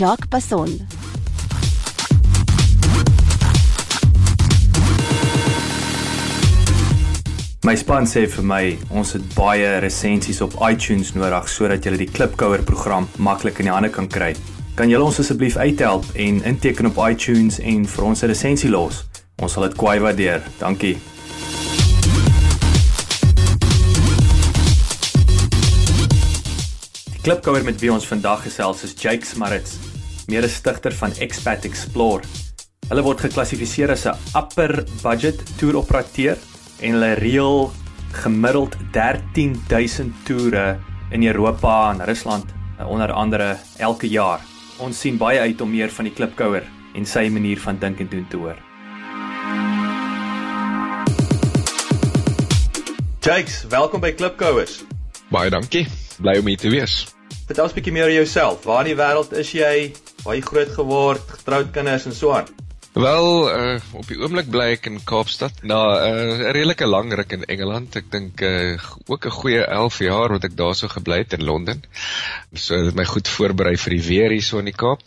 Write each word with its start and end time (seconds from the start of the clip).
Jacques 0.00 0.30
Passon. 0.30 0.70
My 7.62 7.74
span 7.76 8.08
sê 8.08 8.22
vir 8.24 8.46
my 8.48 8.62
ons 8.96 9.12
het 9.12 9.26
baie 9.34 9.74
resensies 9.84 10.40
op 10.40 10.56
iTunes 10.64 11.12
nodig 11.12 11.50
sodat 11.52 11.84
jy 11.84 11.92
die 12.00 12.08
Klipkouer 12.08 12.64
program 12.64 13.10
maklik 13.20 13.60
in 13.60 13.68
die 13.68 13.76
hande 13.76 13.92
kan 13.92 14.08
kry. 14.08 14.30
Kan 14.78 14.88
julle 14.88 15.04
ons 15.10 15.20
asseblief 15.20 15.60
uithelp 15.60 16.08
en 16.16 16.40
inteken 16.48 16.88
op 16.88 17.02
iTunes 17.04 17.60
en 17.60 17.84
vir 17.84 18.04
ons 18.08 18.24
'n 18.24 18.32
resensie 18.32 18.72
los? 18.72 19.04
Ons 19.36 19.52
sal 19.52 19.68
dit 19.68 19.76
kwai 19.76 20.00
waardeer. 20.00 20.40
Dankie. 20.58 20.96
Die 27.20 27.26
Klipkouer 27.28 27.64
met 27.64 27.80
wie 27.80 27.92
ons 27.92 28.06
vandag 28.08 28.46
gesels 28.48 28.82
is 28.82 28.94
Jake 28.96 29.26
Smarts, 29.26 29.76
mede-stigter 30.30 30.94
van 30.94 31.12
Expat 31.18 31.66
Explore. 31.66 32.22
Hulle 32.88 33.02
word 33.06 33.20
geklassifiseer 33.26 33.90
as 33.90 34.06
'n 34.06 34.16
upper 34.38 34.84
budget 35.02 35.42
toer 35.58 35.76
operateur 35.82 36.38
en 36.80 36.92
hulle 36.96 37.14
reël 37.18 37.72
gemiddeld 38.12 38.76
13000 38.92 40.14
toere 40.24 40.78
in 41.10 41.26
Europa 41.26 41.90
en 41.92 42.04
Rusland 42.04 42.46
onder 42.86 43.12
andere 43.12 43.56
elke 43.78 44.08
jaar. 44.08 44.40
Ons 44.78 45.00
sien 45.00 45.16
baie 45.16 45.40
uit 45.40 45.60
om 45.60 45.70
meer 45.70 45.90
van 45.90 46.04
die 46.04 46.14
klipkouer 46.14 46.64
en 46.94 47.06
sy 47.06 47.28
manier 47.28 47.60
van 47.60 47.78
dink 47.78 48.00
en 48.00 48.08
doen 48.08 48.26
te 48.28 48.36
hoor. 48.36 48.56
Jakes, 53.20 53.64
welkom 53.68 54.00
by 54.00 54.12
Klipkouers. 54.12 54.80
Baie 55.28 55.50
dankie. 55.50 55.86
Bly 56.18 56.38
om 56.40 56.46
hier 56.46 56.58
te 56.58 56.70
wees. 56.72 57.06
Vertel 57.46 57.64
ons 57.64 57.72
'n 57.72 57.76
bietjie 57.76 57.92
meer 57.92 58.04
oor 58.04 58.12
jouself. 58.12 58.64
Waar 58.64 58.86
in 58.86 58.96
die 58.96 59.02
wêreld 59.02 59.32
is 59.32 59.52
jy? 59.52 59.92
Jy 60.20 60.40
groot 60.44 60.72
geword, 60.76 61.30
getroud 61.38 61.70
kinders 61.72 62.04
en 62.06 62.14
so 62.16 62.34
aan? 62.36 62.48
Wel, 62.92 63.28
uh, 63.48 63.76
op 63.94 64.08
die 64.10 64.18
oomblik 64.18 64.48
bly 64.50 64.66
ek 64.74 64.88
in 64.90 64.98
Kaapstad. 65.06 65.62
Na 65.62 65.78
uh, 65.94 66.08
'n 66.10 66.42
uh, 66.42 66.50
redelike 66.56 66.86
lang 66.86 67.14
ruk 67.14 67.32
in 67.36 67.46
Engeland. 67.54 67.96
Ek 67.96 68.10
dink 68.10 68.42
uh, 68.42 68.74
ook 69.06 69.26
'n 69.30 69.36
goeie 69.38 69.62
11 69.64 69.98
jaar 70.04 70.34
wat 70.34 70.44
ek 70.44 70.58
daarso 70.58 70.90
gebly 70.90 71.22
het 71.22 71.38
in 71.38 71.46
Londen. 71.46 71.82
So 72.52 72.82
dit 72.82 72.94
my 72.94 73.06
goed 73.06 73.28
voorberei 73.28 73.76
vir 73.76 73.96
die 73.96 74.04
weer 74.08 74.30
hier 74.34 74.42
so 74.42 74.58
in 74.58 74.68
die 74.68 74.76
Kaap. 74.76 75.06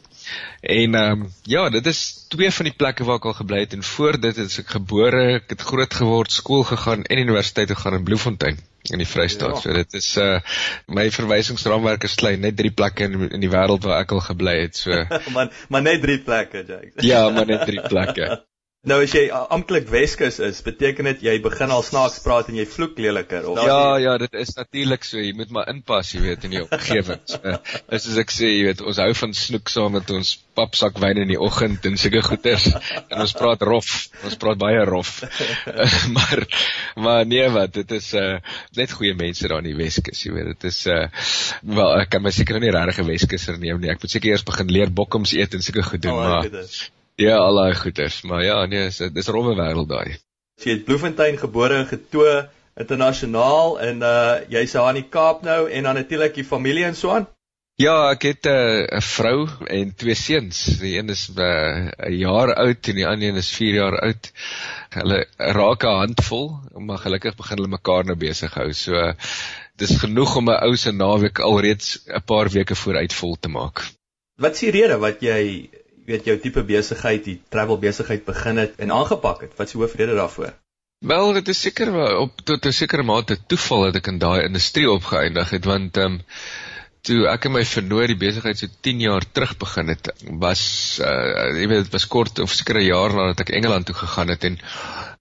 En 0.62 0.96
ehm 0.96 1.22
um, 1.22 1.32
ja, 1.44 1.70
dit 1.70 1.86
is 1.86 2.26
twee 2.30 2.52
van 2.52 2.72
die 2.72 2.78
plekke 2.78 3.04
waar 3.04 3.20
ek 3.20 3.26
al 3.26 3.40
gebly 3.44 3.60
het 3.68 3.74
en 3.74 3.84
voor 3.84 4.20
dit 4.20 4.38
is 4.38 4.60
ek 4.64 4.78
gebore, 4.80 5.26
ek 5.44 5.50
het 5.50 5.62
groot 5.62 5.94
geword, 5.94 6.32
skool 6.32 6.64
gegaan 6.64 7.04
en 7.04 7.26
universiteit 7.28 7.70
gegaan 7.70 8.00
in 8.00 8.08
Bloemfontein 8.08 8.64
in 8.92 9.00
die 9.00 9.08
Vrystaat. 9.08 9.56
Ja. 9.56 9.62
So 9.62 9.74
dit 9.74 9.94
is 9.94 10.10
uh 10.18 10.40
my 10.88 11.10
verwysingsraamwerk 11.12 12.04
is 12.04 12.16
klein, 12.20 12.42
net 12.44 12.58
drie 12.58 12.72
plekke 12.72 13.08
in, 13.08 13.30
in 13.30 13.44
die 13.44 13.52
wêreld 13.52 13.86
waar 13.88 14.04
ek 14.04 14.12
al 14.12 14.24
gebly 14.28 14.58
het. 14.62 14.80
So 14.80 15.06
maar 15.36 15.52
maar 15.70 15.86
net 15.86 16.02
drie 16.02 16.20
plekke, 16.20 16.66
Jake. 16.68 17.06
ja, 17.08 17.30
maar 17.30 17.46
net 17.46 17.66
drie 17.70 17.82
plekke. 17.88 18.32
Nou 18.84 18.98
as 19.00 19.14
jy 19.16 19.30
amptelik 19.32 19.86
Weskus 19.88 20.42
is, 20.44 20.58
beteken 20.60 21.08
dit 21.08 21.22
jy 21.24 21.38
begin 21.40 21.72
al 21.72 21.86
snaaks 21.88 22.18
praat 22.20 22.50
en 22.52 22.58
jy 22.60 22.66
vloek 22.68 22.98
leliker 23.00 23.46
of 23.48 23.62
Ja, 23.64 23.76
die... 23.96 24.02
ja, 24.04 24.16
dit 24.20 24.34
is 24.42 24.50
natuurlik 24.58 25.06
so. 25.08 25.22
Jy 25.24 25.30
moet 25.40 25.54
maar 25.56 25.70
inpas, 25.72 26.10
jy 26.12 26.20
weet, 26.26 26.44
in 26.44 26.58
die 26.58 26.60
omgewing. 26.66 27.22
So, 27.32 27.54
is 27.96 28.04
soos 28.04 28.18
ek 28.20 28.34
sê, 28.36 28.50
jy 28.52 28.66
weet, 28.68 28.82
ons 28.84 28.98
hou 29.00 29.14
van 29.22 29.36
snoek 29.40 29.72
saam 29.72 29.94
met 29.96 30.10
ons 30.12 30.34
papsak 30.60 31.00
wyn 31.00 31.22
in 31.22 31.32
die 31.32 31.38
oggend 31.40 31.88
en 31.88 31.96
sulke 32.02 32.26
goeders. 32.26 32.66
En 33.14 33.22
ons 33.24 33.34
praat 33.40 33.64
rof. 33.64 33.92
Ons 34.28 34.36
praat 34.42 34.60
baie 34.60 34.82
rof. 34.90 35.14
maar 36.18 36.42
maar 37.00 37.24
nee 37.30 37.46
wat, 37.56 37.72
dit 37.78 37.94
is 37.96 38.10
uh 38.20 38.42
net 38.76 38.92
goeie 38.98 39.14
mense 39.16 39.48
daar 39.48 39.64
in 39.64 39.70
die 39.70 39.78
Weskus, 39.80 40.26
jy 40.26 40.34
weet. 40.36 40.50
Dit 40.58 40.74
is 40.74 40.82
uh 40.92 41.06
wel 41.62 42.02
ek 42.02 42.12
kan 42.18 42.26
my 42.26 42.36
seker 42.36 42.60
nie 42.60 42.74
regtig 42.76 43.00
'n 43.00 43.08
Weskuser 43.14 43.62
neem 43.64 43.80
nie. 43.80 43.94
Ek 43.96 44.04
moet 44.04 44.12
seker 44.12 44.34
eers 44.34 44.44
begin 44.52 44.76
leer 44.76 44.92
bokkums 44.92 45.38
eet 45.40 45.56
en 45.56 45.64
sulke 45.64 45.88
goed 45.88 46.04
doen, 46.04 46.20
oh, 46.20 46.44
maar 46.44 46.68
Ja, 47.22 47.38
al 47.38 47.56
daai 47.56 47.76
goeters, 47.78 48.22
maar 48.26 48.44
ja, 48.44 48.66
nee, 48.66 48.90
dis 48.90 48.98
dis 49.14 49.28
rowwe 49.28 49.54
wêreld 49.56 49.90
daai. 49.90 50.18
Jy 50.64 50.78
het 50.78 50.86
Bloemfontein 50.86 51.38
gebore 51.38 51.84
en 51.84 51.88
getoe 51.90 52.50
internasionaal 52.80 53.80
en 53.86 54.02
uh 54.02 54.42
jy's 54.50 54.74
daar 54.74 54.90
in 54.94 55.02
die 55.04 55.10
Kaap 55.10 55.44
nou 55.46 55.70
en 55.70 55.84
dan 55.84 55.96
natuurlik 56.00 56.34
die 56.34 56.48
familie 56.48 56.86
en 56.86 56.96
so 56.98 57.14
aan. 57.14 57.28
Ja, 57.82 58.12
ek 58.14 58.22
het 58.22 58.46
'n 58.46 58.86
uh, 58.86 59.02
vrou 59.02 59.50
en 59.66 59.94
twee 59.96 60.16
seuns. 60.16 60.58
Die 60.82 60.98
een 60.98 61.10
is 61.10 61.30
'n 61.30 61.42
uh, 61.42 62.20
jaar 62.20 62.54
oud 62.54 62.88
en 62.88 62.96
die 62.96 63.08
ander 63.08 63.30
een 63.30 63.36
is 63.36 63.50
4 63.52 63.74
jaar 63.74 64.00
oud. 64.00 64.32
Hulle 64.90 65.26
raak 65.38 65.84
'n 65.84 65.98
handvol, 66.06 66.60
maar 66.78 66.98
gelukkig 66.98 67.36
begin 67.36 67.58
hulle 67.58 67.76
mekaar 67.78 68.06
nou 68.06 68.16
besig 68.16 68.54
hou. 68.54 68.74
So 68.74 68.94
uh, 68.94 69.14
dis 69.76 69.98
genoeg 69.98 70.36
om 70.36 70.50
'n 70.50 70.64
ou 70.64 70.76
se 70.76 70.92
naweek 70.92 71.40
alreeds 71.40 72.06
'n 72.06 72.22
paar 72.26 72.50
weke 72.50 72.76
vooruit 72.76 73.14
vol 73.14 73.38
te 73.40 73.50
maak. 73.50 73.86
Wat 74.38 74.54
is 74.54 74.60
die 74.60 74.72
rede 74.72 74.98
wat 74.98 75.22
jy 75.22 75.70
weet 76.06 76.26
jou 76.26 76.38
tipe 76.40 76.64
besigheid, 76.64 77.24
die 77.24 77.42
travel 77.50 77.80
besigheid 77.80 78.26
begin 78.26 78.58
het 78.58 78.76
en 78.78 78.92
aangepak 78.92 79.42
het. 79.42 79.56
Wat 79.58 79.68
is 79.68 79.74
die 79.74 79.82
hoofrede 79.82 80.16
daarvoor? 80.16 80.54
Wel, 81.04 81.34
dit 81.34 81.48
is 81.48 81.62
seker 81.62 81.92
op 82.18 82.42
tot 82.44 82.66
'n 82.66 82.72
sekere 82.72 83.04
mate 83.04 83.38
toeval 83.48 83.82
dat 83.84 83.96
ek 83.96 84.08
in 84.08 84.20
daai 84.20 84.44
industrie 84.44 84.90
opgeëindig 84.90 85.50
het 85.50 85.66
want 85.66 85.98
ehm 85.98 86.06
um, 86.06 86.22
toe 87.04 87.26
ek 87.28 87.50
en 87.50 87.56
my 87.58 87.64
vernoot 87.68 88.08
die 88.08 88.20
besigheid 88.20 88.60
so 88.60 88.72
10 88.88 89.02
jaar 89.04 89.26
terug 89.36 89.58
begin 89.60 89.92
het, 89.92 90.08
was 90.40 90.64
uh 91.04 91.50
jy 91.60 91.68
weet 91.68 91.86
dit 91.86 91.96
was 91.96 92.08
kort 92.08 92.40
of 92.40 92.54
seker 92.56 92.80
'n 92.80 92.88
jaar 92.88 93.16
nadat 93.18 93.44
ek 93.44 93.56
Engeland 93.60 93.86
toe 93.86 93.96
gegaan 93.96 94.32
het 94.32 94.46
en 94.48 94.60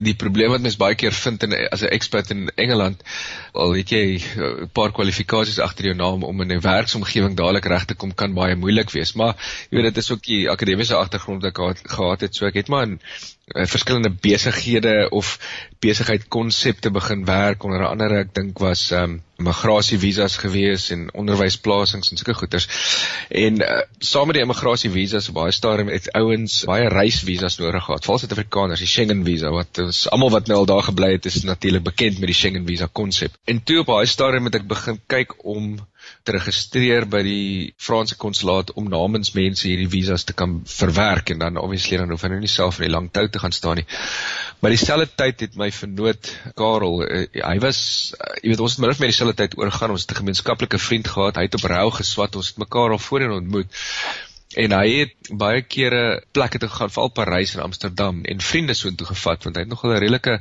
die 0.03 0.15
probleem 0.19 0.51
wat 0.55 0.63
mens 0.63 0.79
baie 0.79 0.97
keer 0.99 1.15
vind 1.15 1.43
in 1.47 1.55
as 1.75 1.83
'n 1.83 1.91
expert 1.97 2.31
in 2.31 2.51
Engeland, 2.57 3.03
al 3.55 3.75
het 3.79 3.91
jy 3.91 4.19
'n 4.19 4.71
paar 4.73 4.93
kwalifikasies 4.93 5.59
agter 5.59 5.91
jou 5.91 5.95
naam 5.95 6.23
om 6.23 6.41
in 6.43 6.53
'n 6.53 6.61
werksomgewing 6.61 7.37
dadelik 7.37 7.67
reg 7.67 7.85
te 7.85 7.95
kom 7.95 8.15
kan 8.15 8.35
baie 8.35 8.57
moeilik 8.57 8.91
wees. 8.91 9.13
Maar 9.15 9.35
jy 9.71 9.77
weet 9.77 9.95
dit 9.95 10.03
is 10.05 10.11
ook 10.11 10.23
die 10.23 10.51
akademiese 10.51 10.97
agtergrond 10.97 11.43
wat 11.43 11.53
ek 11.59 11.91
gehad 11.91 12.21
het, 12.21 12.35
so 12.35 12.47
ek 12.47 12.55
het 12.55 12.69
maar 12.69 12.83
in 12.83 13.01
uh, 13.55 13.67
verskillende 13.67 14.11
besighede 14.11 15.11
of 15.11 15.39
besigheid 15.81 16.29
konsepte 16.29 16.91
begin 16.91 17.25
werk 17.25 17.65
onder 17.65 17.87
andere 17.87 18.19
ek 18.19 18.35
dink 18.35 18.59
was 18.59 18.91
ehm 18.91 19.03
um, 19.03 19.23
immigrasie 19.43 19.99
visas 20.03 20.39
gewees 20.41 20.89
en 20.95 21.09
onderwysplasings 21.19 22.13
en 22.13 22.21
sulke 22.21 22.37
goeders. 22.39 22.69
En 23.29 23.61
uh, 23.63 23.83
saam 23.99 24.31
met 24.31 24.39
die 24.39 24.45
immigrasie 24.47 24.91
visas 24.95 25.29
op 25.33 25.41
baie 25.41 25.55
stadium 25.55 25.93
het 25.93 26.11
ouens 26.19 26.63
baie 26.69 26.89
reisvisas 26.93 27.59
nodig 27.61 27.85
gehad. 27.85 28.07
Veral 28.07 28.23
Suid-Afrikaners, 28.23 28.83
die 28.85 28.91
Schengen 28.91 29.25
visa 29.27 29.53
wat 29.53 29.83
ons 29.83 30.05
almal 30.15 30.33
wat 30.35 30.51
nou 30.51 30.63
al 30.63 30.71
daar 30.71 30.87
gebly 30.89 31.13
het 31.17 31.29
is 31.31 31.43
natuurlik 31.47 31.87
bekend 31.91 32.23
met 32.23 32.31
die 32.33 32.39
Schengen 32.39 32.67
visa 32.69 32.89
konsep. 32.93 33.37
En 33.45 33.63
toe 33.63 33.83
op 33.83 33.93
baie 33.93 34.09
stadium 34.11 34.49
het 34.51 34.63
ek 34.63 34.69
begin 34.71 35.01
kyk 35.11 35.37
om 35.45 35.75
te 36.23 36.35
registreer 36.37 37.07
by 37.11 37.23
die 37.27 37.75
Franse 37.77 38.17
konsulaat 38.17 38.73
om 38.79 38.89
namens 38.91 39.33
mense 39.35 39.67
hierdie 39.69 39.91
visas 39.91 40.25
te 40.25 40.37
kan 40.39 40.61
verwerk 40.69 41.33
en 41.35 41.43
dan 41.43 41.61
obviously 41.61 41.99
dan 41.99 42.11
hoef 42.15 42.23
hulle 42.27 42.41
nie 42.41 42.51
self 42.51 42.79
in 42.79 42.87
die 42.87 42.95
lang 42.95 43.11
tou 43.13 43.27
te 43.29 43.43
gaan 43.43 43.55
staan 43.55 43.81
nie. 43.83 43.87
Maar 44.61 44.75
dieselfde 44.77 45.09
tyd 45.19 45.47
het 45.47 45.57
my 45.59 45.71
vernoot 45.75 46.33
Karel, 46.59 47.01
uh, 47.03 47.25
hy 47.43 47.57
was 47.65 47.81
uh, 48.15 48.35
jy 48.43 48.53
weet 48.53 48.65
ons 48.67 48.77
het 48.77 48.85
min 48.85 48.95
of 48.95 49.01
meer 49.03 49.15
dieselfde 49.15 49.39
tyd 49.43 49.57
oorgaan, 49.59 49.95
ons 49.95 50.07
het 50.07 50.15
'n 50.15 50.21
gemeenskaplike 50.23 50.79
vriend 50.79 51.09
gehad, 51.09 51.37
hy 51.37 51.49
het 51.49 51.59
op 51.59 51.67
Rou 51.75 51.89
geswat, 51.99 52.37
ons 52.37 52.53
het 52.55 52.63
mekaar 52.63 52.95
al 52.95 53.03
voorheen 53.03 53.35
ontmoet. 53.39 53.83
En 54.55 54.73
hy 54.77 54.89
het 55.01 55.33
baie 55.33 55.63
kere 55.65 56.23
plekke 56.37 56.59
toe 56.61 56.69
gegaan, 56.69 56.91
veral 56.93 57.13
Parys 57.17 57.55
en 57.57 57.63
Amsterdam 57.65 58.21
en 58.29 58.41
vriende 58.41 58.75
so 58.75 58.89
intoe 58.89 59.07
gevat 59.09 59.45
want 59.45 59.57
hy 59.57 59.65
het 59.65 59.71
nogal 59.71 59.95
'n 59.95 60.03
redelike 60.05 60.41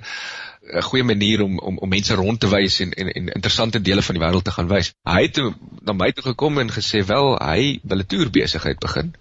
'n 0.62 0.82
goeie 0.82 1.04
manier 1.04 1.42
om 1.42 1.60
om 1.60 1.78
om 1.78 1.90
mense 1.90 2.14
rond 2.14 2.40
te 2.40 2.50
wys 2.50 2.80
en 2.80 2.92
en 2.94 3.08
en 3.12 3.28
interessante 3.28 3.82
dele 3.82 4.02
van 4.02 4.16
die 4.16 4.24
wêreld 4.24 4.44
te 4.46 4.52
gaan 4.52 4.68
wys. 4.70 4.92
Hy 5.10 5.22
het 5.22 5.40
na 5.82 5.94
my 5.94 6.12
toe 6.12 6.24
gekom 6.24 6.60
en 6.62 6.70
gesê 6.70 7.02
wel 7.06 7.34
hy 7.42 7.80
wil 7.84 8.04
'n 8.04 8.06
toerbesigheid 8.06 8.80
begin, 8.80 9.14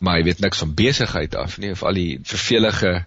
maar 0.00 0.16
hy 0.16 0.22
weet 0.24 0.40
niks 0.40 0.62
van 0.64 0.74
besigheid 0.74 1.36
af 1.36 1.58
nie 1.58 1.70
of 1.70 1.82
al 1.82 2.00
die 2.00 2.18
vervelige 2.22 3.04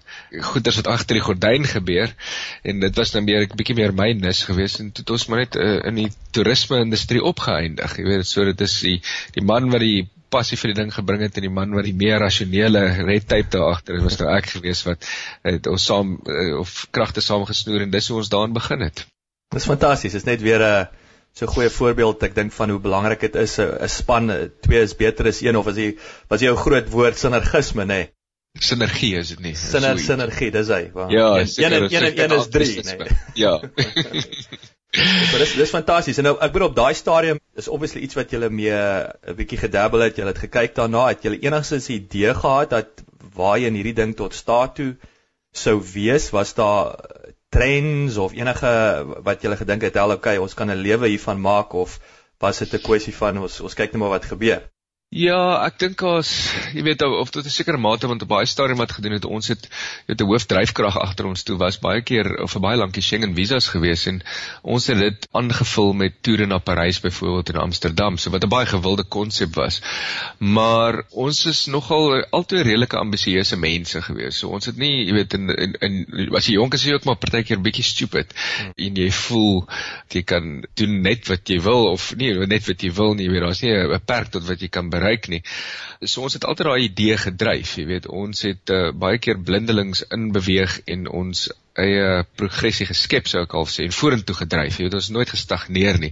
goeders 0.51 0.75
wat 0.75 0.87
agter 0.87 1.17
die 1.17 1.25
gordyn 1.25 1.65
gebeur 1.65 2.13
en 2.61 2.79
dit 2.79 2.95
was 2.95 3.13
nou 3.13 3.23
meer 3.23 3.41
'n 3.47 3.57
bietjie 3.57 3.75
meer 3.81 3.93
my 3.93 4.11
nis 4.13 4.43
geweest 4.43 4.79
en 4.79 4.91
toe 4.91 5.03
het 5.03 5.15
ons 5.17 5.25
maar 5.25 5.39
net 5.39 5.55
uh, 5.55 5.81
in 5.85 5.95
die 5.95 6.11
toerisme 6.31 6.79
industrie 6.85 7.23
opgeëindig. 7.23 7.97
Jy 7.97 8.05
weet 8.05 8.27
so 8.27 8.45
dit 8.45 8.61
is 8.61 8.79
die 8.79 9.01
die 9.33 9.45
man 9.45 9.69
wat 9.69 9.81
die 9.81 10.09
passie 10.29 10.57
vir 10.61 10.73
die 10.73 10.77
ding 10.81 10.93
gebring 10.93 11.23
het 11.25 11.37
en 11.37 11.45
die 11.47 11.53
man 11.53 11.75
wat 11.77 11.87
die 11.87 11.95
meer 11.97 12.19
rasionele 12.21 12.83
red 13.07 13.27
tape 13.27 13.51
daar 13.55 13.73
agter 13.73 13.97
het 13.97 14.05
was 14.07 14.19
nou 14.21 14.29
ek 14.35 14.51
gewees 14.53 14.83
wat 14.87 15.09
het 15.47 15.67
ons 15.67 15.85
saam 15.91 16.15
eh, 16.25 16.53
of 16.59 16.87
kragte 16.95 17.23
saamgesnoer 17.25 17.85
en 17.85 17.91
dis 17.91 18.09
hoe 18.11 18.19
ons 18.21 18.31
daarin 18.33 18.53
begin 18.53 18.85
het. 18.87 19.05
Dis 19.55 19.65
fantasties. 19.65 20.13
Dit 20.13 20.21
is 20.21 20.29
net 20.29 20.45
weer 20.45 20.61
'n 20.61 20.87
so 21.33 21.45
'n 21.45 21.53
goeie 21.55 21.69
voorbeeld 21.69 22.23
ek 22.23 22.35
dink 22.35 22.53
van 22.53 22.69
hoe 22.69 22.79
belangrik 22.79 23.19
dit 23.19 23.35
is 23.35 23.59
'n 23.59 23.87
span 23.87 24.51
twee 24.61 24.81
is 24.81 24.95
beter 24.95 25.27
as 25.27 25.41
een 25.41 25.57
of 25.57 25.67
as 25.67 25.75
jy 25.75 25.97
was 26.27 26.41
'n 26.41 26.55
groot 26.55 26.89
woord 26.89 27.17
sinergisme 27.17 27.83
nê 27.83 27.87
nee? 27.87 28.09
Sinergie 28.57 29.15
is 29.15 29.29
dit 29.29 29.39
nie. 29.39 29.53
Siner 29.55 29.99
sinergie, 29.99 30.49
dis 30.51 30.67
hy. 30.73 30.91
Ja, 31.13 31.27
een 31.37 31.47
een 31.63 31.93
een 31.93 32.19
een 32.19 32.31
is 32.39 32.47
3 32.49 32.81
nê. 32.83 32.97
Nee. 32.97 33.17
Ja. 33.33 33.59
Maar 34.97 35.41
dis 35.43 35.53
dis 35.53 35.69
fantasties. 35.69 36.17
En 36.17 36.25
nou 36.25 36.35
ek 36.41 36.53
bedoel 36.53 36.71
op 36.71 36.77
daai 36.77 36.93
stadium 36.97 37.39
is 37.61 37.67
obviously 37.69 38.01
iets 38.01 38.17
wat 38.17 38.31
julle 38.33 38.49
mee 38.49 38.73
'n 38.73 39.35
bietjie 39.37 39.59
gedabbel 39.61 39.99
het. 40.05 40.15
Julle 40.17 40.33
het 40.33 40.41
gekyk 40.45 40.75
daarna, 40.75 41.07
het 41.07 41.21
julle 41.21 41.39
enigstens 41.39 41.89
'n 41.89 41.99
idee 42.01 42.33
gehad 42.33 42.69
dat 42.69 43.03
waar 43.35 43.59
jy 43.59 43.67
in 43.67 43.77
hierdie 43.77 43.93
ding 43.93 44.15
tot 44.15 44.33
staat 44.33 44.75
toe 44.75 44.95
sou 45.51 45.81
wees? 45.93 46.29
Was 46.29 46.53
daar 46.53 47.05
trends 47.49 48.17
of 48.17 48.33
enige 48.33 49.05
wat 49.23 49.41
julle 49.41 49.57
gedink 49.57 49.81
het, 49.81 49.93
"Hel, 49.93 50.11
okay, 50.11 50.37
ons 50.37 50.53
kan 50.53 50.71
'n 50.71 50.81
lewe 50.81 51.07
hiervan 51.07 51.41
maak" 51.41 51.73
of 51.73 51.99
was 52.39 52.57
dit 52.57 52.73
'n 52.73 52.81
kwessie 52.81 53.15
van 53.15 53.37
ons 53.37 53.59
ons 53.61 53.73
kyk 53.73 53.91
net 53.91 54.01
maar 54.01 54.09
wat 54.17 54.25
gebeur? 54.25 54.69
Ja, 55.09 55.65
ek 55.65 55.79
dink 55.81 56.03
as 56.05 56.29
jy 56.69 56.83
weet 56.85 57.01
of 57.01 57.31
tot 57.33 57.41
'n 57.41 57.49
sekere 57.49 57.81
mate 57.81 58.05
want 58.05 58.21
op 58.21 58.29
baie 58.29 58.45
stadium 58.45 58.77
wat 58.77 58.91
gedoen 58.93 59.15
het 59.17 59.25
ons 59.25 59.47
het 59.49 59.63
weet 60.05 60.21
'n 60.21 60.27
hoofdryfkrag 60.29 60.97
agter 61.01 61.25
ons 61.25 61.41
toe 61.43 61.57
was 61.57 61.79
baie 61.81 62.03
keer 62.05 62.43
of 62.43 62.51
vir 62.53 62.61
baie 62.61 62.77
lankie 62.77 63.01
Schengen 63.01 63.33
visas 63.33 63.71
gewees 63.73 64.05
en 64.05 64.21
ons 64.61 64.85
het 64.85 64.99
dit 64.99 65.27
aangevul 65.33 65.93
met 65.93 66.21
toere 66.21 66.45
na 66.45 66.59
Parys 66.59 66.99
byvoorbeeld 67.01 67.49
en 67.49 67.61
Amsterdam, 67.61 68.17
so 68.17 68.29
wat 68.29 68.43
'n 68.43 68.49
baie 68.49 68.67
gewilde 68.67 69.03
konsep 69.03 69.55
was. 69.55 69.81
Maar 70.37 71.01
ons 71.09 71.45
is 71.45 71.65
nogal 71.65 72.21
altyd 72.29 72.61
redelike 72.61 72.97
ambisieuse 72.97 73.57
mense 73.57 74.01
gewees. 74.01 74.37
So 74.37 74.49
ons 74.49 74.65
het 74.65 74.77
nie, 74.77 75.07
jy 75.07 75.13
weet 75.13 75.33
in 75.33 75.49
in, 75.49 75.73
in 75.81 76.35
as 76.35 76.45
jy 76.45 76.53
jonk 76.53 76.73
is 76.73 76.83
jy 76.83 76.93
ook 76.93 77.05
maar 77.05 77.17
partykeer 77.17 77.57
bietjie 77.57 77.83
stupid 77.83 78.33
hmm. 78.33 78.73
en 78.77 78.95
jy 78.95 79.11
voel 79.11 79.67
jy 80.09 80.21
kan 80.21 80.63
doen 80.75 81.01
net 81.01 81.27
wat 81.27 81.49
jy 81.49 81.59
wil 81.61 81.89
of 81.97 82.15
nie 82.15 82.45
net 82.45 82.67
wat 82.67 82.81
jy 82.81 82.93
wil 82.93 83.15
nie, 83.15 83.25
jy 83.25 83.31
weet 83.31 83.41
daar's 83.41 83.61
nie 83.61 83.73
'n 83.73 84.05
perk 84.05 84.29
tot 84.29 84.45
wat 84.45 84.61
jy 84.61 84.67
kan 84.69 84.89
bereik 84.89 84.98
nie. 85.31 85.41
So 86.05 86.23
ons 86.27 86.37
het 86.37 86.45
altyd 86.47 86.69
daai 86.69 86.83
idee 86.85 87.17
gedryf, 87.17 87.77
jy 87.77 87.85
weet, 87.89 88.07
ons 88.07 88.45
het 88.47 88.73
uh, 88.75 88.91
baie 88.95 89.19
keer 89.19 89.39
blindelings 89.39 90.05
inbeweeg 90.15 90.79
en 90.85 91.07
ons 91.21 91.49
eie 91.79 92.23
progressie 92.39 92.87
geskep 92.89 93.29
sou 93.29 93.43
ek 93.45 93.53
al 93.55 93.67
sê 93.69 93.85
en 93.87 93.95
vorentoe 93.95 94.35
gedryf. 94.35 94.79
Jy 94.79 94.87
weet, 94.87 94.97
ons 94.99 95.11
nooit 95.15 95.31
gestagneer 95.31 95.99
nie. 96.01 96.11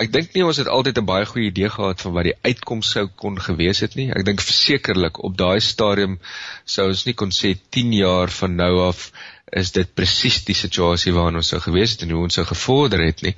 Ek 0.00 0.12
dink 0.14 0.34
nie 0.34 0.44
ons 0.46 0.60
het 0.60 0.70
altyd 0.70 0.98
'n 1.00 1.08
baie 1.08 1.26
goeie 1.26 1.50
idee 1.50 1.70
gehad 1.70 2.00
van 2.00 2.14
wat 2.16 2.28
die 2.28 2.36
uitkoms 2.42 2.90
sou 2.96 3.06
kon 3.22 3.38
gewees 3.40 3.80
het 3.80 3.96
nie. 3.96 4.10
Ek 4.10 4.24
dink 4.24 4.40
versekerlik 4.40 5.22
op 5.24 5.36
daai 5.36 5.60
stadium 5.60 6.18
sou 6.64 6.88
ons 6.88 7.06
nie 7.06 7.14
kon 7.14 7.30
sê 7.30 7.56
10 7.70 7.92
jaar 7.92 8.30
van 8.30 8.56
nou 8.56 8.72
af 8.88 9.10
is 9.54 9.70
dit 9.74 9.90
presies 9.94 10.40
die 10.48 10.56
situasie 10.58 11.12
waarin 11.14 11.38
ons 11.38 11.50
sou 11.52 11.60
gewees 11.62 11.94
het 11.94 12.04
en 12.04 12.14
hoe 12.14 12.24
ons 12.26 12.38
sou 12.38 12.44
gevorder 12.48 13.04
het 13.04 13.22
nie. 13.26 13.34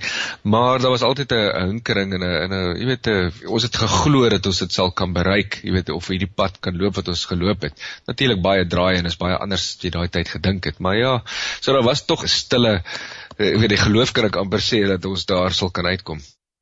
Maar 0.49 0.81
daar 0.81 0.95
was 0.95 1.05
altyd 1.05 1.33
'n 1.33 1.67
hinkering 1.71 2.15
en 2.17 2.25
'n 2.25 2.53
'n 2.53 2.77
jy 2.81 2.87
weet 2.87 3.07
'n 3.07 3.33
ons 3.47 3.63
het 3.63 3.77
geglo 3.77 4.29
dat 4.29 4.47
ons 4.47 4.59
dit 4.59 4.73
sal 4.73 4.91
kan 4.93 5.13
bereik, 5.13 5.61
jy 5.63 5.73
weet 5.73 5.91
of 5.91 6.09
hierdie 6.09 6.33
pad 6.41 6.61
kan 6.61 6.77
loop 6.77 6.95
wat 6.97 7.09
ons 7.09 7.25
geloop 7.25 7.63
het. 7.63 7.75
Natuurlik 8.07 8.41
baie 8.43 8.67
draai 8.67 8.97
en 8.97 9.07
is 9.07 9.17
baie 9.17 9.37
anders 9.37 9.77
as 9.77 9.83
jy 9.83 9.91
daai 9.91 10.09
tyd 10.09 10.29
gedink 10.29 10.65
het, 10.65 10.79
maar 10.79 10.97
ja, 10.97 11.23
so 11.61 11.73
daar 11.73 11.83
was 11.83 12.07
tog 12.07 12.23
'n 12.25 12.29
stille 12.29 12.83
eh, 13.39 13.53
ek 13.53 13.61
weet 13.61 13.75
die 13.77 13.85
geloof 13.85 14.13
kan 14.13 14.25
ek 14.25 14.37
amper 14.37 14.61
sê 14.61 14.87
dat 14.87 15.05
ons 15.05 15.27
daar 15.27 15.53
sal 15.53 15.71
kan 15.71 15.87
uitkom. 15.87 16.21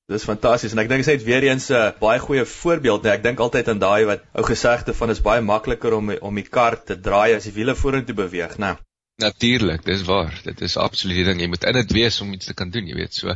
Dis 0.09 0.25
fantasties 0.25 0.73
en 0.73 0.79
ek 0.79 0.89
dink 0.89 1.05
dit 1.05 1.21
is 1.21 1.25
weer 1.25 1.45
eens 1.45 1.71
'n 1.71 1.95
baie 2.01 2.19
goeie 2.19 2.45
voorbeeld. 2.45 3.07
Ek 3.07 3.23
dink 3.23 3.39
altyd 3.39 3.69
aan 3.69 3.79
daai 3.79 4.05
wat 4.05 4.21
ou 4.35 4.45
gesegde 4.45 4.95
van 4.95 5.11
is 5.11 5.23
baie 5.23 5.41
makliker 5.41 5.95
om 5.95 6.11
om 6.11 6.35
die 6.35 6.49
kar 6.49 6.85
te 6.85 7.01
draai 7.01 7.35
as 7.37 7.45
die 7.45 7.53
wiele 7.53 7.75
vorentoe 7.75 8.15
beweeg, 8.15 8.59
né? 8.59 8.75
Nee. 8.75 8.94
Natuurlik, 9.23 9.85
dis 9.87 10.03
waar. 10.03 10.41
Dit 10.43 10.61
is 10.61 10.77
absoluut 10.77 11.15
die 11.21 11.25
ding. 11.25 11.41
Jy 11.41 11.47
moet 11.47 11.65
in 11.71 11.77
dit 11.79 11.93
wees 11.95 12.17
om 12.21 12.33
iets 12.35 12.49
te 12.51 12.55
kan 12.59 12.71
doen, 12.75 12.87
jy 12.91 12.97
weet. 12.99 13.15
So 13.15 13.31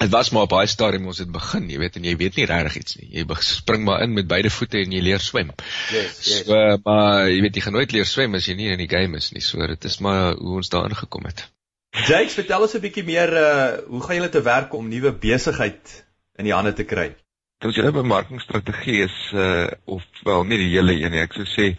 dit 0.00 0.10
was 0.10 0.30
maar 0.32 0.46
op 0.46 0.54
baie 0.54 0.68
stadium 0.70 1.10
ons 1.10 1.18
het 1.20 1.28
begin, 1.32 1.66
jy 1.68 1.80
weet, 1.82 1.98
en 2.00 2.06
jy 2.08 2.14
weet 2.16 2.38
nie 2.40 2.46
regtig 2.48 2.78
iets 2.80 2.96
nie. 2.96 3.10
Jy 3.18 3.26
spring 3.44 3.84
maar 3.84 4.06
in 4.06 4.14
met 4.16 4.26
beide 4.30 4.50
voete 4.50 4.80
en 4.80 4.94
jy 4.96 5.02
leer 5.04 5.20
swem. 5.20 5.50
Yes, 5.92 6.22
yes. 6.24 6.46
So 6.46 6.60
maar 6.86 7.28
jy 7.28 7.42
weet 7.44 7.58
jy 7.60 7.64
gaan 7.66 7.76
nooit 7.76 7.92
leer 7.92 8.08
swem 8.08 8.38
as 8.40 8.48
jy 8.48 8.56
nie 8.56 8.70
in 8.72 8.80
die 8.80 8.88
game 8.88 9.20
is 9.20 9.28
nie. 9.36 9.44
So 9.44 9.60
dit 9.68 9.84
is 9.84 9.98
maar 10.00 10.32
hoe 10.38 10.56
ons 10.62 10.72
daar 10.72 10.88
ingekom 10.88 11.28
het. 11.28 11.44
Jakes, 11.92 12.38
vertel 12.40 12.64
ons 12.64 12.74
'n 12.74 12.80
bietjie 12.80 13.04
meer 13.04 13.34
uh 13.36 13.84
hoe 13.92 14.00
gaan 14.00 14.16
julle 14.16 14.32
te 14.32 14.42
werk 14.42 14.72
om 14.72 14.88
nuwe 14.88 15.12
besigheid 15.12 15.92
in 16.40 16.48
die 16.48 16.56
hande 16.56 16.72
te 16.72 16.88
kry? 16.88 17.10
Ons 17.60 17.76
julle 17.76 17.92
bemarkingsstrategie 17.92 19.04
is 19.04 19.18
uh 19.36 19.68
of 19.84 20.02
wel 20.24 20.44
nie 20.48 20.58
die 20.58 20.72
hele 20.72 20.96
een 20.96 21.12
nie. 21.12 21.20
Ek 21.20 21.36
sou 21.36 21.44
sê 21.44 21.76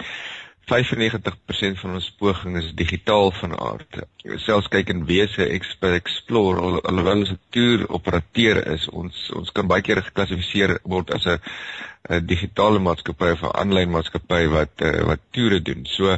95% 0.71 1.79
van 1.81 1.93
ons 1.93 2.09
poging 2.19 2.57
is 2.57 2.71
digitaal 2.75 3.31
van 3.31 3.59
aard. 3.59 3.97
Selfs 4.45 4.69
kyk 4.71 4.89
in 4.93 5.05
wese 5.05 5.47
explore 5.49 6.61
al, 6.61 6.79
alhoewel 6.87 7.25
ons 7.25 7.33
'n 7.33 7.39
toer 7.49 7.85
operateur 7.89 8.61
is, 8.71 8.87
ons 8.89 9.31
ons 9.35 9.51
kan 9.51 9.67
baie 9.67 9.81
keer 9.81 10.01
geklassifiseer 10.01 10.79
word 10.83 11.11
as 11.11 11.27
'n 11.27 12.25
digitale 12.25 12.79
maatskappy 12.79 13.31
of 13.31 13.43
'n 13.43 13.55
aanlyn 13.59 13.91
maatskappy 13.91 14.47
wat 14.47 14.81
uh, 14.81 15.03
wat 15.03 15.19
toere 15.31 15.61
doen. 15.61 15.85
So 15.85 16.17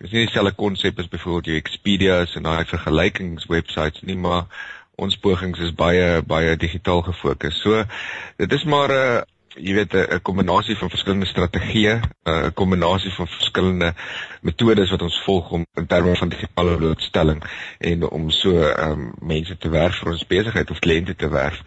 is 0.00 0.10
nie 0.10 0.26
dieselfde 0.26 0.54
konsep 0.56 0.98
as 0.98 1.08
byvoorbeeld 1.08 1.46
jou 1.46 1.56
Expedia's 1.56 2.36
en 2.36 2.42
daai 2.42 2.64
vergelykingswebsites 2.64 4.02
nie, 4.02 4.16
maar 4.16 4.46
ons 5.00 5.16
pogings 5.16 5.58
is 5.58 5.74
baie 5.74 6.22
baie 6.22 6.56
digitaal 6.56 7.02
gefokus. 7.02 7.60
So 7.60 7.84
dit 8.36 8.52
is 8.52 8.64
maar 8.64 8.90
'n 8.92 9.24
jy 9.58 9.74
weet 9.74 9.94
'n 9.94 10.22
kombinasie 10.22 10.76
van 10.76 10.90
verskillende 10.90 11.26
strategieë, 11.26 12.00
'n 12.24 12.52
kombinasie 12.54 13.12
van 13.12 13.26
verskillende 13.26 13.94
metodes 14.40 14.90
wat 14.90 15.02
ons 15.02 15.22
volg 15.24 15.50
om 15.50 15.66
in 15.74 15.86
terme 15.86 16.16
van 16.16 16.28
digitale 16.28 16.76
blootstelling 16.76 17.42
en 17.78 18.08
om 18.08 18.30
so 18.30 18.62
um, 18.62 19.12
mense 19.20 19.56
te 19.58 19.68
werf 19.68 19.98
vir 19.98 20.12
ons 20.12 20.26
besigheid 20.26 20.70
of 20.70 20.78
kliënte 20.78 21.16
te 21.16 21.28
werf. 21.28 21.62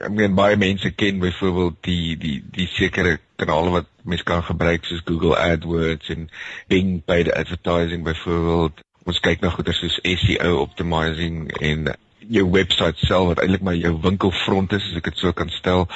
Ek 0.00 0.10
meen 0.10 0.34
baie 0.34 0.56
mense 0.56 0.90
ken 0.90 1.18
byvoorbeeld 1.18 1.76
die 1.80 2.16
die 2.16 2.44
die 2.50 2.66
sekere 2.66 3.18
kanale 3.36 3.70
wat 3.70 3.86
mense 4.02 4.24
kan 4.24 4.42
gebruik 4.42 4.84
soos 4.84 5.02
Google 5.04 5.36
AdWords 5.36 6.08
en 6.08 6.30
Bing 6.68 7.04
paid 7.04 7.32
advertising 7.32 8.04
byvoorbeeld. 8.04 8.80
Ons 9.04 9.20
kyk 9.20 9.40
na 9.40 9.50
goeie 9.50 9.72
soos 9.72 9.98
SEO 10.02 10.60
optimizing 10.60 11.50
en 11.60 11.92
jou 12.30 12.46
webwerf 12.50 12.98
self 13.06 13.32
wat 13.32 13.42
eintlik 13.42 13.64
maar 13.66 13.78
jou 13.78 13.94
winkelfront 14.02 14.72
is 14.76 14.84
as 14.90 15.00
ek 15.00 15.10
dit 15.10 15.22
so 15.22 15.32
kan 15.36 15.50
stel 15.54 15.86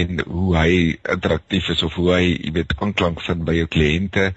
en 0.00 0.22
hoe 0.26 0.52
hy 0.56 0.72
interaktief 1.14 1.70
is 1.74 1.82
of 1.86 1.96
hoe 1.98 2.12
hy 2.14 2.22
jy 2.28 2.54
weet 2.60 2.76
aanklank 2.78 3.22
vind 3.26 3.44
by 3.48 3.58
jou 3.58 3.70
kliënte 3.70 4.30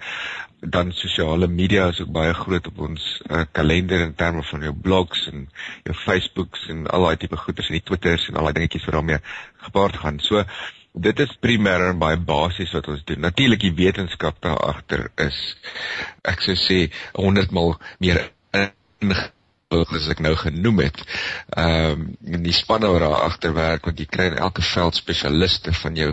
dan 0.70 0.92
sosiale 0.92 1.46
media 1.46 1.88
is 1.88 2.00
ook 2.00 2.12
baie 2.12 2.34
groot 2.34 2.66
op 2.66 2.78
ons 2.88 3.02
uh, 3.30 3.44
kalender 3.52 4.00
in 4.00 4.14
terme 4.14 4.42
van 4.42 4.64
jou 4.64 4.72
blogs 4.86 5.26
en 5.32 5.48
jou 5.84 5.96
Facebooks 6.04 6.68
en 6.72 6.86
al 6.86 7.08
daai 7.08 7.16
tipe 7.20 7.36
goeders 7.36 7.68
en 7.68 7.78
die 7.78 7.84
Twitters 7.84 8.28
en 8.28 8.38
al 8.38 8.48
daai 8.48 8.56
dingetjies 8.60 8.86
wat 8.88 8.96
daarmee 8.98 9.20
gepaard 9.66 9.98
gaan. 10.00 10.20
So 10.24 10.44
dit 10.94 11.20
is 11.20 11.36
primêr 11.42 11.88
en 11.90 12.00
baie 12.00 12.16
basies 12.16 12.72
wat 12.76 12.88
ons 12.88 13.04
doen. 13.04 13.20
Natuurlik 13.26 13.64
die 13.66 13.74
wetenskap 13.76 14.40
daar 14.44 14.60
agter 14.62 15.08
is 15.20 15.38
ek 16.24 16.44
sou 16.46 16.56
sê 16.58 16.84
100 17.18 17.52
mal 17.52 17.76
meer 17.98 18.30
in 18.54 18.70
as 19.82 20.08
ek 20.08 20.20
nou 20.24 20.34
genoem 20.36 20.84
het. 20.86 21.00
Ehm 21.56 22.04
um, 22.26 22.42
die 22.44 22.52
spanne 22.52 22.90
wat 22.92 23.00
daar 23.00 23.22
agter 23.28 23.54
werk 23.54 23.84
want 23.84 23.98
jy 23.98 24.06
kry 24.06 24.26
in 24.32 24.38
elke 24.38 24.62
veld 24.62 24.94
spesialiste 24.94 25.72
van 25.82 25.96
jou 25.96 26.12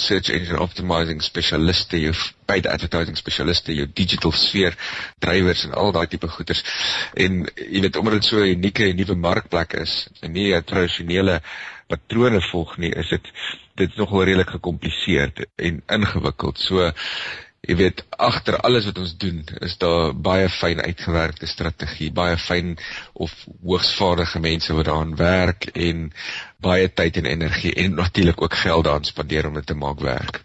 search 0.00 0.30
engine 0.32 0.60
optimizing 0.60 1.20
spesialiste, 1.22 1.98
jou 2.00 2.12
paid 2.48 2.66
advertising 2.66 3.18
spesialiste, 3.18 3.74
jou 3.76 3.86
digital 3.86 4.32
sfeer 4.32 4.76
drywers 5.22 5.66
en 5.68 5.76
al 5.76 5.92
daai 5.92 6.06
tipe 6.08 6.28
goeders. 6.28 6.62
En 7.14 7.42
jy 7.56 7.82
weet 7.84 7.98
omdat 8.00 8.18
dit 8.20 8.30
so 8.30 8.40
'n 8.40 8.54
unieke 8.56 8.88
en 8.88 8.96
nuwe 8.96 9.14
markplek 9.14 9.72
is 9.82 10.08
en 10.22 10.32
nie 10.32 10.54
'n 10.54 10.64
tradisionele 10.64 11.40
patrone 11.88 12.40
volg 12.50 12.76
nie, 12.78 12.92
is 12.94 13.08
dit 13.08 13.28
dit 13.76 13.90
is 13.90 13.96
nogal 13.96 14.24
redelik 14.24 14.50
gekompliseerd 14.50 15.46
en 15.56 15.82
ingewikkeld. 15.86 16.58
So 16.58 16.92
jy 17.70 17.76
weet 17.78 18.02
agter 18.18 18.56
alles 18.66 18.88
wat 18.88 18.98
ons 18.98 19.12
doen 19.22 19.40
is 19.62 19.76
daar 19.78 20.10
baie 20.28 20.48
fyn 20.50 20.82
uitgewerkte 20.82 21.46
strategie, 21.46 22.10
baie 22.10 22.36
fyn 22.40 22.74
of 23.14 23.34
hoogsvaardige 23.62 24.42
mense 24.42 24.74
wat 24.74 24.88
daaraan 24.88 25.16
werk 25.20 25.68
en 25.74 26.08
baie 26.58 26.88
tyd 26.90 27.20
en 27.22 27.30
energie 27.30 27.74
en 27.84 27.98
natuurlik 28.00 28.42
ook 28.42 28.58
geld 28.64 28.86
daaraan 28.88 29.06
spandeer 29.06 29.48
om 29.48 29.58
dit 29.60 29.66
te 29.66 29.78
maak 29.78 30.02
werk. 30.02 30.42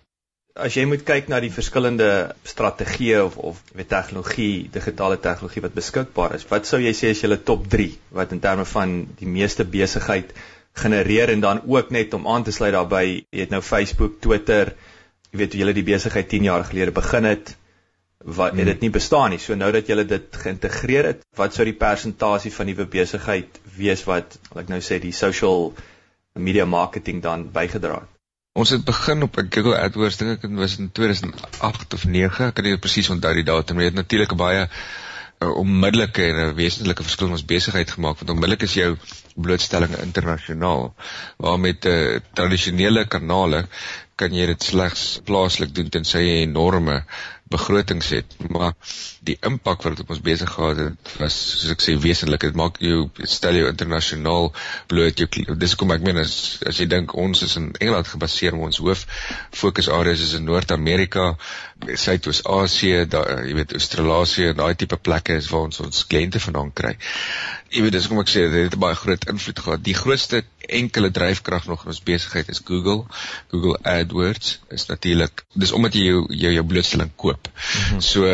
As 0.55 0.77
jy 0.77 0.85
moet 0.87 1.01
kyk 1.03 1.27
na 1.27 1.41
die 1.43 1.51
verskillende 1.51 2.09
strategieë 2.47 3.25
of 3.25 3.35
of 3.49 3.57
weet 3.75 3.89
tegnologie, 3.91 4.69
digitale 4.71 5.17
tegnologie 5.19 5.65
wat 5.65 5.75
beskikbaar 5.75 6.37
is, 6.37 6.45
wat 6.47 6.69
sou 6.69 6.79
jy 6.79 6.93
sê 6.95 7.11
is 7.11 7.23
julle 7.25 7.41
top 7.49 7.65
3 7.73 7.89
wat 8.15 8.31
in 8.31 8.43
terme 8.43 8.63
van 8.69 9.01
die 9.19 9.27
meeste 9.27 9.65
besigheid 9.65 10.31
genereer 10.75 11.33
en 11.33 11.41
dan 11.43 11.61
ook 11.65 11.91
net 11.91 12.13
om 12.13 12.27
aan 12.27 12.43
te 12.43 12.53
sluit 12.55 12.73
daarbey, 12.75 13.25
jy 13.31 13.47
het 13.47 13.51
nou 13.51 13.63
Facebook, 13.63 14.21
Twitter, 14.23 14.75
jy 15.35 15.43
weet 15.43 15.59
julle 15.59 15.75
die 15.75 15.85
besigheid 15.85 16.29
10 16.31 16.47
jaar 16.47 16.63
gelede 16.63 16.95
begin 16.95 17.27
het 17.27 17.55
wat 18.25 18.55
hmm. 18.55 18.65
dit 18.71 18.81
nie 18.87 18.89
bestaan 18.89 19.35
nie. 19.35 19.39
So 19.43 19.57
nou 19.59 19.69
dat 19.75 19.89
julle 19.91 20.05
dit 20.07 20.39
geïntegreer 20.41 21.11
het, 21.11 21.25
wat 21.37 21.53
sou 21.53 21.65
die 21.67 21.77
persentasie 21.77 22.53
van 22.55 22.71
nuwe 22.71 22.87
besigheid 22.89 23.59
wees 23.75 24.05
wat 24.07 24.39
ek 24.55 24.71
nou 24.71 24.81
sê 24.81 24.97
die 25.03 25.13
social 25.13 25.73
media 26.33 26.65
marketing 26.65 27.21
dan 27.21 27.49
bygedra 27.53 28.01
het? 28.01 28.11
Ons 28.55 28.71
het 28.71 28.85
begin 28.87 29.25
op 29.25 29.35
Google 29.35 29.75
AdWords 29.75 30.17
dink 30.21 30.37
ek 30.37 30.45
dit 30.47 30.53
was 30.55 30.77
in 30.79 30.87
2008 30.95 31.97
of 31.97 32.05
9, 32.07 32.45
ek 32.47 32.55
kan 32.55 32.63
nie 32.63 32.77
presies 32.79 33.11
onthou 33.11 33.33
die 33.35 33.43
datum 33.43 33.81
nie. 33.81 33.89
Dit 33.89 33.99
natuurlik 33.99 34.31
baie 34.39 34.69
'n 35.43 35.51
onmiddellike 35.61 36.23
en 36.23 36.37
'n 36.41 36.55
wesentlike 36.55 37.03
verskil 37.03 37.27
in 37.27 37.35
ons 37.35 37.45
besigheid 37.45 37.91
gemaak 37.91 38.21
want 38.21 38.31
onmiddellik 38.31 38.61
is 38.63 38.77
jou 38.79 38.95
blootstelling 39.35 39.97
internasionaal 39.99 40.93
waar 41.37 41.59
met 41.59 41.85
'n 41.85 41.89
uh, 41.89 42.19
tradisionele 42.33 43.05
kanale 43.05 43.67
kan 44.19 44.35
jy 44.35 44.45
dit 44.47 44.63
slegs 44.63 45.05
plaaslik 45.27 45.73
doen 45.75 45.89
tensy 45.91 46.21
jy 46.23 46.35
enorme 46.45 47.01
begrotings 47.51 48.09
het 48.09 48.31
maar 48.49 48.73
die 49.27 49.35
impak 49.45 49.83
wat 49.85 49.95
dit 49.95 50.03
op 50.05 50.13
ons 50.15 50.21
besig 50.25 50.49
gehad 50.49 50.79
het 50.81 51.11
was 51.21 51.35
soos 51.51 51.73
ek 51.75 51.83
sê 51.85 51.93
wesentlik 52.01 52.47
dit 52.47 52.57
maak 52.57 52.79
jou 52.81 53.03
stel 53.35 53.59
jou 53.59 53.67
internasionaal 53.69 54.49
bloot 54.89 55.21
jou 55.21 55.55
dis 55.65 55.75
kom 55.77 55.93
ek 55.93 56.05
meen 56.07 56.21
as 56.23 56.35
as 56.71 56.81
jy 56.81 56.87
dink 56.95 57.13
ons 57.25 57.43
is 57.45 57.53
in 57.61 57.69
Engeland 57.77 58.09
gebaseer 58.09 58.57
maar 58.57 58.71
ons 58.71 58.81
hoof 58.81 59.05
fokusareas 59.61 60.25
is 60.25 60.33
in 60.39 60.49
Noord-Amerika 60.49 61.27
Suidoos-Asië 61.93 63.05
daar 63.09 63.45
jy 63.45 63.55
weet 63.59 63.75
Australië 63.77 64.51
en 64.51 64.59
daai 64.61 64.75
tipe 64.75 64.97
plekke 64.97 65.37
is 65.41 65.49
waar 65.51 65.69
ons 65.69 65.79
ons 65.85 66.05
kliënte 66.11 66.41
vandaan 66.43 66.73
kry 66.73 66.95
jy 67.71 67.85
weet 67.85 67.97
dis 67.97 68.07
kom 68.11 68.21
ek 68.23 68.31
sê 68.31 68.45
dit 68.49 68.67
het 68.69 68.79
baie 68.81 68.97
groot 68.99 69.29
invloed 69.31 69.63
gehad 69.67 69.85
die 69.85 69.97
grootste 69.97 70.43
enkele 70.81 71.11
dryfkrag 71.11 71.67
nog 71.69 71.85
in 71.85 71.93
ons 71.93 72.03
besigheid 72.05 72.49
is 72.49 72.61
Google 72.65 73.05
Google 73.53 73.77
AdWords 73.95 74.59
is 74.69 74.87
natuurlik 74.91 75.45
dis 75.53 75.71
omdat 75.71 75.97
jy 75.97 76.05
jou 76.09 76.25
jou, 76.29 76.51
jou 76.53 76.65
blootstelling 76.65 77.11
koop. 77.15 77.47
Mm 77.47 77.81
-hmm. 77.89 78.01
So 78.01 78.25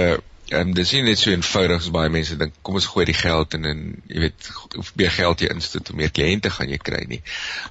ehm 0.52 0.68
um, 0.68 0.74
dis 0.74 0.92
nie 0.92 1.02
net 1.02 1.20
so 1.20 1.32
eenvoudig 1.32 1.78
as 1.80 1.92
baie 1.96 2.10
mense 2.10 2.36
dink 2.38 2.54
kom 2.62 2.76
ons 2.76 2.86
gooi 2.94 3.06
die 3.08 3.16
geld 3.16 3.54
in 3.54 3.66
en 3.66 3.84
jy 4.08 4.20
weet 4.20 4.50
hoe 4.76 4.84
meer 5.00 5.12
geld 5.12 5.42
jy 5.42 5.48
insit 5.54 5.88
hoe 5.88 5.96
meer 5.96 6.12
kliënte 6.12 6.50
gaan 6.50 6.70
jy 6.70 6.78
kry 6.78 7.06
nie. 7.08 7.22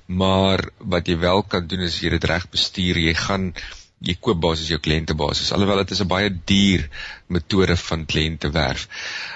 Maar 0.06 0.64
wat 0.78 1.08
jy 1.08 1.18
wel 1.18 1.42
kan 1.42 1.66
doen 1.66 1.80
is 1.80 2.00
jy 2.00 2.10
dit 2.10 2.24
reg 2.24 2.48
bestuur. 2.50 2.96
Jy 2.96 3.14
gaan 3.14 3.52
jy 4.00 4.14
koop 4.24 4.38
basies 4.40 4.70
jou 4.72 4.78
kliëntebasis 4.80 5.50
alhoewel 5.52 5.82
dit 5.82 5.90
is 5.92 6.00
'n 6.00 6.08
baie 6.08 6.30
duur 6.52 6.86
metode 7.28 7.76
van 7.76 8.06
kliënte 8.12 8.50
werf. 8.50 8.86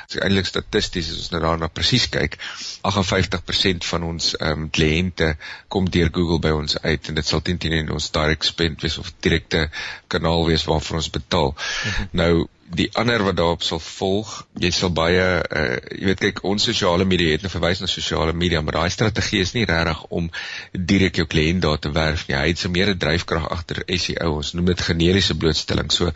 So 0.08 0.20
eintlik 0.24 0.46
statisties 0.48 1.10
as 1.12 1.18
ons 1.18 1.30
nou 1.34 1.40
daarna 1.42 1.68
presies 1.68 2.08
kyk, 2.08 2.38
58% 2.82 3.84
van 3.90 4.02
ons 4.02 4.32
ehm 4.38 4.64
um, 4.64 4.70
kliënte 4.70 5.36
kom 5.68 5.90
deur 5.90 6.10
Google 6.16 6.40
by 6.46 6.54
ons 6.56 6.78
uit 6.82 7.08
en 7.08 7.20
dit 7.20 7.26
sal 7.26 7.42
teen 7.42 7.58
teen 7.58 7.76
in 7.82 7.92
ons 7.92 8.10
direct 8.10 8.44
spend 8.44 8.82
wees 8.82 8.98
of 8.98 9.12
direkte 9.20 9.68
kanaal 10.08 10.46
wees 10.46 10.64
waarvoor 10.64 10.96
ons 11.02 11.10
betaal. 11.10 11.54
Mm 11.54 11.90
-hmm. 11.90 12.08
Nou 12.12 12.48
die 12.76 12.88
ander 13.00 13.22
wat 13.24 13.36
daarop 13.36 13.62
sal 13.62 13.80
volg, 13.82 14.32
jy 14.60 14.70
sal 14.74 14.90
baie 14.94 15.22
uh 15.42 15.62
jy 15.94 16.10
weet 16.10 16.20
kyk 16.20 16.42
ons 16.48 16.66
sosiale 16.68 17.04
media 17.08 17.34
het 17.34 17.44
nou 17.44 17.50
verwys 17.52 17.80
na 17.82 17.88
sosiale 17.90 18.34
media, 18.36 18.60
maar 18.62 18.78
daai 18.78 18.92
strategie 18.92 19.40
is 19.44 19.54
nie 19.54 19.64
regtig 19.68 20.02
om 20.18 20.28
direk 20.72 21.20
jou 21.20 21.26
kliënt 21.30 21.62
daar 21.64 21.80
te 21.80 21.92
werf 21.94 22.26
nie. 22.28 22.36
Hy 22.36 22.52
het 22.52 22.60
so 22.60 22.72
meer 22.74 22.92
'n 22.92 22.98
dryfkrag 22.98 23.48
agter 23.56 23.82
SEO. 23.86 24.36
Ons 24.36 24.52
noem 24.54 24.70
dit 24.72 24.80
generiese 24.80 25.34
blootstelling. 25.34 25.92
So 25.92 26.10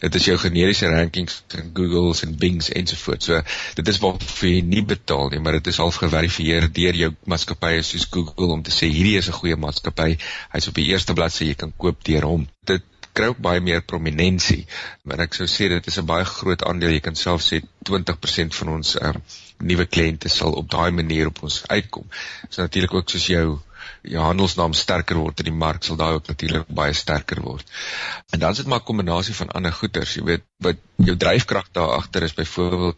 dit 0.00 0.14
is 0.14 0.24
jou 0.24 0.36
generiese 0.38 0.88
rankings 0.88 1.42
in 1.54 1.70
Google's 1.74 2.22
en 2.22 2.36
Bing's 2.36 2.70
ensovoorts. 2.70 3.26
So 3.26 3.42
dit 3.74 3.88
is 3.88 3.98
waarvoor 3.98 4.48
jy 4.48 4.62
nie 4.62 4.84
betaal 4.84 5.30
nie, 5.30 5.40
maar 5.40 5.52
dit 5.52 5.66
is 5.66 5.76
half 5.82 5.96
geverifieer 6.02 6.72
deur 6.72 6.94
jou 6.94 7.14
maatskappye 7.24 7.82
soos 7.82 8.06
Google 8.10 8.52
om 8.52 8.62
te 8.62 8.70
sê 8.70 8.90
hierdie 8.90 9.16
is 9.18 9.28
'n 9.28 9.38
goeie 9.40 9.56
maatskappy. 9.56 10.18
Hy's 10.52 10.68
op 10.68 10.74
die 10.74 10.88
eerste 10.92 11.14
bladsy, 11.14 11.44
jy 11.44 11.54
kan 11.54 11.72
koop 11.76 12.04
deur 12.04 12.22
hom. 12.22 12.48
Dit 12.64 12.82
kry 13.16 13.30
ook 13.32 13.40
baie 13.42 13.60
meer 13.64 13.82
prominensie. 13.92 14.62
Maar 15.08 15.24
ek 15.26 15.36
sou 15.38 15.46
sê 15.50 15.68
dit 15.72 15.86
is 15.92 15.98
'n 16.00 16.06
baie 16.06 16.24
groot 16.24 16.64
aandeel. 16.68 16.96
Jy 16.96 17.02
kan 17.08 17.16
self 17.16 17.42
sê 17.48 17.62
20% 17.90 18.54
van 18.60 18.68
ons 18.76 18.96
um, 19.00 19.22
nuwe 19.58 19.86
kliënte 19.86 20.28
sal 20.28 20.52
op 20.60 20.70
daai 20.70 20.90
manier 20.90 21.26
op 21.32 21.42
ons 21.42 21.62
uitkom. 21.68 22.06
So 22.48 22.62
natuurlik 22.62 22.94
ook 22.94 23.10
soos 23.10 23.26
jou 23.32 23.58
jou 24.10 24.22
handelsnaam 24.22 24.74
sterker 24.74 25.20
word 25.20 25.40
in 25.42 25.50
die 25.50 25.58
mark 25.64 25.84
sal 25.84 25.98
daai 26.00 26.16
ook 26.18 26.28
natuurlik 26.32 26.68
baie 26.80 26.94
sterker 26.94 27.42
word. 27.44 27.66
En 28.32 28.40
dan 28.42 28.56
is 28.56 28.62
dit 28.62 28.66
maar 28.66 28.80
'n 28.80 28.90
kombinasie 28.90 29.34
van 29.34 29.48
ander 29.48 29.72
goeders, 29.72 30.14
jy 30.14 30.24
weet, 30.24 30.44
wat 30.58 30.76
jou 30.96 31.16
dryfkrag 31.16 31.68
daar 31.72 31.96
agter 31.98 32.22
is 32.22 32.34
byvoorbeeld 32.34 32.96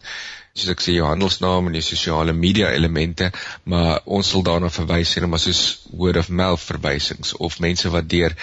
soos 0.58 0.72
ek 0.72 0.82
sê 0.82 0.94
jou 0.96 1.06
handelsnaam 1.06 1.68
en 1.68 1.76
jou 1.78 1.84
sosiale 1.86 2.34
media 2.34 2.70
elemente, 2.74 3.30
maar 3.70 4.00
ons 4.18 4.30
sal 4.32 4.44
daarna 4.46 4.70
verwys 4.74 5.14
en 5.18 5.28
maar 5.30 5.42
soos 5.42 5.62
word 6.02 6.18
of 6.22 6.30
mouth 6.40 6.62
verwysings 6.64 7.34
of 7.48 7.60
mense 7.64 7.90
wat 7.94 8.08
deur 8.10 8.34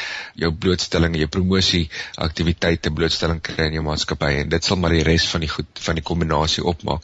jou 0.44 0.52
blootstelling 0.66 1.16
en 1.16 1.26
jou 1.26 1.32
promosie 1.38 1.84
aktiwiteite 2.28 2.94
blootstelling 2.96 3.42
kry 3.44 3.70
in 3.70 3.80
jou 3.80 3.86
maatskappy 3.90 4.32
en 4.42 4.54
dit 4.56 4.70
sal 4.70 4.80
maar 4.80 4.96
die 4.96 5.04
res 5.08 5.28
van 5.34 5.44
die 5.44 5.52
goed 5.52 5.84
van 5.88 6.00
die 6.00 6.06
kombinasie 6.12 6.64
opmaak. 6.64 7.04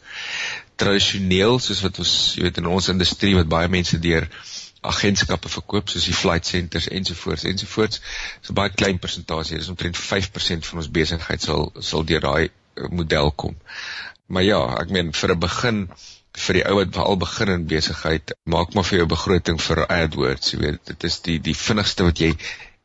Tradisioneel 0.80 1.60
soos 1.60 1.82
wat 1.84 2.00
ons 2.02 2.14
jy 2.38 2.46
weet 2.48 2.62
in 2.62 2.70
ons 2.72 2.88
industrie 2.92 3.36
wat 3.36 3.50
baie 3.52 3.68
mense 3.70 4.00
deur 4.02 4.28
agentskappe 4.82 5.48
verkoop 5.48 5.88
soos 5.88 6.06
die 6.08 6.16
flight 6.16 6.46
centers 6.46 6.88
ensovoorts 6.88 7.44
ensovoorts. 7.44 8.00
So 8.40 8.52
'n 8.52 8.58
baie 8.58 8.70
klein 8.70 8.98
persentasie, 8.98 9.58
dis 9.58 9.68
omtrent 9.68 9.96
5% 9.96 10.66
van 10.66 10.78
ons 10.78 10.90
besigheid 10.90 11.42
sal 11.42 11.72
sal 11.80 12.04
deur 12.04 12.20
daai 12.20 12.50
model 12.90 13.30
kom. 13.30 13.56
Maar 14.26 14.42
ja, 14.42 14.60
ek 14.80 14.90
meen 14.90 15.12
vir 15.12 15.34
'n 15.34 15.38
begin 15.38 15.88
vir 16.32 16.54
die 16.54 16.64
ou 16.68 16.76
wat 16.78 16.96
al 16.96 17.16
begin 17.20 17.48
in 17.48 17.66
besigheid, 17.68 18.32
maak 18.44 18.74
maar 18.74 18.86
vir 18.88 18.98
jou 19.02 19.06
begroting 19.06 19.60
vir 19.60 19.84
AdWords, 19.86 20.52
jy 20.52 20.58
weet, 20.58 20.80
dit 20.86 21.04
is 21.04 21.20
die 21.20 21.38
die 21.38 21.54
vinnigste 21.54 22.04
wat 22.08 22.18
jy 22.18 22.32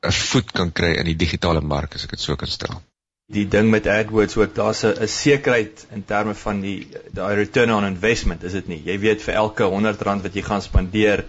'n 0.04 0.12
voet 0.12 0.52
kan 0.52 0.72
kry 0.72 0.92
in 1.00 1.06
die 1.06 1.16
digitale 1.16 1.62
mark 1.62 1.96
as 1.96 2.04
ek 2.04 2.12
dit 2.12 2.20
so 2.20 2.36
kan 2.36 2.48
stel. 2.48 2.82
Die 3.32 3.48
ding 3.48 3.70
met 3.70 3.88
AdWords 3.88 4.38
ook, 4.38 4.56
daar's 4.56 4.84
'n 4.84 5.08
sekerheid 5.08 5.88
in 5.92 6.06
terme 6.06 6.34
van 6.34 6.62
die 6.62 6.88
daai 7.12 7.36
return 7.36 7.72
on 7.72 7.86
investment, 7.86 8.44
is 8.44 8.52
dit 8.52 8.68
nie? 8.68 8.82
Jy 8.86 9.00
weet 9.00 9.22
vir 9.22 9.34
elke 9.34 9.64
R100 9.64 10.24
wat 10.24 10.34
jy 10.34 10.42
gaan 10.42 10.62
spandeer, 10.62 11.26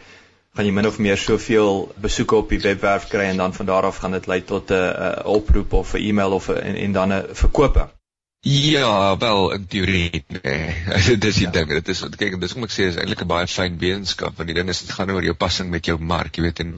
gaan 0.54 0.66
jy 0.66 0.72
min 0.72 0.86
of 0.86 0.98
meer 0.98 1.18
soveel 1.18 1.92
besoeke 1.96 2.36
op 2.36 2.48
die 2.48 2.60
webwerf 2.60 3.08
kry 3.08 3.28
en 3.30 3.36
dan 3.36 3.54
van 3.54 3.66
daar 3.66 3.86
af 3.90 4.00
gaan 4.02 4.16
dit 4.16 4.26
lei 4.26 4.42
tot 4.44 4.70
'n 4.70 5.22
oproep 5.24 5.72
of 5.72 5.94
'n 5.94 6.02
e-mail 6.08 6.32
of 6.32 6.48
'n 6.48 6.60
en, 6.60 6.74
en 6.74 6.92
dan 6.92 7.12
'n 7.12 7.24
verkope. 7.32 7.88
Ja, 8.40 9.16
wel 9.18 9.52
in 9.52 9.66
teorie. 9.66 10.24
Nee. 10.42 10.74
dit 11.06 11.24
is 11.24 11.34
die 11.34 11.46
ja. 11.46 11.50
ding. 11.50 11.68
Dit 11.68 11.88
is 11.88 12.04
kyk, 12.16 12.36
dis 12.40 12.52
kom 12.54 12.66
ek 12.68 12.70
sê 12.70 12.86
is 12.86 12.98
eintlik 13.00 13.24
'n 13.24 13.30
baie 13.32 13.48
fyn 13.50 13.80
wetenskap 13.80 14.36
want 14.38 14.46
die 14.46 14.54
ding 14.54 14.70
is 14.70 14.82
dit 14.84 14.92
gaan 14.94 15.10
oor 15.10 15.26
jou 15.26 15.34
passing 15.34 15.72
met 15.74 15.90
jou 15.90 15.96
mark, 15.98 16.38
jy 16.38 16.44
weet 16.46 16.62
en 16.62 16.70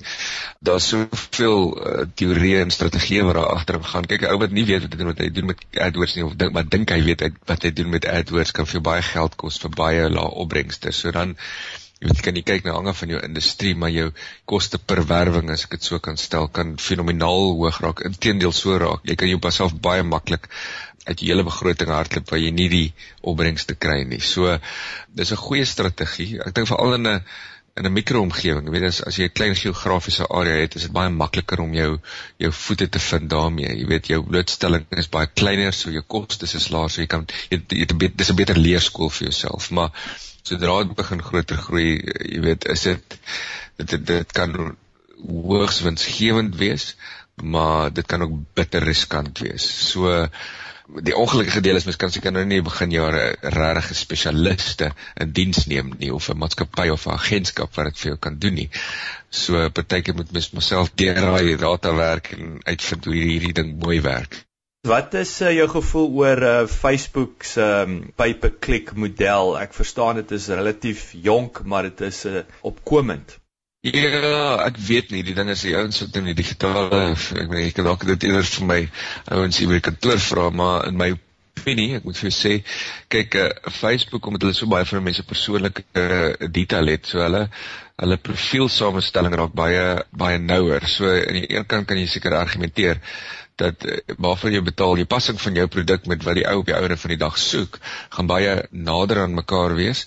daar's 0.64 0.88
soveel 0.88 1.60
uh, 1.76 2.06
teorieë 2.16 2.62
en 2.64 2.72
strategieë 2.72 3.26
wat 3.28 3.36
daar 3.36 3.52
agter 3.58 3.80
gaan. 3.92 4.08
Kyk, 4.08 4.24
'n 4.24 4.32
ou 4.32 4.40
wat 4.40 4.56
nie 4.56 4.64
weet 4.64 4.88
wat 4.88 4.96
hy 4.96 5.02
doen 5.02 5.12
wat 5.12 5.20
hy 5.20 5.28
doen 5.36 5.52
met 5.52 5.66
AdWords 5.88 6.16
nie 6.16 6.24
of 6.24 6.34
dink 6.40 6.56
wat 6.56 6.70
dink 6.72 6.96
hy 6.96 7.02
weet 7.04 7.28
wat 7.52 7.68
hy 7.68 7.74
doen 7.76 7.92
met 7.92 8.08
AdWords 8.08 8.56
kan 8.56 8.70
vir 8.72 8.80
baie 8.80 9.04
geld 9.12 9.36
kos 9.36 9.60
vir 9.60 9.76
baie 9.76 10.08
lae 10.08 10.32
opbrengste. 10.46 10.96
So 10.96 11.12
dan 11.12 11.36
jy 12.00 12.08
weet 12.08 12.20
kan 12.24 12.38
kyk 12.48 12.64
na 12.64 12.74
hange 12.78 12.94
van 12.96 13.10
jou 13.12 13.18
industrie, 13.26 13.74
maar 13.76 13.90
jou 13.92 14.06
koste 14.48 14.78
per 14.78 15.02
werwing 15.08 15.50
as 15.52 15.66
ek 15.66 15.76
dit 15.76 15.88
so 15.88 15.98
kan 16.00 16.16
stel 16.16 16.48
kan 16.48 16.78
fenomenaal 16.80 17.52
hoog 17.58 17.80
raak. 17.84 18.00
Inteendeel 18.08 18.54
so 18.56 18.78
raak. 18.80 19.04
Jy 19.04 19.18
kan 19.20 19.28
jou 19.28 19.40
pasself 19.42 19.74
baie 19.76 20.02
maklik 20.02 20.48
uit 21.04 21.20
jou 21.20 21.28
hele 21.30 21.44
begroting 21.44 21.92
hardloop 21.92 22.32
waar 22.32 22.40
jy 22.40 22.50
nie 22.56 22.68
die 22.72 22.88
opbrengste 23.20 23.76
kry 23.76 24.02
nie. 24.08 24.20
So 24.20 24.58
dis 25.12 25.32
'n 25.32 25.44
goeie 25.44 25.64
strategie. 25.64 26.40
Ek 26.40 26.54
dink 26.54 26.68
veral 26.68 26.94
in 26.94 27.06
'n 27.06 27.22
in 27.76 27.86
'n 27.86 27.92
mikroomgewing, 27.92 28.64
jy 28.66 28.72
weet 28.72 28.88
as 28.88 29.02
as 29.06 29.16
jy 29.18 29.28
'n 29.28 29.36
klein 29.38 29.54
geografiese 29.54 30.26
area 30.28 30.56
het, 30.60 30.74
is 30.74 30.82
dit 30.82 30.92
baie 30.92 31.10
makliker 31.10 31.60
om 31.60 31.74
jou 31.74 32.00
jou 32.38 32.52
voete 32.52 32.88
te 32.88 32.98
vind 32.98 33.30
daarmee. 33.30 33.76
Jy 33.76 33.86
weet 33.86 34.06
jou 34.06 34.22
blootstelling 34.22 34.86
is 34.90 35.08
baie 35.08 35.26
kleiner, 35.26 35.72
so 35.72 35.90
jou 35.90 36.02
kostes 36.02 36.54
is 36.54 36.70
laer, 36.70 36.90
so 36.90 37.00
jy 37.00 37.06
kan 37.06 37.26
jy, 37.50 37.62
jy, 37.68 37.86
jy 37.86 38.12
dis 38.16 38.30
'n 38.30 38.36
beter 38.36 38.56
leerskool 38.56 39.10
vir 39.10 39.28
jouself. 39.28 39.70
Maar 39.70 39.90
sodra 40.50 40.80
dit 40.84 40.96
begin 40.98 41.22
groter 41.22 41.60
groei, 41.66 41.90
jy 42.34 42.40
weet, 42.46 42.68
is 42.74 42.86
dit 42.88 43.18
dit 43.80 44.06
dit 44.06 44.32
kan 44.36 44.56
hoogs 45.20 45.80
winsgewend 45.84 46.56
wees, 46.60 46.94
maar 47.42 47.92
dit 47.92 48.06
kan 48.06 48.22
ook 48.24 48.34
bitter 48.58 48.84
riskant 48.84 49.38
wees. 49.44 49.66
So 49.90 50.26
die 50.90 51.14
ongelukkige 51.14 51.62
deel 51.62 51.78
is 51.78 51.86
mens 51.86 51.98
kan 52.00 52.10
seker 52.10 52.32
nou 52.34 52.42
nie 52.48 52.60
begin 52.66 52.90
jare 52.90 53.22
regtig 53.54 53.96
spesialiste 53.96 54.90
in 55.22 55.32
diens 55.36 55.64
neem 55.70 55.94
nie 56.02 56.10
of 56.14 56.28
'n 56.30 56.38
maatskappy 56.42 56.88
of 56.90 57.06
'n 57.06 57.14
agentskap 57.14 57.74
wat 57.76 57.92
dit 57.92 57.98
vir 58.02 58.10
jou 58.10 58.18
kan 58.18 58.38
doen 58.38 58.54
nie. 58.54 58.70
So 59.30 59.70
partykeer 59.70 60.14
moet 60.14 60.32
mens 60.32 60.50
myself 60.50 60.90
deurraai 60.94 61.56
data 61.56 61.94
werk 61.94 62.32
en 62.32 62.58
uitvind 62.64 63.04
hoe 63.04 63.14
hierdie 63.14 63.52
ding 63.52 63.78
mooi 63.78 64.00
werk. 64.00 64.49
Wat 64.80 65.12
is 65.14 65.30
uh, 65.44 65.50
jou 65.52 65.66
gevoel 65.68 66.06
oor 66.16 66.42
uh, 66.42 66.66
Facebook 66.66 67.42
se 67.44 67.60
um, 67.60 67.98
pay-per-click 68.16 68.94
model? 68.96 69.52
Ek 69.60 69.74
verstaan 69.76 70.16
dit 70.22 70.30
is 70.32 70.46
relatief 70.48 71.10
jonk, 71.12 71.60
maar 71.68 71.84
dit 71.90 72.00
is 72.08 72.22
uh, 72.24 72.40
opkomend. 72.64 73.36
Ja, 73.84 74.56
ek 74.64 74.80
weet 74.80 75.12
nie, 75.12 75.20
die 75.24 75.36
ding 75.36 75.52
is 75.52 75.66
die 75.66 75.74
ouens 75.76 76.00
wat 76.00 76.16
in 76.16 76.30
die 76.30 76.36
digitale 76.36 77.02
ek 77.12 77.52
weet 77.52 77.66
ek 77.66 77.76
kan 77.76 77.90
dalk 77.90 78.06
dit 78.08 78.24
eerder 78.28 78.48
vir 78.48 78.66
my 78.70 78.78
ouens 79.36 79.60
hier 79.60 79.68
by 79.68 79.82
kantoor 79.84 80.20
vra, 80.30 80.48
maar 80.48 80.88
in 80.88 80.96
my 81.00 81.10
opinie, 81.12 81.98
ek 81.98 82.08
moet 82.08 82.16
vir 82.16 82.30
jou 82.30 82.36
sê, 82.38 82.56
kyk, 83.12 83.36
uh, 83.36 83.72
Facebook 83.82 84.28
omdat 84.32 84.48
hulle 84.48 84.56
so 84.56 84.68
baie 84.70 84.88
van 84.88 85.04
mense 85.04 85.28
persoonlike 85.28 85.84
uh, 85.92 86.48
detail 86.48 86.88
het, 86.94 87.12
so 87.12 87.20
hulle 87.20 87.44
hulle 88.00 88.16
profielsamestelling 88.16 89.34
raak 89.36 89.52
baie 89.52 89.84
baie 90.16 90.40
nouer. 90.40 90.86
So 90.88 91.04
aan 91.12 91.36
die 91.36 91.50
een 91.52 91.66
kant 91.68 91.88
kan 91.88 92.00
jy 92.00 92.06
seker 92.08 92.38
argumenteer 92.38 93.00
dat 93.60 93.86
uh, 93.86 93.96
waarvoor 94.18 94.54
jy 94.54 94.62
betaal, 94.66 94.98
die 95.00 95.08
passing 95.08 95.40
van 95.40 95.58
jou 95.58 95.66
produk 95.70 96.06
met 96.10 96.24
wat 96.26 96.38
die 96.38 96.46
ou 96.48 96.60
op 96.62 96.68
die 96.70 96.76
ouene 96.76 96.98
van 97.00 97.14
die 97.14 97.20
dag 97.20 97.38
soek, 97.40 97.80
gaan 98.16 98.30
baie 98.30 98.54
nader 98.70 99.24
aan 99.24 99.36
mekaar 99.36 99.76
wees. 99.78 100.06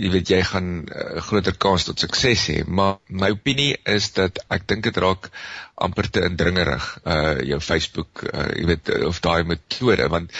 Jy 0.00 0.10
weet 0.14 0.32
jy 0.32 0.40
gaan 0.48 0.68
'n 0.72 0.86
uh, 0.88 1.00
eh, 1.16 1.22
groter 1.28 1.56
kans 1.64 1.84
tot 1.88 2.00
sukses 2.00 2.46
hê 2.50 2.62
maar 2.66 2.96
my 3.08 3.30
opinie 3.34 3.76
is 3.96 4.12
dat 4.18 4.40
ek 4.48 4.66
dink 4.70 4.86
dit 4.88 4.96
raak 5.04 5.28
amper 5.74 6.08
te 6.10 6.22
indringerig 6.26 6.86
uh 7.04 7.38
jou 7.50 7.60
Facebook 7.60 8.24
uh 8.32 8.48
jy 8.56 8.66
weet 8.72 8.94
of 9.10 9.20
daai 9.20 9.44
metode 9.44 10.08
want 10.14 10.32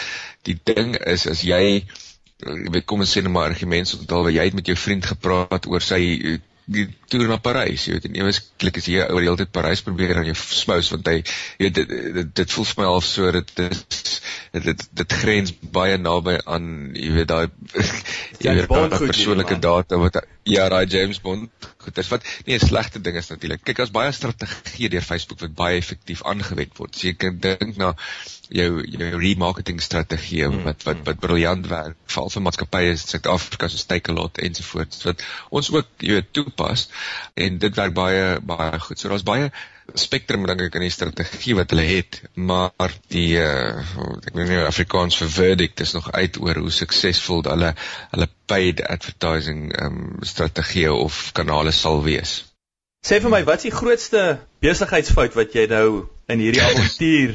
die 0.49 0.59
ding 0.65 0.97
is 1.15 1.27
as 1.27 1.45
jy 1.47 1.85
jy 2.43 2.71
weet 2.75 2.87
kom 2.87 3.05
ons 3.05 3.13
sê 3.15 3.23
net 3.23 3.35
maar 3.35 3.51
argumente 3.51 3.99
onthou 3.99 4.31
jy 4.31 4.49
het 4.49 4.57
met 4.59 4.67
jou 4.67 4.77
vriend 4.77 5.07
gepraat 5.13 5.69
oor 5.71 5.85
sy 5.85 6.01
die 6.71 6.87
toer 7.11 7.27
na 7.29 7.39
Parys, 7.43 7.87
jy 7.87 7.97
weet, 7.97 8.07
en 8.09 8.19
eweslik 8.21 8.79
is 8.79 8.89
jy 8.91 9.03
oor 9.09 9.21
die 9.21 9.29
hele 9.29 9.41
tyd 9.41 9.53
Parys 9.55 9.83
probeer 9.85 10.21
aan 10.21 10.29
jou 10.31 10.37
smous 10.39 10.91
want 10.93 11.09
hy 11.11 11.17
jy 11.19 11.67
weet 11.67 11.81
dit, 11.81 11.95
dit, 12.19 12.31
dit 12.43 12.55
voel 12.55 12.69
vir 12.71 12.83
my 12.83 12.89
half 12.91 13.09
so 13.09 13.33
dit 13.35 13.53
is 13.67 13.83
dit 14.53 14.69
dit, 14.69 14.85
dit 15.01 15.17
grens 15.23 15.55
baie 15.75 15.97
naby 15.99 16.37
aan 16.45 16.67
jy 16.95 17.11
weet 17.17 17.31
daai 17.33 17.47
jy 18.45 18.55
weet 18.61 18.71
daai 18.71 18.99
persoonlike 18.99 19.59
data 19.65 19.99
wat 20.03 20.21
ja, 20.43 20.69
daai 20.69 20.87
James 20.87 21.21
Bond 21.23 21.51
goed 21.83 21.99
is 21.99 22.09
wat 22.11 22.27
nie 22.47 22.55
'n 22.55 22.67
slegte 22.67 23.01
ding 23.01 23.17
is 23.17 23.29
natuurlik. 23.29 23.63
Kyk, 23.63 23.77
daar's 23.77 23.95
baie 23.95 24.13
strategieë 24.13 24.91
deur 24.91 25.03
Facebook 25.03 25.41
wat 25.41 25.55
baie 25.55 25.79
effektief 25.79 26.23
aangewend 26.23 26.77
word. 26.79 26.95
So 26.97 27.07
jy 27.07 27.15
kan 27.15 27.39
dink 27.39 27.77
na 27.77 27.95
jou 28.49 28.83
jou 28.87 29.11
remarketing 29.19 29.81
strategie 29.81 30.47
mm, 30.49 30.63
wat 30.65 30.83
wat 30.85 31.05
wat 31.07 31.21
briljant 31.21 31.67
werk 31.67 31.97
veral 32.07 32.31
vir 32.31 32.43
maatskappye 32.43 32.95
in 32.95 32.99
Suid-Afrika 32.99 33.69
soos 33.69 33.87
Takealot 33.87 34.39
ensovoorts 34.39 35.05
wat 35.09 35.23
ons 35.51 35.71
ook 35.71 35.89
jy 35.99 36.19
weet 36.19 36.33
toepas 36.33 36.89
en 37.35 37.59
dit 37.59 37.77
werk 37.77 37.95
baie 37.95 38.41
baie 38.41 38.79
goed. 38.79 38.99
So 38.99 39.09
daar's 39.09 39.27
baie 39.27 39.51
spektrum 39.99 40.47
dink 40.47 40.61
ek 40.69 40.77
in 40.79 40.87
die 40.87 40.95
strategie 40.95 41.57
wat 41.59 41.73
hulle 41.75 41.85
het, 41.85 42.21
maar 42.35 42.93
die 43.13 43.35
uh, 43.41 43.83
ek 44.27 44.35
weet 44.35 44.49
nie 44.49 44.61
Afrikaans 44.65 45.19
vir 45.21 45.33
verdict 45.33 45.83
is 45.85 45.95
nog 45.97 46.13
uit 46.13 46.39
oor 46.41 46.63
hoe 46.63 46.71
suksesvol 46.71 47.43
hulle 47.49 47.75
hulle 48.15 48.29
paid 48.53 48.83
advertising 48.85 49.73
um, 49.81 50.01
strategie 50.23 50.91
of 50.93 51.31
kanale 51.37 51.73
sal 51.73 52.03
wees. 52.05 52.43
Sê 53.03 53.19
vir 53.23 53.33
my, 53.33 53.41
wat 53.49 53.63
is 53.63 53.71
die 53.71 53.75
grootste 53.75 54.21
besigheidsfout 54.63 55.35
wat 55.39 55.57
jy 55.57 55.67
nou 55.73 55.87
in 56.31 56.45
hierdie 56.45 56.63
avontuur 56.69 57.35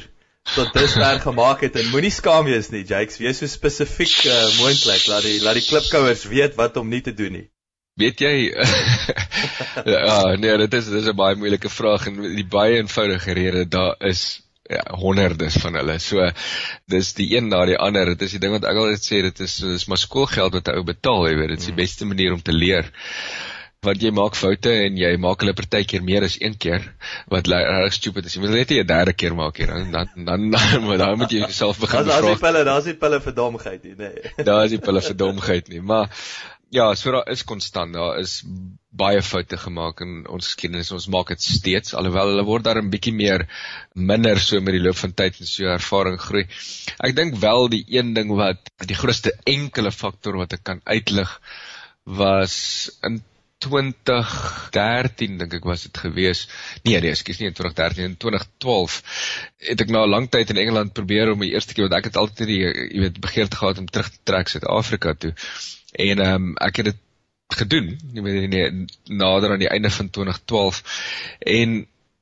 tot 0.54 0.72
dusver 0.78 1.20
gemaak 1.26 1.66
het 1.66 1.76
en 1.82 1.90
moenie 1.92 2.14
skaam 2.14 2.48
wees 2.48 2.72
nie, 2.72 2.86
Jakes, 2.88 3.20
wees 3.20 3.42
so 3.42 3.52
spesifiek 3.52 4.16
uh, 4.32 4.38
moontlik, 4.62 5.04
laat 5.12 5.28
die 5.28 5.42
laat 5.44 5.60
die 5.60 5.66
klipkouers 5.68 6.24
weet 6.32 6.56
wat 6.60 6.80
om 6.80 6.88
nie 6.88 7.04
te 7.04 7.14
doen 7.16 7.42
nie. 7.42 7.48
Weet 7.98 8.22
jy 8.22 8.34
Ja, 9.94 10.36
nee, 10.38 10.58
dit 10.64 10.74
is 10.80 10.88
dit 10.88 11.02
is 11.02 11.10
'n 11.10 11.18
baie 11.18 11.36
moeilike 11.36 11.70
vraag 11.70 12.08
en 12.08 12.22
die 12.36 12.46
baie 12.46 12.78
eenvoudige 12.78 13.34
rede 13.34 13.66
daar 13.68 13.96
is 14.08 14.47
ja, 14.70 14.84
honderdes 15.00 15.58
van 15.64 15.80
hulle. 15.80 15.98
So 16.04 16.30
dis 16.92 17.14
die 17.18 17.30
een 17.36 17.52
na 17.52 17.66
die 17.66 17.78
ander. 17.78 18.14
Dit 18.14 18.28
is 18.28 18.38
die 18.38 18.42
ding 18.44 18.56
wat 18.56 18.68
ek 18.68 18.80
altyd 18.82 19.06
sê, 19.06 19.22
dit 19.30 19.46
is 19.46 19.60
dis 19.64 19.88
maar 19.88 20.02
skoolgeld 20.02 20.58
wat 20.60 20.68
'n 20.68 20.80
ou 20.80 20.88
betaal, 20.88 21.30
jy 21.30 21.38
weet, 21.40 21.54
dit 21.56 21.60
is 21.60 21.72
die 21.72 21.78
mm. 21.78 21.84
beste 21.84 22.06
manier 22.06 22.34
om 22.34 22.42
te 22.42 22.56
leer 22.56 22.92
want 23.86 24.02
jy 24.02 24.10
maak 24.16 24.36
foute 24.36 24.72
en 24.88 24.98
jy 24.98 25.12
maak 25.22 25.44
hulle 25.44 25.54
partykeer 25.58 26.04
meer 26.06 26.26
as 26.26 26.40
een 26.42 26.56
keer 26.58 26.84
wat 27.32 27.48
reg 27.52 27.94
stupid 27.94 28.26
is. 28.26 28.36
Jy 28.36 28.42
moet 28.42 28.56
net 28.56 28.74
nie 28.74 28.82
'n 28.82 28.88
derde 28.90 29.14
keer 29.14 29.36
maak 29.38 29.58
hier 29.58 29.68
dan 29.68 29.92
dan 29.92 30.26
dan 30.26 30.52
dan, 30.56 30.98
dan 30.98 31.18
moet 31.18 31.32
jy 31.32 31.40
jouself 31.46 31.80
begin 31.80 32.04
vra. 32.04 32.20
Daar's 32.20 32.26
nie 32.26 32.42
pille, 32.42 32.64
daar's 32.64 32.86
nie 32.86 32.98
pille 32.98 33.22
vir 33.22 33.34
domheid 33.34 33.84
nie, 33.84 33.96
nee. 33.96 34.44
Daar 34.44 34.66
is 34.66 34.72
nie 34.72 34.82
pille 34.82 35.02
vir 35.02 35.16
domheid 35.16 35.70
nie, 35.70 35.82
maar 35.82 36.10
ja, 36.70 36.96
so 36.96 37.12
daar 37.12 37.30
is 37.32 37.44
konstant, 37.44 37.94
daar 37.94 38.20
is 38.20 38.44
baie 38.98 39.22
foute 39.22 39.58
gemaak 39.62 40.02
in 40.06 40.26
ons 40.28 40.50
geskiedenis. 40.50 40.92
Ons 40.96 41.08
maak 41.14 41.32
dit 41.34 41.44
steeds 41.44 41.96
alhoewel 41.98 42.34
hulle 42.34 42.46
word 42.48 42.68
daar 42.68 42.82
'n 42.82 42.92
bietjie 42.94 43.14
meer 43.14 43.48
minder 43.94 44.40
so 44.40 44.62
met 44.62 44.78
die 44.78 44.84
loop 44.84 45.00
van 45.04 45.14
tyd 45.14 45.40
en 45.40 45.48
so 45.48 45.70
ervaring 45.78 46.20
groei. 46.20 46.46
Ek 47.00 47.16
dink 47.16 47.40
wel 47.42 47.70
die 47.70 47.86
een 47.88 48.14
ding 48.14 48.36
wat 48.36 48.70
die 48.86 49.00
grootste 49.02 49.34
enkele 49.46 49.92
faktor 49.92 50.38
wat 50.38 50.54
ek 50.54 50.64
kan 50.64 50.82
uitlig 50.86 51.40
was 52.04 52.56
in 53.04 53.24
2013 53.60 55.38
dink 55.42 55.54
ek 55.58 55.66
was 55.66 55.88
dit 55.88 55.98
gewees. 55.98 56.44
Nee, 56.86 57.00
nee, 57.02 57.10
ekskuus, 57.10 57.40
nie 57.42 57.50
in 57.50 57.56
2013 57.58 58.06
in 58.12 58.18
2012 58.22 58.98
het 59.72 59.82
ek 59.82 59.90
na 59.94 60.04
'n 60.06 60.14
lang 60.14 60.30
tyd 60.30 60.54
in 60.54 60.62
Engeland 60.62 60.94
probeer 60.94 61.32
om 61.32 61.42
die 61.42 61.54
eerste 61.54 61.74
keer 61.74 61.90
want 61.90 61.98
ek 61.98 62.10
het 62.12 62.22
altyd 62.22 62.48
die 62.48 62.62
jy 62.62 63.02
weet 63.02 63.20
begeerte 63.20 63.58
gehad 63.58 63.78
om 63.82 63.90
terug 63.90 64.10
te 64.14 64.22
trek 64.24 64.48
Suid-Afrika 64.48 65.14
toe. 65.14 65.34
En 65.94 66.20
ehm 66.20 66.34
um, 66.34 66.56
ek 66.62 66.76
het 66.78 66.86
dit 66.94 67.02
gedoen, 67.56 67.94
weet 68.14 68.50
nie 68.52 68.88
nader 69.18 69.52
aan 69.52 69.62
die 69.64 69.70
einde 69.72 69.92
van 69.92 70.10
2012 70.10 70.82
en 71.40 71.78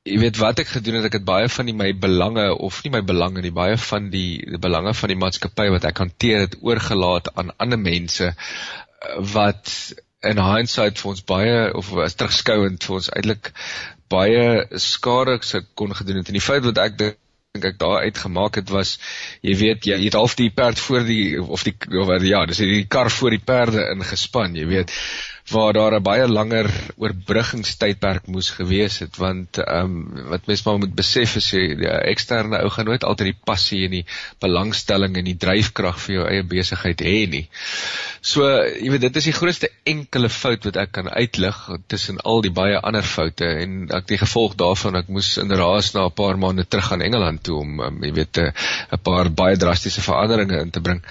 jy 0.06 0.18
weet 0.22 0.38
wat 0.38 0.62
ek 0.62 0.70
gedoen 0.70 1.00
het, 1.00 1.08
ek 1.08 1.18
het 1.18 1.26
baie 1.26 1.48
van 1.50 1.66
die 1.66 1.74
my 1.74 1.90
belange 1.98 2.46
of 2.68 2.78
nie 2.84 2.92
my 2.94 3.02
belange 3.02 3.42
nie, 3.42 3.54
baie 3.54 3.76
van 3.88 4.06
die, 4.12 4.38
die 4.46 4.62
belange 4.62 4.94
van 4.94 5.10
die 5.10 5.18
maatskappy 5.18 5.66
wat 5.74 5.88
ek 5.88 6.02
hanteer 6.04 6.44
het 6.46 6.58
oorgelaat 6.62 7.32
aan 7.34 7.50
ander 7.58 7.80
mense 7.80 8.30
wat 9.34 9.72
in 10.26 10.40
hindsight 10.42 10.98
vir 11.02 11.10
ons 11.10 11.26
baie 11.26 11.58
of 11.78 11.90
as 12.02 12.16
terugskouend 12.18 12.86
vir 12.86 12.98
ons 13.00 13.10
eintlik 13.12 13.52
baie 14.10 14.78
skade 14.82 15.38
kon 15.74 15.94
gedoen 15.94 16.20
het. 16.22 16.30
En 16.30 16.38
die 16.38 16.44
feit 16.44 16.64
wat 16.66 16.78
ek 16.82 16.98
dink 16.98 17.18
dink 17.56 17.72
ek 17.72 17.80
daar 17.80 18.04
uitgemaak 18.06 18.60
het 18.60 18.72
was 18.74 18.96
jy 19.42 19.56
weet 19.58 19.88
jy 19.88 19.98
het 20.04 20.18
half 20.18 20.36
die 20.38 20.50
perd 20.54 20.80
voor 20.80 21.08
die 21.08 21.42
of 21.42 21.64
die 21.66 21.76
of 22.02 22.12
ja 22.22 22.44
dis 22.46 22.62
die 22.62 22.84
kar 22.88 23.10
voor 23.10 23.34
die 23.34 23.42
perde 23.52 23.88
ingespan 23.96 24.54
jy 24.56 24.68
weet 24.70 24.94
waar 25.50 25.72
daar 25.72 25.94
'n 25.94 26.02
baie 26.02 26.26
langer 26.28 26.66
oorbruggingstydperk 26.96 28.26
moes 28.26 28.50
gewees 28.50 28.98
het 28.98 29.16
want 29.16 29.58
ehm 29.58 29.84
um, 29.84 30.28
wat 30.30 30.46
mens 30.46 30.62
maar 30.62 30.78
moet 30.78 30.94
besef 30.94 31.36
is 31.36 31.50
jy 31.50 31.74
die 31.78 31.88
eksterne 31.88 32.58
ou 32.62 32.70
gaan 32.70 32.84
nooit 32.84 33.04
altyd 33.04 33.30
die 33.30 33.40
passie 33.44 33.84
en 33.84 33.90
die 33.90 34.06
belangstelling 34.42 35.16
en 35.16 35.24
die 35.24 35.36
dryfkrag 35.36 36.00
vir 36.00 36.14
jou 36.14 36.26
eie 36.26 36.42
besigheid 36.42 37.00
hê 37.00 37.26
nie. 37.30 37.44
So 38.20 38.42
jy 38.42 38.90
weet 38.90 39.06
dit 39.06 39.16
is 39.16 39.28
die 39.30 39.36
grootste 39.36 39.70
enkele 39.84 40.28
fout 40.28 40.64
wat 40.64 40.76
ek 40.82 40.92
kan 40.98 41.08
uitlig 41.08 41.60
tussen 41.86 42.18
al 42.20 42.42
die 42.42 42.50
baie 42.50 42.80
ander 42.80 43.06
foute 43.06 43.46
en 43.46 43.86
ek 44.00 44.08
die 44.10 44.18
gevolg 44.18 44.56
daarvan 44.58 44.96
ek 44.96 45.08
moes 45.08 45.36
in 45.38 45.52
raas 45.52 45.92
na 45.94 46.06
'n 46.06 46.16
paar 46.22 46.38
maande 46.38 46.66
terug 46.66 46.92
aan 46.92 47.06
Engeland 47.06 47.42
toe 47.42 47.60
om 47.60 47.80
um, 47.80 48.02
jy 48.02 48.12
weet 48.12 48.38
'n 48.38 48.52
'n 48.92 49.02
paar 49.02 49.30
baie 49.30 49.56
drastiese 49.56 50.02
veranderinge 50.02 50.58
in 50.60 50.70
te 50.70 50.80
bring. 50.80 51.02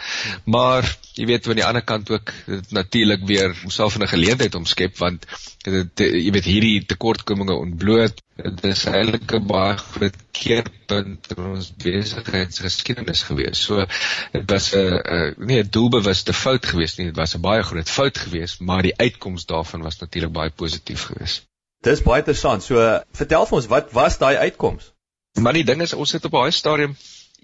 Maar 0.45 0.84
jy 1.15 1.26
weet 1.26 1.48
aan 1.48 1.62
die 1.62 1.65
ander 1.65 1.82
kant 1.82 2.10
ook 2.10 2.34
natuurlik 2.69 3.24
weer 3.26 3.56
homself 3.62 3.95
in 3.95 4.04
'n 4.04 4.12
geleentheid 4.25 4.55
omskep 4.57 4.97
want 4.97 5.25
dit 5.63 6.05
jy 6.05 6.31
weet 6.33 6.47
hierdie 6.49 6.85
tekortkominge 6.89 7.55
ontbloot 7.57 8.21
dit 8.35 8.63
is 8.67 8.83
eintlik 8.91 9.31
'n 9.38 9.47
baie 9.47 9.77
groot 9.77 10.15
keerpunt 10.35 11.29
in 11.35 11.43
ons 11.51 11.69
besigheidsgeskiedenis 11.83 13.23
gewees. 13.23 13.61
So 13.63 13.85
dit 14.33 14.49
was 14.51 14.73
'n 14.75 15.35
nie 15.38 15.61
'n 15.61 15.69
doelbewuste 15.69 16.33
fout 16.33 16.65
gewees 16.65 16.97
nie, 16.97 17.05
dit 17.05 17.15
was 17.15 17.35
'n 17.35 17.41
baie 17.41 17.63
groot 17.63 17.89
fout 17.89 18.17
gewees, 18.17 18.57
maar 18.59 18.81
die 18.81 18.97
uitkoms 18.97 19.45
daarvan 19.45 19.81
was 19.81 19.99
natuurlik 19.99 20.31
baie 20.31 20.49
positief 20.49 21.03
gewees. 21.03 21.41
Dis 21.81 22.01
baie 22.01 22.19
interessant. 22.19 22.63
So 22.63 22.75
vertel 23.11 23.45
vir 23.45 23.55
ons 23.55 23.67
wat 23.67 23.91
was 23.91 24.17
daai 24.17 24.35
uitkoms? 24.35 24.91
Maar 25.39 25.53
die 25.53 25.63
ding 25.63 25.81
is 25.81 25.93
ons 25.93 26.11
het 26.11 26.25
op 26.25 26.31
baie 26.31 26.51
stadium 26.51 26.95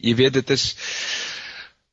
jy 0.01 0.15
weet 0.15 0.33
dit 0.33 0.49
is 0.49 0.75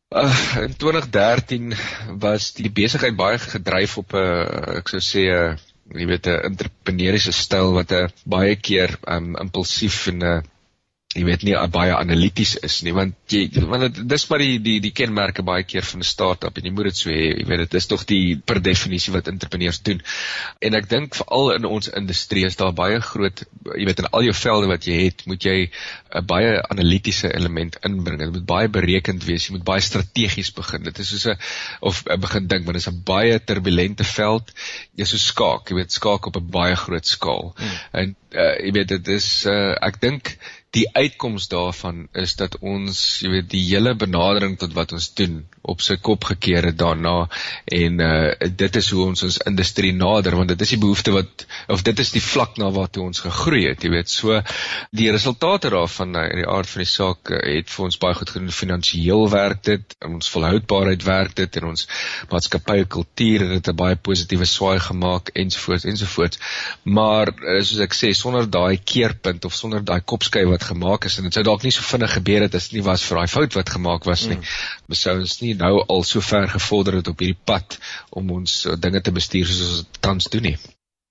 Uh, 0.08 0.56
in 0.64 0.72
2013 0.76 1.74
was 2.18 2.52
die 2.56 2.70
besigheid 2.72 3.16
baie 3.16 3.36
gedryf 3.38 3.98
op 4.00 4.14
'n 4.16 4.22
uh, 4.24 4.76
ek 4.80 4.88
sou 4.88 5.00
sê 5.04 5.24
'n 5.28 5.34
uh, 5.36 5.98
jy 6.00 6.06
weet 6.08 6.26
'n 6.32 6.46
entrepreneursiese 6.48 7.34
styl 7.36 7.74
wat 7.76 7.92
'n 7.92 8.08
uh, 8.08 8.12
baie 8.24 8.54
keer 8.56 8.96
um, 9.04 9.36
impulsief 9.36 10.06
en 10.08 10.18
'n 10.18 10.30
uh, 10.30 10.40
jy 11.18 11.24
weet 11.26 11.44
nie 11.46 11.56
baie 11.72 11.94
analities 11.96 12.54
is 12.66 12.80
nie 12.86 12.94
want 12.96 13.32
jy 13.32 13.48
want 13.70 13.86
dit 13.86 14.00
dis 14.08 14.24
maar 14.30 14.42
die 14.42 14.58
die 14.62 14.78
die 14.84 14.92
kenmerke 14.94 15.44
baie 15.46 15.64
keer 15.66 15.86
van 15.86 16.00
'n 16.00 16.08
start-up 16.10 16.58
en 16.58 16.68
jy 16.68 16.72
moet 16.74 16.90
dit 16.90 17.00
so 17.00 17.10
hê 17.10 17.26
jy 17.40 17.46
weet 17.48 17.64
dit 17.64 17.74
is 17.80 17.88
tog 17.90 18.04
die 18.08 18.36
per 18.38 18.60
definisie 18.62 19.12
wat 19.14 19.28
entrepreneurs 19.28 19.80
doen. 19.82 20.02
En 20.60 20.74
ek 20.78 20.88
dink 20.88 21.14
veral 21.18 21.52
in 21.56 21.64
ons 21.64 21.90
industrie 22.00 22.44
is 22.46 22.56
daar 22.56 22.72
baie 22.72 23.00
groot 23.00 23.42
jy 23.74 23.84
weet 23.88 24.02
in 24.04 24.10
al 24.12 24.28
jou 24.28 24.34
velde 24.34 24.70
wat 24.70 24.86
jy 24.88 24.98
het 25.04 25.26
moet 25.26 25.44
jy 25.44 25.70
'n 26.14 26.26
baie 26.26 26.62
analitiese 26.70 27.32
element 27.34 27.78
inbring. 27.84 28.18
Dit 28.18 28.32
moet 28.32 28.46
baie 28.46 28.68
berekend 28.68 29.24
wees 29.24 29.48
jy 29.48 29.56
moet 29.56 29.64
baie 29.64 29.80
strategies 29.80 30.52
begin. 30.52 30.82
Dit 30.82 30.98
is 30.98 31.08
soos 31.08 31.26
'n 31.26 31.38
of 31.80 32.02
begin 32.04 32.46
dink 32.46 32.64
want 32.64 32.78
dit 32.78 32.86
is 32.86 32.92
'n 32.92 33.02
baie 33.04 33.38
turbulente 33.38 34.04
veld. 34.04 34.52
Jy 34.96 35.04
so 35.04 35.16
skaak 35.16 35.70
jy 35.70 35.76
weet 35.76 35.92
skaak 35.92 36.26
op 36.26 36.36
'n 36.36 36.50
baie 36.50 36.76
groot 36.76 37.06
skaal. 37.06 37.52
Hmm. 37.56 37.76
en 37.92 38.16
uh, 38.34 38.54
jy 38.64 38.72
weet 38.72 38.88
dit 38.88 39.08
is 39.18 39.28
uh, 39.46 39.74
ek 39.88 40.00
dink 40.00 40.36
die 40.76 40.84
uitkoms 40.92 41.48
daarvan 41.48 42.02
is 42.12 42.34
dat 42.36 42.58
ons, 42.60 42.98
jy 43.24 43.30
weet, 43.32 43.46
die 43.52 43.62
hele 43.70 43.94
benadering 43.96 44.58
tot 44.60 44.74
wat 44.76 44.92
ons 44.92 45.06
doen 45.16 45.40
op 45.68 45.80
sy 45.84 45.96
kop 46.00 46.26
gekeer 46.28 46.68
het 46.70 46.76
daarna 46.80 47.14
en 47.78 48.00
uh 48.04 48.48
dit 48.58 48.76
is 48.80 48.88
hoe 48.92 49.02
ons 49.04 49.22
ons 49.26 49.38
industrie 49.48 49.92
nader 49.96 50.36
want 50.36 50.52
dit 50.52 50.62
is 50.64 50.72
die 50.74 50.80
behoefte 50.80 51.12
wat 51.12 51.44
of 51.72 51.82
dit 51.84 52.00
is 52.00 52.12
die 52.14 52.22
vlak 52.24 52.56
na 52.60 52.70
waartoe 52.72 53.04
ons 53.04 53.20
gegroei 53.24 53.64
het, 53.66 53.84
jy 53.84 53.90
weet. 53.92 54.10
So 54.12 54.40
die 54.96 55.10
resultate 55.12 55.72
daarvan 55.72 56.16
uh, 56.16 56.24
in 56.32 56.42
die 56.42 56.48
aard 56.48 56.70
van 56.70 56.84
die 56.84 56.90
saak 56.90 57.32
uh, 57.32 57.40
het 57.56 57.72
vir 57.72 57.86
ons 57.88 58.00
baie 58.04 58.18
goed 58.20 58.32
gedoen 58.34 58.54
finansiëel 58.54 59.24
werk 59.32 59.62
dit, 59.68 59.96
ons 60.04 60.32
volhoubaarheid 60.34 61.04
werk 61.08 61.36
dit 61.40 61.60
en 61.60 61.70
ons 61.72 61.86
maatskappye 62.32 62.88
kultuur 62.96 63.46
het 63.54 63.72
'n 63.72 63.76
baie 63.76 63.96
positiewe 63.96 64.48
swaai 64.48 64.78
gemaak 64.84 65.32
ensovoorts 65.34 65.88
ensovoorts. 65.88 66.40
Maar 66.84 67.32
uh, 67.32 67.60
soos 67.62 67.84
ek 67.84 67.96
sê, 67.96 68.12
sonder 68.18 68.48
daai 68.50 68.78
keerpunt 68.92 69.44
of 69.48 69.54
sonder 69.56 69.84
daai 69.90 70.00
kopskuif 70.12 70.48
wat 70.50 70.66
gemaak 70.70 71.06
is 71.08 71.18
en 71.18 71.28
dit 71.28 71.38
sou 71.38 71.44
dalk 71.46 71.66
nie 71.66 71.72
so 71.74 71.86
vinnig 71.86 72.16
gebeur 72.18 72.46
het 72.46 72.56
as 72.58 72.68
dit 72.68 72.78
nie 72.78 72.86
was 72.86 73.04
vir 73.08 73.20
daai 73.20 73.34
fout 73.34 73.58
wat 73.58 73.72
gemaak 73.76 74.08
was 74.08 74.26
nie. 74.30 74.40
Mm. 74.40 74.98
Sou 75.02 75.14
ons 75.20 75.38
nie 75.44 75.54
nou 75.62 75.74
al 75.96 76.04
so 76.10 76.24
ver 76.30 76.48
gevorder 76.56 77.00
het 77.00 77.12
op 77.12 77.24
hierdie 77.24 77.38
pad 77.52 77.78
om 78.10 78.34
ons 78.40 78.58
uh, 78.66 78.76
dinge 78.76 79.00
te 79.00 79.14
bestuur 79.14 79.46
soos 79.46 79.78
ons 79.78 80.02
tans 80.04 80.30
doen 80.34 80.50
nie. 80.50 80.56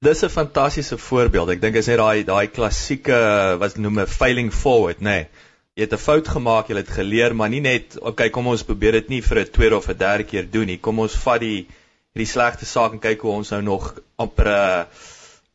Dis 0.05 0.23
'n 0.23 0.29
fantastiese 0.29 0.97
voorbeeld. 0.97 1.49
Ek 1.49 1.61
dink 1.61 1.75
as 1.75 1.87
jy 1.87 1.97
daai 1.97 2.23
daai 2.23 2.47
klassieke 2.47 3.19
wat 3.59 3.77
noem 3.77 3.99
'n 3.99 4.07
failing 4.19 4.53
forward, 4.53 4.99
nê. 5.01 5.19
Nee. 5.21 5.45
jy 5.77 5.83
het 5.85 5.93
'n 5.93 6.01
fout 6.01 6.27
gemaak, 6.27 6.69
jy 6.69 6.75
het 6.75 6.89
geleer, 6.89 7.35
maar 7.35 7.49
nie 7.49 7.61
net, 7.61 7.99
okay, 8.01 8.29
kom 8.29 8.47
ons 8.47 8.63
probeer 8.63 8.93
dit 8.93 9.09
nie 9.09 9.21
vir 9.21 9.39
'n 9.39 9.51
tweede 9.51 9.77
of 9.77 9.89
'n 9.89 9.97
derde 9.97 10.23
keer 10.23 10.45
doen 10.51 10.65
nie. 10.65 10.77
Kom 10.77 10.99
ons 10.99 11.13
vat 11.15 11.39
die 11.39 11.67
hierdie 12.13 12.31
slegte 12.31 12.65
saak 12.65 12.93
en 12.93 12.99
kyk 12.99 13.21
hoe 13.21 13.31
ons 13.31 13.51
nou 13.51 13.61
nog 13.61 13.93
amper 14.17 14.47
'n 14.47 14.85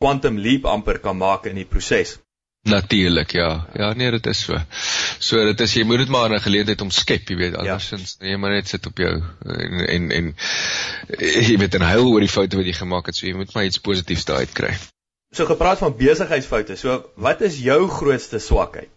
quantum 0.03 0.39
leap 0.43 0.69
amper 0.69 1.01
kan 1.05 1.19
maak 1.19 1.49
in 1.51 1.59
die 1.61 1.69
proses. 1.69 2.19
Natuurlik, 2.69 3.33
ja. 3.35 3.49
Ja, 3.75 3.89
nee, 3.99 4.11
dit 4.15 4.27
is 4.31 4.45
so. 4.47 4.59
So 5.19 5.43
dit 5.49 5.61
is 5.65 5.75
jy 5.75 5.83
moet 5.87 6.05
dit 6.05 6.13
maar 6.15 6.31
'n 6.31 6.45
geleentheid 6.45 6.81
omskep, 6.85 7.29
jy 7.29 7.37
weet, 7.37 7.57
andersins 7.59 8.17
ja. 8.21 8.29
jy 8.31 8.37
maar 8.39 8.55
net 8.55 8.69
sit 8.71 8.87
op 8.87 8.99
jou 8.99 9.13
en 9.43 9.83
en 9.97 10.11
en 10.19 10.33
jy 11.19 11.59
weet 11.59 11.75
en 11.75 11.87
huil 11.91 12.13
oor 12.13 12.23
die 12.23 12.31
foute 12.31 12.57
wat 12.57 12.71
jy 12.71 12.77
gemaak 12.79 13.11
het, 13.11 13.19
so 13.19 13.27
jy 13.27 13.35
moet 13.35 13.55
maar 13.55 13.67
iets 13.67 13.83
positiefs 13.83 14.25
daaruit 14.31 14.53
kry. 14.55 14.75
So 15.35 15.47
gepraat 15.47 15.79
van 15.79 15.97
besigheidsfoute. 15.97 16.77
So 16.77 17.03
wat 17.17 17.41
is 17.41 17.59
jou 17.59 17.89
grootste 17.89 18.39
swakheid? 18.39 18.91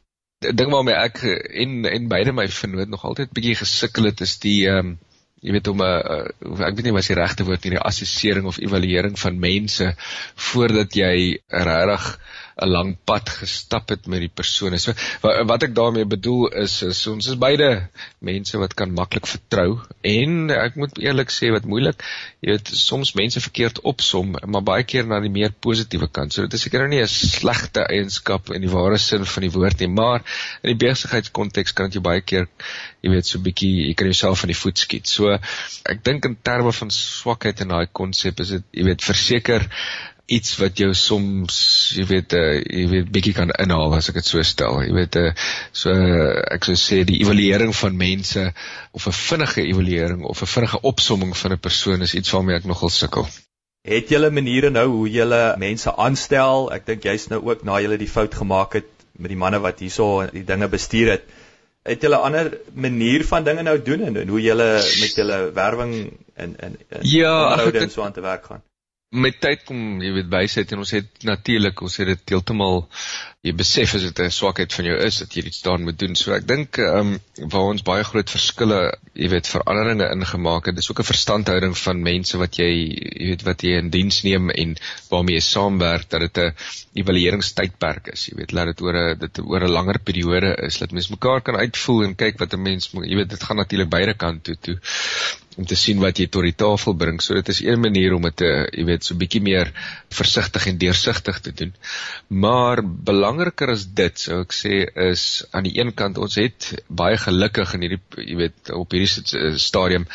ding 0.54 0.72
waarmee 0.72 0.96
ek 1.00 1.22
en 1.64 1.86
en 1.90 2.08
beide 2.12 2.34
my 2.36 2.48
vernoot 2.52 2.90
nog 2.92 3.06
altyd 3.08 3.34
bietjie 3.34 3.56
gesukkel 3.56 4.12
het 4.12 4.22
is 4.22 4.38
die 4.44 4.68
ehm 4.70 4.94
um, 4.94 4.98
jy 5.46 5.54
weet 5.54 5.68
om 5.70 5.82
'n 5.84 5.86
uh, 5.86 6.68
ek 6.68 6.76
weet 6.78 6.88
nie 6.88 6.96
wat 6.96 7.10
die 7.10 7.20
regte 7.20 7.46
woord 7.46 7.66
nie 7.66 7.76
die 7.76 7.86
assessering 7.90 8.48
of 8.50 8.58
evaluering 8.58 9.18
van 9.22 9.40
mense 9.40 9.92
voordat 10.50 10.98
jy 10.98 11.38
regtig 11.50 12.08
'n 12.56 12.70
lang 12.72 12.92
pad 13.04 13.30
gestap 13.42 13.90
het 13.92 14.06
met 14.08 14.22
die 14.24 14.32
persone. 14.32 14.78
So 14.80 14.94
wat, 15.22 15.64
ek 15.68 15.74
daarmee 15.76 16.08
bedoel 16.08 16.54
is, 16.64 16.78
is 16.88 17.02
ons 17.12 17.28
is 17.28 17.36
beide 17.40 17.90
mense 18.24 18.58
wat 18.62 18.76
kan 18.80 18.94
maklik 18.96 19.28
vertrou 19.28 19.82
en 20.08 20.54
ek 20.56 20.78
moet 20.80 20.96
eerlik 21.04 21.34
sê 21.36 21.52
wat 21.52 21.68
moeilik, 21.68 22.06
jy 22.40 22.56
weet 22.56 22.72
soms 22.80 23.12
mense 23.20 23.44
verkeerd 23.44 23.82
opsom, 23.92 24.38
maar 24.46 24.64
baie 24.64 24.88
keer 24.88 25.08
na 25.10 25.20
die 25.20 25.34
meer 25.34 25.52
positiewe 25.52 26.08
kant. 26.08 26.34
So 26.34 26.48
dit 26.48 26.56
is 26.56 26.64
seker 26.64 26.86
nou 26.86 26.90
nie 26.94 27.04
'n 27.04 27.12
slegte 27.12 27.84
eienskap 27.90 28.54
in 28.56 28.64
die 28.64 28.72
ware 28.72 28.98
sin 28.98 29.26
van 29.26 29.48
die 29.48 29.52
woord 29.52 29.84
nie, 29.84 29.92
maar 29.92 30.24
in 30.64 30.72
die 30.72 30.80
besigheidskonteks 30.88 31.76
kan 31.76 31.92
dit 31.92 32.00
jou 32.00 32.06
baie 32.08 32.22
keer 32.22 32.48
jy 33.04 33.12
weet 33.12 33.28
so 33.28 33.38
'n 33.38 33.44
bietjie 33.44 33.88
jy 33.90 33.94
kan 33.94 34.08
jouself 34.08 34.40
van 34.40 34.54
die 34.54 34.62
voet 34.64 34.80
skiet. 34.80 35.08
So 35.08 35.38
ek 35.86 36.04
dink 36.04 36.26
in 36.26 36.38
terme 36.42 36.72
van 36.72 36.90
swakheid 36.90 37.60
in 37.62 37.68
daai 37.76 37.88
konsep 37.92 38.40
is 38.40 38.50
dit 38.50 38.64
jy 38.72 38.84
weet 38.86 39.04
verseker 39.04 39.68
iets 40.26 40.56
wat 40.58 40.80
jou 40.82 40.90
soms 40.98 41.56
jy 41.94 42.06
weet 42.10 42.34
uh, 42.34 42.58
jy 42.58 42.86
weet 42.90 43.10
bietjie 43.14 43.34
kan 43.38 43.52
inhaal 43.62 43.94
as 43.98 44.10
ek 44.10 44.20
dit 44.20 44.30
so 44.30 44.42
stel. 44.48 44.80
Jy 44.82 44.96
weet 44.96 45.18
uh, 45.22 45.32
so 45.76 45.94
uh, 45.94 46.42
ek 46.56 46.66
sou 46.66 46.78
sê 46.80 47.04
die 47.06 47.20
evaluering 47.22 47.74
van 47.78 48.00
mense 48.00 48.46
of 48.92 49.08
'n 49.08 49.18
vinnige 49.20 49.62
evaluering 49.62 50.26
of 50.26 50.42
'n 50.42 50.54
vinnige 50.56 50.82
opsomming 50.82 51.38
van 51.38 51.54
'n 51.54 51.62
persoon 51.68 52.02
is 52.02 52.16
iets 52.16 52.34
waarmee 52.34 52.58
ek 52.58 52.66
nogal 52.66 52.90
sukkel. 52.90 53.30
Het 53.86 54.10
julle 54.10 54.32
maniere 54.32 54.70
nou 54.70 54.88
hoe 54.90 55.10
julle 55.10 55.56
mense 55.62 55.96
aanstel? 55.96 56.72
Ek 56.74 56.86
dink 56.86 57.04
jy's 57.04 57.30
nou 57.30 57.42
ook 57.46 57.64
na 57.64 57.80
julle 57.82 57.98
die 57.98 58.10
fout 58.10 58.34
gemaak 58.34 58.74
het 58.74 58.90
met 59.14 59.30
die 59.30 59.38
manne 59.38 59.60
wat 59.62 59.80
hierso 59.80 60.26
die 60.32 60.44
dinge 60.44 60.68
bestuur 60.68 61.12
het. 61.12 61.30
Het 61.86 62.02
julle 62.02 62.18
ander 62.18 62.58
manier 62.74 63.24
van 63.26 63.44
dinge 63.44 63.62
nou 63.62 63.78
doen 63.78 64.02
en, 64.02 64.18
en 64.18 64.28
hoe 64.28 64.42
julle 64.42 64.74
met 64.82 65.14
julle 65.16 65.52
werwing 65.54 66.18
en 66.34 66.58
en 66.58 66.78
ja, 67.02 67.44
onderhoude 67.44 67.80
en 67.80 67.92
so 67.92 68.02
aan 68.02 68.14
te 68.14 68.26
werk 68.26 68.46
gaan 68.46 68.64
met 69.16 69.40
tyd 69.42 69.64
kom 69.68 70.02
jy 70.04 70.12
weet 70.20 70.30
wysheid 70.32 70.72
en 70.76 70.84
ons 70.84 70.92
het 70.96 71.24
natuurlik 71.28 71.82
ons 71.86 71.98
het 72.02 72.12
dit 72.14 72.34
heeltemal 72.36 72.84
jy 73.46 73.54
besef 73.54 73.94
as 73.94 74.06
dit 74.08 74.20
'n 74.24 74.34
swakheid 74.34 74.74
van 74.74 74.88
jou 74.90 74.96
is 75.06 75.18
dat 75.22 75.36
jy 75.38 75.44
iets 75.46 75.62
daaraan 75.62 75.86
moet 75.86 76.00
doen. 76.00 76.16
So 76.16 76.34
ek 76.34 76.48
dink 76.48 76.80
ehm 76.82 77.14
um, 77.14 77.50
waar 77.54 77.70
ons 77.74 77.84
baie 77.86 78.04
groot 78.04 78.30
verskille, 78.30 78.80
jy 79.14 79.30
weet, 79.30 79.52
veranderinge 79.52 80.08
ingemaak 80.16 80.70
het, 80.70 80.76
dis 80.76 80.90
ook 80.90 81.02
'n 81.04 81.12
verstandhouding 81.12 81.78
van 81.78 82.02
mense 82.02 82.38
wat 82.42 82.58
jy 82.58 82.70
jy 82.72 83.28
weet 83.32 83.46
wat 83.50 83.62
jy 83.62 83.78
in 83.78 83.90
diens 83.94 84.24
neem 84.24 84.50
en 84.50 84.76
waarmee 85.12 85.38
jy 85.38 85.46
saamwerk 85.46 86.10
dat 86.10 86.26
dit 86.26 86.38
'n 86.38 86.54
evalueringstydperk 87.02 88.14
is. 88.14 88.28
Jy 88.30 88.36
weet, 88.42 88.52
laat 88.52 88.74
dit 88.74 88.82
oor 88.82 88.96
'n 88.96 89.20
dit 89.20 89.40
oor 89.46 89.62
'n 89.62 89.76
langer 89.78 90.00
periode 90.00 90.56
is 90.66 90.78
dat 90.78 90.92
mense 90.92 91.12
mekaar 91.12 91.42
kan 91.42 91.56
uitvoel 91.56 92.04
en 92.04 92.16
kyk 92.16 92.40
wat 92.40 92.54
'n 92.54 92.62
mens. 92.62 92.90
Jy 92.92 93.16
weet, 93.16 93.30
dit 93.30 93.44
gaan 93.44 93.58
natuurlik 93.58 93.90
beide 93.90 94.14
kante 94.14 94.58
toe 94.58 94.58
toe 94.62 94.78
om 95.56 95.66
te 95.66 95.78
sien 95.80 96.02
wat 96.04 96.20
jy 96.20 96.28
tot 96.32 96.44
die 96.46 96.56
tafel 96.58 96.96
bring. 97.00 97.22
So 97.24 97.36
dit 97.38 97.50
is 97.54 97.62
een 97.64 97.80
manier 97.80 98.16
om 98.16 98.26
dit 98.28 98.36
te, 98.42 98.50
jy 98.76 98.86
weet, 98.90 99.08
so 99.08 99.16
bietjie 99.20 99.42
meer 99.44 99.72
versigtig 100.14 100.68
en 100.72 100.80
deursigtig 100.82 101.40
te 101.46 101.54
doen. 101.56 101.74
Maar 102.44 102.82
belang 102.84 103.35
belangriker 103.36 103.74
as 103.76 103.86
dit 104.02 104.26
sou 104.26 104.42
ek 104.46 104.56
sê 104.56 104.82
is 105.10 105.46
aan 105.52 105.68
die 105.68 105.76
een 105.80 105.92
kant 106.00 106.18
ons 106.18 106.38
het 106.40 106.72
baie 106.88 107.18
gelukkig 107.20 107.76
in 107.76 107.86
hierdie 107.86 108.02
jy 108.32 108.40
weet 108.40 108.72
op 108.76 108.96
hierdie 108.96 109.56
stadium 109.62 110.08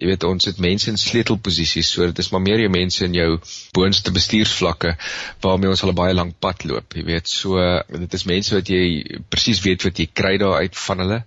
jy 0.00 0.12
weet 0.12 0.24
ons 0.28 0.48
het 0.48 0.58
mense 0.62 0.90
in 0.90 1.00
sleutelposisies 1.00 1.92
so 1.94 2.08
dit 2.08 2.22
is 2.24 2.32
maar 2.32 2.44
meer 2.44 2.64
jy 2.64 2.70
mense 2.72 3.04
in 3.04 3.16
jou 3.16 3.30
boonste 3.76 4.12
bestuursvlakke 4.14 4.96
waarmee 5.44 5.72
ons 5.72 5.82
al 5.82 5.92
'n 5.92 5.98
baie 5.98 6.14
lank 6.14 6.38
pad 6.40 6.64
loop 6.64 6.96
jy 6.96 7.04
weet. 7.06 7.28
So 7.28 7.58
dit 7.88 8.14
is 8.14 8.24
mense 8.28 8.54
wat 8.54 8.68
jy 8.68 9.20
presies 9.32 9.62
weet 9.64 9.84
wat 9.86 9.98
jy 9.98 10.08
kry 10.12 10.36
daar 10.42 10.62
uit 10.62 10.76
van 10.86 11.02
hulle 11.04 11.20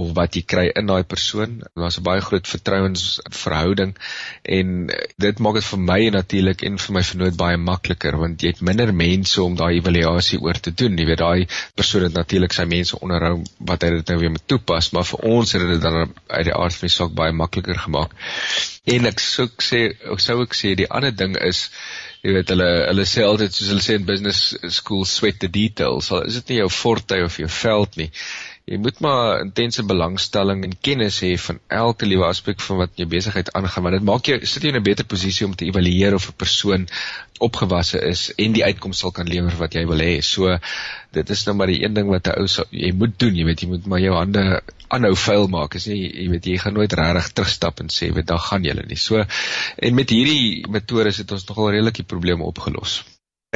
of 0.00 0.10
wat 0.18 0.36
jy 0.36 0.42
kry 0.42 0.66
in 0.74 0.86
daai 0.90 1.04
persoon. 1.04 1.60
Daar's 1.74 1.98
'n 1.98 2.06
baie 2.08 2.20
groot 2.20 2.46
vertrouensverhouding 2.46 3.94
en 4.42 4.90
dit 5.18 5.38
maak 5.38 5.54
dit 5.54 5.68
vir 5.70 5.82
my 5.90 6.00
natuurlik 6.18 6.62
en 6.62 6.78
vir 6.78 6.94
my 6.94 7.02
vernoot 7.02 7.36
baie 7.36 7.56
makliker 7.56 8.16
want 8.16 8.42
jy 8.42 8.54
het 8.54 8.60
minder 8.60 8.94
mense 8.94 9.42
om 9.42 9.56
daai 9.56 9.78
evaluasie 9.78 10.40
oor 10.40 10.60
te 10.60 10.72
doen. 10.80 10.98
Jy 10.98 11.06
weet 11.10 11.22
daai 11.22 11.46
persoon 11.78 12.06
het 12.06 12.16
natuurlik 12.16 12.56
sy 12.56 12.66
mense 12.70 12.98
onderhou 12.98 13.36
wat 13.70 13.84
hy 13.86 13.92
dit 13.98 14.12
nou 14.12 14.18
weer 14.22 14.34
moet 14.34 14.46
toepas, 14.50 14.90
maar 14.96 15.06
vir 15.08 15.24
ons 15.30 15.54
het 15.54 15.66
dit 15.74 15.84
dan 15.84 16.12
uit 16.26 16.44
die 16.50 16.56
aard 16.56 16.78
van 16.80 16.90
die 16.90 16.96
saak 16.96 17.14
baie 17.18 17.36
makliker 17.36 17.78
gemaak. 17.86 18.14
En 18.88 19.08
ek 19.10 19.22
sou 19.22 19.48
sê 19.62 19.84
ek 19.92 20.22
sou 20.24 20.40
ek 20.44 20.56
sê 20.56 20.74
die 20.78 20.88
ander 20.88 21.14
ding 21.14 21.36
is 21.44 21.68
jy 22.24 22.34
weet 22.34 22.50
hulle 22.54 22.68
hulle 22.88 23.04
sê 23.06 23.22
altyd 23.26 23.54
soos 23.54 23.72
hulle 23.72 23.84
sê 23.84 23.98
in 23.98 24.06
business 24.08 24.54
school 24.74 25.04
sweat 25.06 25.38
the 25.42 25.50
details. 25.52 26.10
Al 26.12 26.26
is 26.26 26.40
dit 26.40 26.54
nie 26.54 26.62
jou 26.62 26.70
forte 26.72 27.20
of 27.24 27.36
jou 27.38 27.50
veld 27.60 28.00
nie 28.00 28.10
jy 28.68 28.76
moet 28.84 28.98
maar 29.00 29.40
intense 29.40 29.82
belangstelling 29.88 30.64
en 30.66 30.74
kennis 30.88 31.22
hê 31.24 31.30
van 31.40 31.60
elke 31.72 32.06
liewe 32.08 32.26
aspek 32.28 32.60
van 32.60 32.82
wat 32.82 33.00
jou 33.00 33.06
besigheid 33.08 33.48
aangaan 33.56 33.86
want 33.86 33.96
dit 33.96 34.06
maak 34.08 34.28
jou 34.28 34.38
sit 34.44 34.64
jy 34.64 34.72
in 34.74 34.80
'n 34.80 34.88
beter 34.88 35.06
posisie 35.08 35.46
om 35.46 35.54
te 35.54 35.64
evalueer 35.64 36.14
of 36.14 36.28
'n 36.28 36.36
persoon 36.36 36.86
opgewasse 37.38 38.00
is 38.10 38.28
en 38.36 38.52
die 38.52 38.64
uitkoms 38.64 38.98
sal 38.98 39.12
kan 39.14 39.28
lewer 39.30 39.54
wat 39.58 39.74
jy 39.74 39.84
wil 39.86 40.00
hê. 40.02 40.20
So 40.22 40.58
dit 41.14 41.30
is 41.30 41.44
nou 41.46 41.56
maar 41.56 41.70
die 41.70 41.82
een 41.82 41.94
ding 41.94 42.08
wat 42.10 42.26
'n 42.26 42.40
ou 42.40 42.46
sal 42.46 42.66
jy 42.70 42.92
moet 42.92 43.18
doen, 43.18 43.34
jy 43.34 43.44
weet 43.44 43.62
jy 43.62 43.68
moet 43.68 43.86
maar 43.86 44.00
jou 44.00 44.14
hande 44.14 44.62
aanhou 44.88 45.14
vuil 45.16 45.48
maak. 45.48 45.74
Is 45.74 45.86
nie 45.86 46.00
jy 46.02 46.28
weet 46.30 46.46
jy 46.46 46.58
gaan 46.58 46.74
nooit 46.74 46.92
regtig 46.92 47.32
terugstap 47.32 47.80
en 47.80 47.88
sê 47.88 48.12
weet 48.12 48.26
dan 48.26 48.38
gaan 48.38 48.64
jy 48.64 48.74
nie. 48.86 48.96
So 48.96 49.24
en 49.76 49.94
met 49.94 50.10
hierdie 50.10 50.66
metodes 50.68 51.16
het 51.16 51.32
ons 51.32 51.46
nogal 51.46 51.70
redelik 51.70 51.94
die 51.94 52.10
probleme 52.14 52.44
opgelos. 52.44 53.04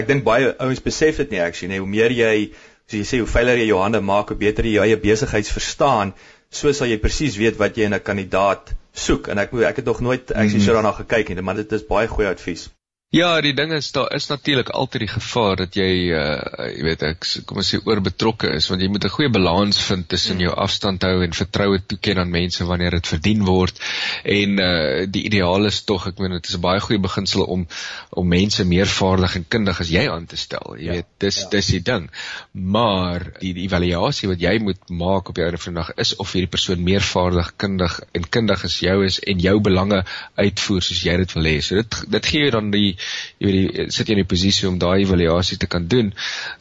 Ek 0.00 0.06
dink 0.08 0.24
baie 0.24 0.54
ouens 0.58 0.80
besef 0.80 1.16
dit 1.16 1.30
nie 1.30 1.40
actually, 1.42 1.68
nee, 1.68 1.78
hoe 1.78 1.88
meer 1.88 2.10
jy 2.10 2.52
So 2.92 2.98
jy 3.00 3.04
sê 3.08 3.18
hoe 3.22 3.28
veiler 3.32 3.56
jy 3.56 3.70
jou 3.70 3.78
hande 3.80 4.02
maak, 4.04 4.28
hoe 4.28 4.36
beter 4.36 4.66
jy 4.68 4.72
jou 4.74 4.82
eie 4.84 4.96
besigheids 5.00 5.52
verstaan, 5.54 6.10
so 6.52 6.72
sal 6.76 6.90
jy 6.90 6.98
presies 7.00 7.38
weet 7.40 7.56
wat 7.56 7.78
jy 7.80 7.86
in 7.88 7.94
'n 7.96 8.04
kandidaat 8.08 8.74
soek. 8.92 9.30
En 9.32 9.38
ek 9.38 9.54
ek 9.70 9.80
het 9.80 9.88
nog 9.88 10.02
nooit 10.04 10.26
actually 10.28 10.48
mm 10.48 10.58
-hmm. 10.58 10.66
so 10.66 10.74
daarna 10.76 10.92
gekyk 10.92 11.28
nie, 11.28 11.40
maar 11.40 11.56
dit 11.56 11.72
is 11.72 11.86
baie 11.86 12.08
goeie 12.08 12.28
advies. 12.28 12.68
Ja, 13.12 13.34
die 13.44 13.52
ding 13.52 13.74
is 13.76 13.90
daar 13.92 14.08
is 14.16 14.26
natuurlik 14.30 14.70
altyd 14.72 15.02
die 15.04 15.10
gevaar 15.12 15.58
dat 15.60 15.74
jy 15.76 15.88
uh 16.16 16.68
jy 16.72 16.84
weet 16.86 17.02
ek 17.04 17.26
kom 17.44 17.58
ons 17.60 17.68
sê 17.74 17.80
oorbetrokke 17.84 18.48
is 18.56 18.70
want 18.70 18.80
jy 18.80 18.86
moet 18.88 19.04
'n 19.04 19.12
goeie 19.12 19.28
balans 19.28 19.80
vind 19.84 20.06
tussen 20.08 20.40
jou 20.40 20.54
afstand 20.64 21.04
hou 21.04 21.18
en 21.20 21.36
vertroue 21.36 21.82
toeken 21.92 22.22
aan 22.22 22.32
mense 22.32 22.64
wanneer 22.64 22.96
dit 22.96 23.10
verdien 23.12 23.44
word. 23.44 23.76
En 24.24 24.56
uh 24.64 25.04
die 25.04 25.26
ideaal 25.28 25.68
is 25.68 25.82
tog 25.84 26.06
ek 26.08 26.22
meen 26.24 26.38
dit 26.38 26.48
is 26.48 26.56
'n 26.56 26.64
baie 26.64 26.80
goeie 26.80 27.02
beginsel 27.08 27.44
om 27.44 27.66
om 28.10 28.28
mense 28.28 28.64
meer 28.64 28.88
vaardig 28.88 29.36
en 29.36 29.44
kundig 29.56 29.80
as 29.84 29.92
jy 29.92 30.06
aan 30.08 30.24
te 30.26 30.40
stel. 30.40 30.76
Jy 30.78 30.86
ja, 30.86 30.92
weet 30.92 31.10
dis 31.18 31.42
ja. 31.42 31.48
dis 31.50 31.66
die 31.66 31.82
ding. 31.82 32.08
Maar 32.52 33.28
die, 33.40 33.52
die 33.52 33.68
evaluasie 33.68 34.32
wat 34.32 34.40
jy 34.40 34.56
moet 34.58 34.88
maak 34.88 35.28
op 35.28 35.36
jou 35.36 35.50
einde 35.50 35.60
van 35.60 35.74
die 35.74 35.82
dag 35.82 35.92
is 35.98 36.16
of 36.16 36.32
hierdie 36.32 36.54
persoon 36.56 36.80
meer 36.80 37.04
vaardig, 37.04 37.52
kundig 37.58 38.00
en 38.14 38.24
kundig 38.24 38.64
as 38.64 38.80
jou 38.80 39.04
is 39.04 39.20
en 39.20 39.38
jou 39.38 39.60
belange 39.60 40.00
uitvoer 40.40 40.80
soos 40.80 41.04
jy 41.04 41.16
dit 41.16 41.32
wil 41.36 41.52
hê. 41.52 41.60
So 41.60 41.74
dit 41.74 42.00
dit 42.08 42.32
gee 42.32 42.48
jou 42.48 42.56
dan 42.56 42.72
die 42.72 42.96
jy 43.38 43.46
weet 43.46 43.76
jy 43.76 43.86
sit 43.90 44.08
jy 44.08 44.16
in 44.16 44.22
'n 44.22 44.28
posisie 44.28 44.68
om 44.68 44.78
daai 44.78 45.02
evaluasie 45.02 45.58
te 45.58 45.66
kan 45.66 45.86
doen. 45.88 46.12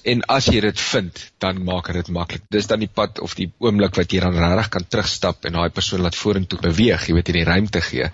En 0.04 0.24
as 0.28 0.48
jy 0.48 0.62
dit 0.62 0.80
vind 0.80 1.22
dan 1.40 1.64
maak 1.64 1.92
dit 1.94 2.10
maklik. 2.10 2.44
Dis 2.50 2.68
dan 2.68 2.80
die 2.80 2.90
pad 2.90 3.20
of 3.20 3.36
die 3.36 3.52
oomblik 3.60 3.96
wat 3.96 4.12
jy 4.14 4.20
dan 4.20 4.38
regtig 4.38 4.70
kan 4.70 4.86
terugstap 4.88 5.46
en 5.46 5.54
daai 5.54 5.70
persoon 5.70 6.02
laat 6.02 6.16
vorentoe 6.16 6.60
beweeg 6.62 7.08
jy 7.08 7.14
weet 7.14 7.30
in 7.30 7.40
die 7.40 7.48
ruimte 7.48 7.82
gee. 7.82 8.10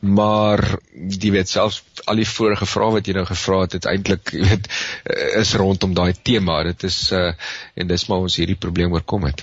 Maar 0.00 0.78
jy 0.92 1.30
weet 1.30 1.48
selfs 1.48 1.82
al 2.06 2.16
die 2.16 2.28
vorige 2.28 2.66
vrae 2.66 2.92
wat 2.98 3.06
jy 3.06 3.14
nou 3.14 3.26
gevra 3.26 3.60
het 3.64 3.78
het 3.78 3.86
eintlik 3.90 4.32
jy 4.32 4.48
weet 4.48 4.68
is 5.42 5.54
rondom 5.54 5.94
daai 5.94 6.14
tema 6.22 6.62
dit 6.64 6.88
is 6.88 7.12
uh, 7.12 7.32
en 7.74 7.86
dis 7.88 8.08
maar 8.08 8.26
ons 8.26 8.36
hierdie 8.36 8.58
probleem 8.58 8.92
oorkom 8.92 9.28
het. 9.30 9.42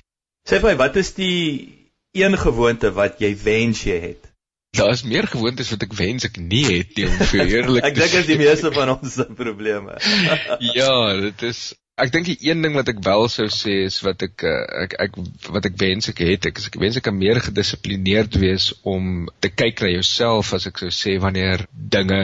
Sê 0.49 0.59
vir 0.59 0.73
my 0.73 0.77
wat 0.83 0.99
is 0.99 1.13
die 1.15 1.79
een 2.13 2.37
gewoonte 2.37 2.91
wat 2.93 3.21
jy 3.23 3.33
wens 3.43 3.85
jy 3.87 3.99
het 4.09 4.32
Daar 4.73 4.91
is 4.95 5.03
meer 5.05 5.27
gewoontes 5.29 5.69
wat 5.69 5.85
ek 5.85 5.93
wens 5.93 6.25
ek 6.25 6.39
nie 6.41 6.63
het 6.65 6.97
nie 6.97 7.05
om 7.05 7.19
vir 7.29 7.45
eerlik 7.45 7.85
Ek 7.91 7.97
dink 7.99 8.09
dit 8.15 8.19
is 8.23 8.29
die 8.31 8.39
meeste 8.41 8.73
van 8.73 8.95
ons 8.95 9.19
se 9.19 9.25
probleme. 9.37 9.99
ja, 10.79 10.93
dit 11.21 11.47
is 11.51 11.61
ek 12.01 12.09
dink 12.09 12.25
die 12.25 12.39
een 12.41 12.63
ding 12.65 12.73
wat 12.73 12.89
ek 12.89 13.03
wel 13.05 13.27
sou 13.29 13.45
sê 13.53 13.83
is 13.85 13.99
wat 14.01 14.23
ek 14.25 14.41
eh, 14.49 14.61
ek 14.85 14.95
ek 15.05 15.17
wat 15.53 15.67
ek 15.69 15.75
wens 15.77 16.09
ek 16.09 16.23
het 16.25 16.47
ek, 16.49 16.61
ek 16.71 16.77
wens 16.81 16.97
ek 16.97 17.05
kan 17.05 17.17
meer 17.19 17.37
gedissiplineerd 17.45 18.39
wees 18.41 18.71
om 18.81 19.27
te 19.45 19.51
kyk 19.53 19.85
na 19.85 19.91
jouself 19.93 20.55
as 20.57 20.65
ek 20.71 20.81
sou 20.81 20.89
sê 20.89 21.19
wanneer 21.21 21.67
dinge 21.69 22.23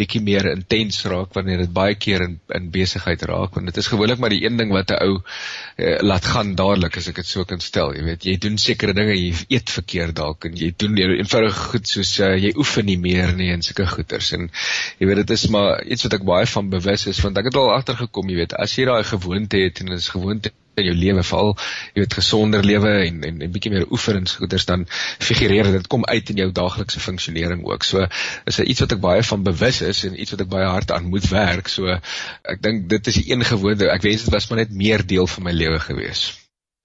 bietjie 0.00 0.22
meer 0.24 0.46
intens 0.48 1.02
raak 1.12 1.34
wanneer 1.36 1.60
dit 1.66 1.72
baie 1.76 1.96
keer 2.00 2.22
in 2.24 2.38
in 2.56 2.70
besigheid 2.72 3.24
raak 3.28 3.58
want 3.58 3.68
dit 3.68 3.80
is 3.82 3.90
gewoonlik 3.92 4.22
maar 4.22 4.32
die 4.32 4.40
een 4.44 4.56
ding 4.60 4.72
wat 4.72 4.92
'n 4.94 5.00
ou 5.04 5.18
uh, 5.18 5.98
laat 6.10 6.28
gaan 6.34 6.54
dadelik 6.60 6.96
as 6.96 7.08
ek 7.12 7.20
dit 7.20 7.28
so 7.28 7.44
kan 7.50 7.60
stel 7.60 7.92
jy 7.96 8.04
weet 8.06 8.24
jy 8.28 8.36
doen 8.46 8.56
sekere 8.64 8.96
dinge 8.96 9.18
jy 9.18 9.34
eet 9.58 9.74
verkeerd 9.76 10.16
dalk 10.22 10.48
en 10.48 10.56
jy 10.56 10.72
doen 10.84 10.96
eenvoudig 10.96 11.60
goed 11.74 11.92
soos 11.94 12.14
uh, 12.20 12.32
jy 12.46 12.54
oefen 12.56 12.88
nie 12.88 12.98
meer 13.08 13.34
nie 13.36 13.50
en 13.52 13.62
sulke 13.68 13.86
goeters 13.92 14.32
en 14.38 14.48
jy 14.98 15.10
weet 15.10 15.22
dit 15.24 15.36
is 15.36 15.46
maar 15.52 15.84
iets 15.84 16.08
wat 16.08 16.18
ek 16.20 16.28
baie 16.32 16.48
van 16.56 16.72
bewus 16.72 17.06
is 17.12 17.20
want 17.26 17.38
ek 17.38 17.52
het 17.52 17.60
al 17.60 17.74
agtergekom 17.76 18.32
jy 18.32 18.40
weet 18.42 18.56
as 18.64 18.78
jy 18.78 18.88
daai 18.88 19.04
gewoonte 19.04 19.60
het 19.66 19.84
en 19.84 19.92
dit 19.92 20.00
is 20.00 20.12
gewoonte 20.16 20.56
in 20.80 20.88
jou 20.88 20.94
lewe 20.96 21.22
val, 21.26 21.52
jy 21.92 22.04
weet 22.04 22.16
gesonder 22.18 22.64
lewe 22.64 22.92
en 23.06 23.22
en 23.28 23.42
'n 23.42 23.52
bietjie 23.52 23.72
meer 23.72 23.86
oefeningsgoeders 23.90 24.64
dan 24.68 24.86
figureer 25.18 25.72
dit 25.72 25.86
kom 25.86 26.04
uit 26.04 26.30
in 26.30 26.36
jou 26.36 26.50
daaglikse 26.52 27.00
funksionering 27.00 27.64
ook. 27.64 27.84
So 27.84 28.06
is 28.46 28.56
dit 28.56 28.66
iets 28.66 28.80
wat 28.80 28.92
ek 28.92 29.00
baie 29.00 29.22
van 29.22 29.42
bewus 29.42 29.82
is 29.82 30.04
en 30.04 30.20
iets 30.20 30.30
wat 30.30 30.40
ek 30.40 30.52
baie 30.52 30.66
hard 30.66 30.90
aan 30.90 31.10
moet 31.12 31.28
werk. 31.28 31.68
So 31.68 31.98
ek 32.42 32.62
dink 32.62 32.88
dit 32.88 33.06
is 33.06 33.20
die 33.20 33.32
een 33.32 33.44
gewoonte. 33.44 33.90
Ek 33.90 34.02
wens 34.02 34.24
dit 34.24 34.32
was 34.32 34.48
maar 34.48 34.64
net 34.64 34.72
meer 34.72 35.06
deel 35.06 35.26
van 35.26 35.44
my 35.44 35.52
lewe 35.52 35.80
gewees. 35.80 36.30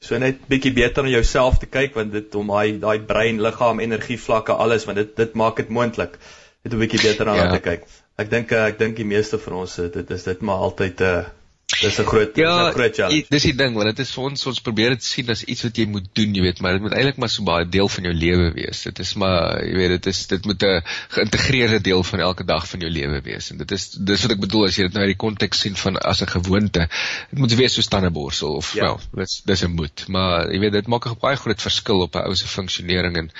So 0.03 0.17
net 0.17 0.43
bietjie 0.49 0.73
beter 0.73 1.03
na 1.03 1.09
jouself 1.09 1.57
te 1.57 1.65
kyk 1.65 1.95
want 1.97 2.11
dit 2.11 2.35
om 2.35 2.47
daai 2.47 2.79
daai 2.79 2.99
brein, 2.99 3.41
liggaam, 3.41 3.79
energie 3.79 4.19
vlakke 4.19 4.53
alles 4.53 4.85
want 4.85 4.97
dit 4.97 5.15
dit 5.15 5.33
maak 5.33 5.57
dit 5.57 5.69
moontlik 5.69 6.19
net 6.63 6.73
'n 6.73 6.79
bietjie 6.83 7.01
beter 7.01 7.25
daarna 7.25 7.47
ja. 7.47 7.55
te 7.55 7.63
kyk. 7.69 7.87
Ek 8.17 8.29
dink 8.29 8.51
ek 8.51 8.77
dink 8.79 8.95
die 8.97 9.05
meeste 9.05 9.39
van 9.39 9.53
ons 9.63 9.75
dit 9.75 10.11
is 10.11 10.23
dit 10.23 10.41
maar 10.41 10.67
altyd 10.69 11.01
'n 11.01 11.03
uh, 11.03 11.25
Dis 11.67 11.97
'n 11.99 12.07
groot 12.07 12.35
ja, 12.39 12.51
dis 12.57 12.67
'n 12.67 12.75
groot 12.77 12.95
challenge. 12.95 13.25
Dis 13.29 13.43
die 13.43 13.55
ding, 13.55 13.73
want 13.75 13.89
dit 13.91 13.99
is 13.99 14.11
ons 14.17 14.45
ons 14.49 14.59
probeer 14.63 14.93
dit 14.95 15.03
sien 15.03 15.29
as 15.29 15.43
iets 15.43 15.65
wat 15.65 15.77
jy 15.77 15.85
moet 15.85 16.05
doen, 16.19 16.35
jy 16.35 16.41
weet, 16.45 16.61
maar 16.63 16.77
dit 16.77 16.81
moet 16.85 16.93
eintlik 16.95 17.17
maar 17.19 17.29
so 17.29 17.43
baie 17.43 17.67
deel 17.67 17.89
van 17.95 18.07
jou 18.07 18.13
lewe 18.13 18.45
wees. 18.55 18.83
Dit 18.87 18.99
is 19.03 19.11
maar, 19.19 19.59
jy 19.65 19.73
weet, 19.75 19.89
dit 19.97 20.07
is 20.13 20.21
dit 20.31 20.45
moet 20.45 20.63
'n 20.63 20.81
geïntegreerde 21.17 21.81
deel 21.89 22.03
van 22.03 22.19
elke 22.19 22.45
dag 22.45 22.69
van 22.69 22.79
jou 22.79 22.91
lewe 22.91 23.19
wees. 23.21 23.51
En 23.51 23.57
dit 23.57 23.71
is 23.71 23.89
dis 23.89 24.21
wat 24.21 24.31
ek 24.31 24.39
bedoel 24.45 24.65
as 24.67 24.77
jy 24.77 24.87
dit 24.87 24.93
nou 24.93 25.03
uit 25.03 25.11
die 25.11 25.23
konteks 25.25 25.59
sien 25.59 25.75
van 25.75 25.97
as 25.97 26.21
'n 26.21 26.31
gewoonte. 26.37 26.87
Dit 27.31 27.39
moet 27.39 27.53
wees 27.53 27.73
so 27.73 27.81
tandeborsel 27.81 28.55
of 28.55 28.73
ja. 28.73 28.83
wel, 28.83 28.99
dis 29.19 29.41
dis 29.43 29.63
'n 29.63 29.75
moet. 29.75 30.07
Maar 30.07 30.47
jy 30.51 30.59
weet, 30.59 30.71
dit 30.71 30.87
maak 30.87 31.05
'n 31.05 31.19
baie 31.19 31.35
groot 31.35 31.61
verskil 31.61 31.99
op 32.01 32.15
'n 32.15 32.25
ou 32.31 32.35
se 32.35 32.47
funksionering 32.47 33.17
en 33.17 33.31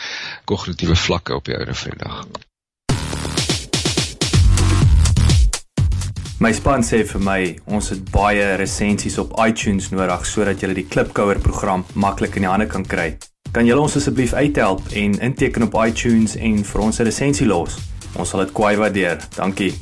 kognitiewe 0.46 0.96
vlakke 0.96 1.34
op 1.36 1.46
jou 1.46 1.58
ouer 1.58 1.76
vriendag. 1.76 2.28
My 6.38 6.52
span 6.54 6.84
sê 6.86 7.00
vir 7.02 7.22
my, 7.26 7.40
ons 7.74 7.88
het 7.90 8.12
baie 8.14 8.44
resensies 8.62 9.16
op 9.18 9.32
iTunes 9.42 9.88
nodig 9.90 10.26
sodat 10.30 10.62
jy 10.62 10.68
die 10.78 10.84
Klipkouer 10.86 11.40
program 11.42 11.82
maklik 11.98 12.38
in 12.38 12.46
die 12.46 12.52
hande 12.52 12.68
kan 12.70 12.84
kry. 12.86 13.08
Kan 13.56 13.66
julle 13.66 13.82
ons 13.82 13.96
asseblief 13.98 14.36
uithelp 14.38 14.86
en 15.02 15.16
inteken 15.26 15.66
op 15.66 15.80
iTunes 15.82 16.36
en 16.38 16.62
vir 16.62 16.84
ons 16.84 17.00
'n 17.00 17.10
resensie 17.10 17.48
los? 17.48 17.80
Ons 18.14 18.30
sal 18.30 18.46
dit 18.46 18.54
kwai 18.54 18.78
waardeer. 18.78 19.18
Dankie. 19.34 19.74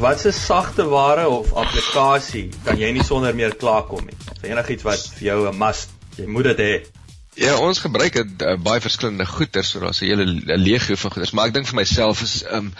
Wat 0.00 0.24
'n 0.24 0.32
sagte 0.32 0.88
ware 0.88 1.28
of 1.28 1.52
applikasie 1.52 2.48
kan 2.64 2.78
jy 2.78 2.92
nie 2.92 3.04
sonder 3.04 3.34
meer 3.34 3.54
klaarkom 3.54 4.06
nie. 4.06 4.16
Vir 4.40 4.50
enigiets 4.56 4.82
wat 4.82 5.12
vir 5.18 5.28
jou 5.28 5.48
'n 5.52 5.58
must, 5.58 5.90
jy 6.16 6.26
moet 6.26 6.44
dit 6.44 6.58
hê. 6.58 6.97
Ja, 7.38 7.52
ons 7.62 7.78
gebruik 7.78 8.16
dit 8.16 8.42
uh, 8.42 8.56
baie 8.58 8.82
verskillende 8.82 9.26
goeders, 9.28 9.68
so 9.70 9.80
daar's 9.82 10.00
'n 10.02 10.08
hele 10.10 10.24
legio 10.58 10.96
van 10.98 11.12
goeders, 11.14 11.32
maar 11.32 11.46
ek 11.46 11.54
dink 11.54 11.68
vir 11.70 11.78
myself 11.78 12.22
is 12.22 12.42
um 12.50 12.72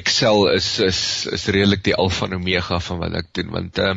Excel 0.00 0.48
is 0.50 0.78
is 0.82 1.00
is 1.30 1.46
redelik 1.54 1.84
die 1.86 1.94
alfa 1.94 2.26
en 2.26 2.34
omega 2.34 2.80
van 2.88 2.98
wat 2.98 3.14
ek 3.20 3.28
doen 3.38 3.52
want 3.54 3.78
uh 3.78 3.94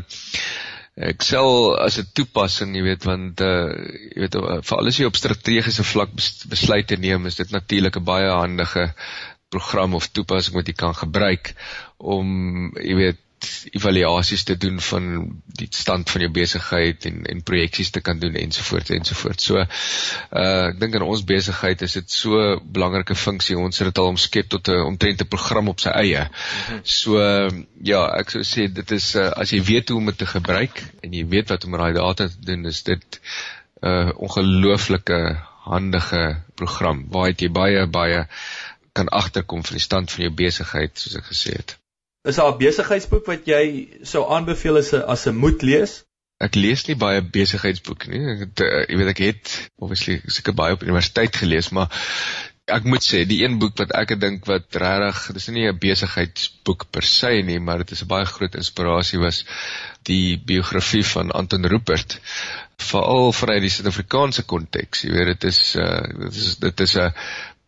Excel 1.10 1.78
as 1.80 1.98
'n 1.98 2.06
toepassing, 2.14 2.76
jy 2.76 2.84
weet, 2.84 3.08
want 3.08 3.42
uh 3.42 3.74
jy 4.14 4.28
weet 4.28 4.36
uh, 4.36 4.60
vir 4.62 4.78
alles 4.78 5.00
jy 5.00 5.10
op 5.10 5.18
strategiese 5.18 5.84
vlak 5.84 6.14
besluite 6.54 6.98
neem, 6.98 7.26
is 7.26 7.42
dit 7.42 7.50
natuurlik 7.50 7.98
'n 7.98 8.04
baie 8.04 8.30
handige 8.30 8.94
program 9.50 9.96
of 9.96 10.12
toepassing 10.14 10.56
wat 10.56 10.68
jy 10.68 10.78
kan 10.78 10.94
gebruik 10.94 11.56
om 11.98 12.70
jy 12.78 12.96
weet 12.96 13.26
evaluasies 13.72 14.44
te 14.44 14.58
doen 14.58 14.80
van 14.82 15.06
die 15.60 15.68
stand 15.72 16.10
van 16.10 16.24
jou 16.26 16.32
besigheid 16.34 17.06
en 17.10 17.24
en 17.34 17.44
projeksies 17.44 17.92
te 17.96 18.02
kan 18.02 18.20
doen 18.20 18.36
ensovoorts 18.36 18.94
ensovoorts. 18.96 19.46
So 19.50 19.60
uh 19.62 20.68
ek 20.70 20.80
dink 20.82 20.98
in 20.98 21.06
ons 21.06 21.24
besigheid 21.28 21.82
is 21.88 21.96
dit 22.00 22.12
so 22.12 22.40
'n 22.42 22.60
belangrike 22.78 23.16
funksie. 23.16 23.58
Ons 23.58 23.80
het 23.80 23.88
dit 23.92 24.02
al 24.04 24.12
omskep 24.14 24.50
tot 24.50 24.68
'n 24.70 24.86
omtrent 24.92 25.22
'n 25.22 25.28
program 25.28 25.68
op 25.68 25.80
sy 25.80 25.90
eie. 25.90 26.28
So 26.84 27.20
ja, 27.84 28.04
ek 28.20 28.30
sou 28.30 28.44
sê 28.44 28.68
dit 28.74 28.92
is 28.92 29.16
uh, 29.16 29.30
as 29.32 29.52
jy 29.52 29.62
weet 29.64 29.90
hoe 29.90 29.98
om 29.98 30.06
dit 30.06 30.18
te 30.18 30.26
gebruik 30.26 30.84
en 31.04 31.14
jy 31.14 31.26
weet 31.28 31.50
wat 31.50 31.64
om 31.64 31.72
met 31.72 31.80
daai 31.80 31.94
data 31.94 32.28
te 32.28 32.42
doen, 32.52 32.66
is 32.66 32.84
dit 32.84 33.22
'n 33.82 33.88
uh, 33.88 34.12
ongelooflike 34.16 35.40
handige 35.70 36.44
program 36.56 37.06
waar 37.12 37.32
jy 37.32 37.50
baie 37.50 37.88
baie 37.88 38.28
kan 38.92 39.08
agterkom 39.08 39.64
van 39.64 39.78
die 39.78 39.84
stand 39.84 40.12
van 40.12 40.26
jou 40.26 40.34
besigheid 40.34 40.98
soos 41.00 41.16
ek 41.16 41.30
gesê 41.32 41.56
het. 41.56 41.79
Is 42.30 42.38
daar 42.38 42.52
'n 42.54 42.62
besigheidsboek 42.62 43.26
wat 43.26 43.48
jy 43.50 43.64
sou 44.04 44.22
aanbeveel 44.36 44.78
as 44.78 44.94
'n 44.94 45.04
as 45.16 45.26
'n 45.28 45.36
moet 45.36 45.62
lees? 45.62 46.04
Ek 46.40 46.56
lees 46.56 46.86
nie 46.88 46.96
baie 46.96 47.22
besigheidsboeke 47.22 48.10
nie. 48.10 48.22
Ek 48.34 48.40
het, 48.46 48.62
uh, 48.64 48.86
jy 48.88 48.98
weet 49.00 49.10
ek 49.14 49.24
het 49.26 49.56
obviously 49.76 50.22
seker 50.28 50.54
baie 50.54 50.74
op 50.78 50.86
universiteit 50.86 51.36
gelees, 51.36 51.70
maar 51.76 51.90
ek 52.70 52.86
moet 52.86 53.04
sê 53.04 53.24
die 53.28 53.42
een 53.44 53.58
boek 53.60 53.76
wat 53.82 53.92
ek 53.98 54.14
dink 54.22 54.46
wat 54.50 54.78
regtig 54.84 55.36
dis 55.38 55.50
nie 55.56 55.68
'n 55.68 55.80
besigheidsboek 55.86 56.86
per 56.92 57.04
se 57.04 57.32
nie, 57.50 57.60
maar 57.60 57.84
dit 57.84 57.92
is 57.92 58.04
'n 58.04 58.12
baie 58.14 58.26
groot 58.26 58.56
inspirasie 58.56 59.20
was 59.20 59.44
die 60.04 60.38
biografie 60.38 61.04
van 61.04 61.32
Anton 61.32 61.66
Rupert 61.66 62.20
veral 62.80 63.34
vanuit 63.34 63.62
die 63.62 63.70
Suid-Afrikaanse 63.74 64.44
konteks. 64.48 65.04
Jy 65.04 65.12
weet 65.12 65.34
dit 65.34 65.44
is 65.52 65.76
uh, 65.76 66.04
dit 66.26 66.36
is 66.36 66.56
dit 66.64 66.80
is 66.86 66.96
'n 66.96 67.12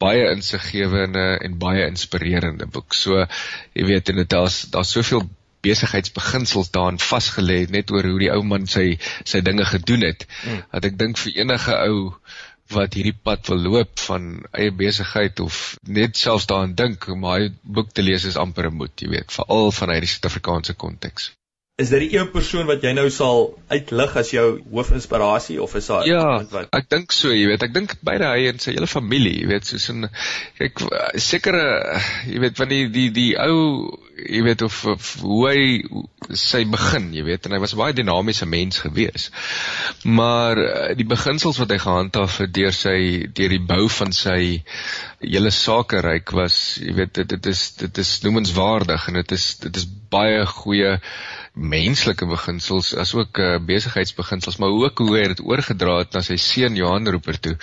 baie 0.01 0.29
insiggewende 0.31 1.25
en 1.45 1.59
baie 1.61 1.85
inspirerende 1.87 2.67
boek. 2.67 2.97
So 2.97 3.25
jy 3.77 3.85
weet 3.91 4.11
en 4.11 4.23
dit 4.23 4.29
daar's 4.29 4.63
daar's 4.73 4.93
soveel 4.97 5.27
besigheidsbeginsels 5.65 6.71
daarin 6.73 6.97
vasgelê 7.01 7.59
net 7.69 7.91
oor 7.93 8.07
hoe 8.09 8.21
die 8.23 8.31
ou 8.33 8.41
man 8.53 8.65
sy 8.75 8.85
sy 9.23 9.43
dinge 9.45 9.67
gedoen 9.69 10.07
het. 10.07 10.25
Mm. 10.45 10.63
Dat 10.73 10.87
ek 10.89 10.97
dink 11.03 11.21
vir 11.21 11.37
enige 11.43 11.77
ou 11.85 11.99
wat 12.71 12.95
hierdie 12.95 13.17
pad 13.27 13.49
wil 13.51 13.61
loop 13.67 13.99
van 14.07 14.31
eie 14.55 14.71
besigheid 14.83 15.39
of 15.43 15.59
net 15.99 16.17
selfs 16.17 16.47
daaraan 16.49 16.75
dink 16.81 17.07
om 17.11 17.27
daai 17.27 17.51
boek 17.61 17.91
te 17.91 18.05
lees 18.05 18.25
is 18.29 18.39
amper 18.43 18.69
'n 18.69 18.79
moet, 18.81 18.95
jy 19.03 19.09
weet, 19.17 19.37
veral 19.37 19.71
vanuit 19.75 20.01
die 20.05 20.11
Suid-Afrikaanse 20.13 20.77
konteks. 20.85 21.31
Is 21.81 21.89
dit 21.93 22.03
die 22.05 22.17
een 22.17 22.29
persoon 22.33 22.67
wat 22.69 22.83
jy 22.85 22.91
nou 22.97 23.07
sal 23.13 23.47
uitlig 23.71 24.15
as 24.21 24.31
jou 24.35 24.45
hoofinspirasie 24.73 25.57
of 25.63 25.73
is 25.79 25.89
daar 25.89 26.05
ja, 26.07 26.25
wat 26.51 26.69
Ek 26.77 26.89
dink 26.93 27.15
so, 27.15 27.33
jy 27.33 27.47
weet, 27.49 27.65
ek 27.65 27.73
dink 27.73 27.95
beide 28.05 28.29
hy 28.29 28.47
en 28.51 28.61
sy 28.61 28.75
hele 28.75 28.89
familie, 28.91 29.33
jy 29.41 29.49
weet, 29.49 29.67
soos 29.71 29.89
'n 29.93 30.09
kyk 30.59 30.85
sekere 31.31 31.65
jy 32.29 32.43
weet 32.45 32.61
van 32.61 32.71
die 32.71 32.85
die 32.93 33.09
die 33.15 33.31
ou 33.41 33.97
jy 34.25 34.41
weet 34.45 34.61
of, 34.65 34.77
of 34.85 35.11
hoe 35.21 35.41
hy 35.49 35.61
sy 36.37 36.63
begin, 36.69 37.09
jy 37.15 37.23
weet, 37.27 37.45
en 37.47 37.55
hy 37.55 37.61
was 37.63 37.75
baie 37.79 37.95
dinamiese 37.95 38.47
mens 38.49 38.81
gewees. 38.83 39.29
Maar 40.03 40.61
eh, 40.63 40.95
die 40.99 41.07
beginsels 41.07 41.59
wat 41.61 41.73
hy 41.73 41.79
gehandhaaf 41.81 42.39
het 42.43 42.53
deur 42.55 42.75
sy 42.75 42.97
deur 43.33 43.55
die 43.55 43.63
bou 43.73 43.85
van 43.99 44.13
sy 44.15 44.61
hele 45.21 45.51
sakeryk 45.53 46.33
was, 46.37 46.61
jy 46.81 46.95
weet, 47.01 47.13
dit 47.19 47.35
dit 47.35 47.51
is 47.51 47.67
dit 47.81 48.03
is 48.03 48.15
noemenswaardig 48.25 49.07
en 49.09 49.21
dit 49.21 49.37
is 49.37 49.47
dit 49.65 49.81
is 49.83 49.87
baie 50.11 50.43
goeie 50.45 50.97
menslike 51.51 52.25
beginsels 52.27 52.93
as 52.95 53.11
ook 53.15 53.39
uh, 53.43 53.57
besigheidsbeginsels 53.67 54.57
maar 54.61 54.71
ook 54.71 55.01
hoe 55.03 55.17
hy 55.17 55.23
dit 55.33 55.41
oorgedra 55.43 55.97
het 55.99 56.13
na 56.15 56.21
sy 56.23 56.37
seun 56.39 56.77
Johan 56.79 57.09
Roper 57.11 57.39
toe. 57.43 57.53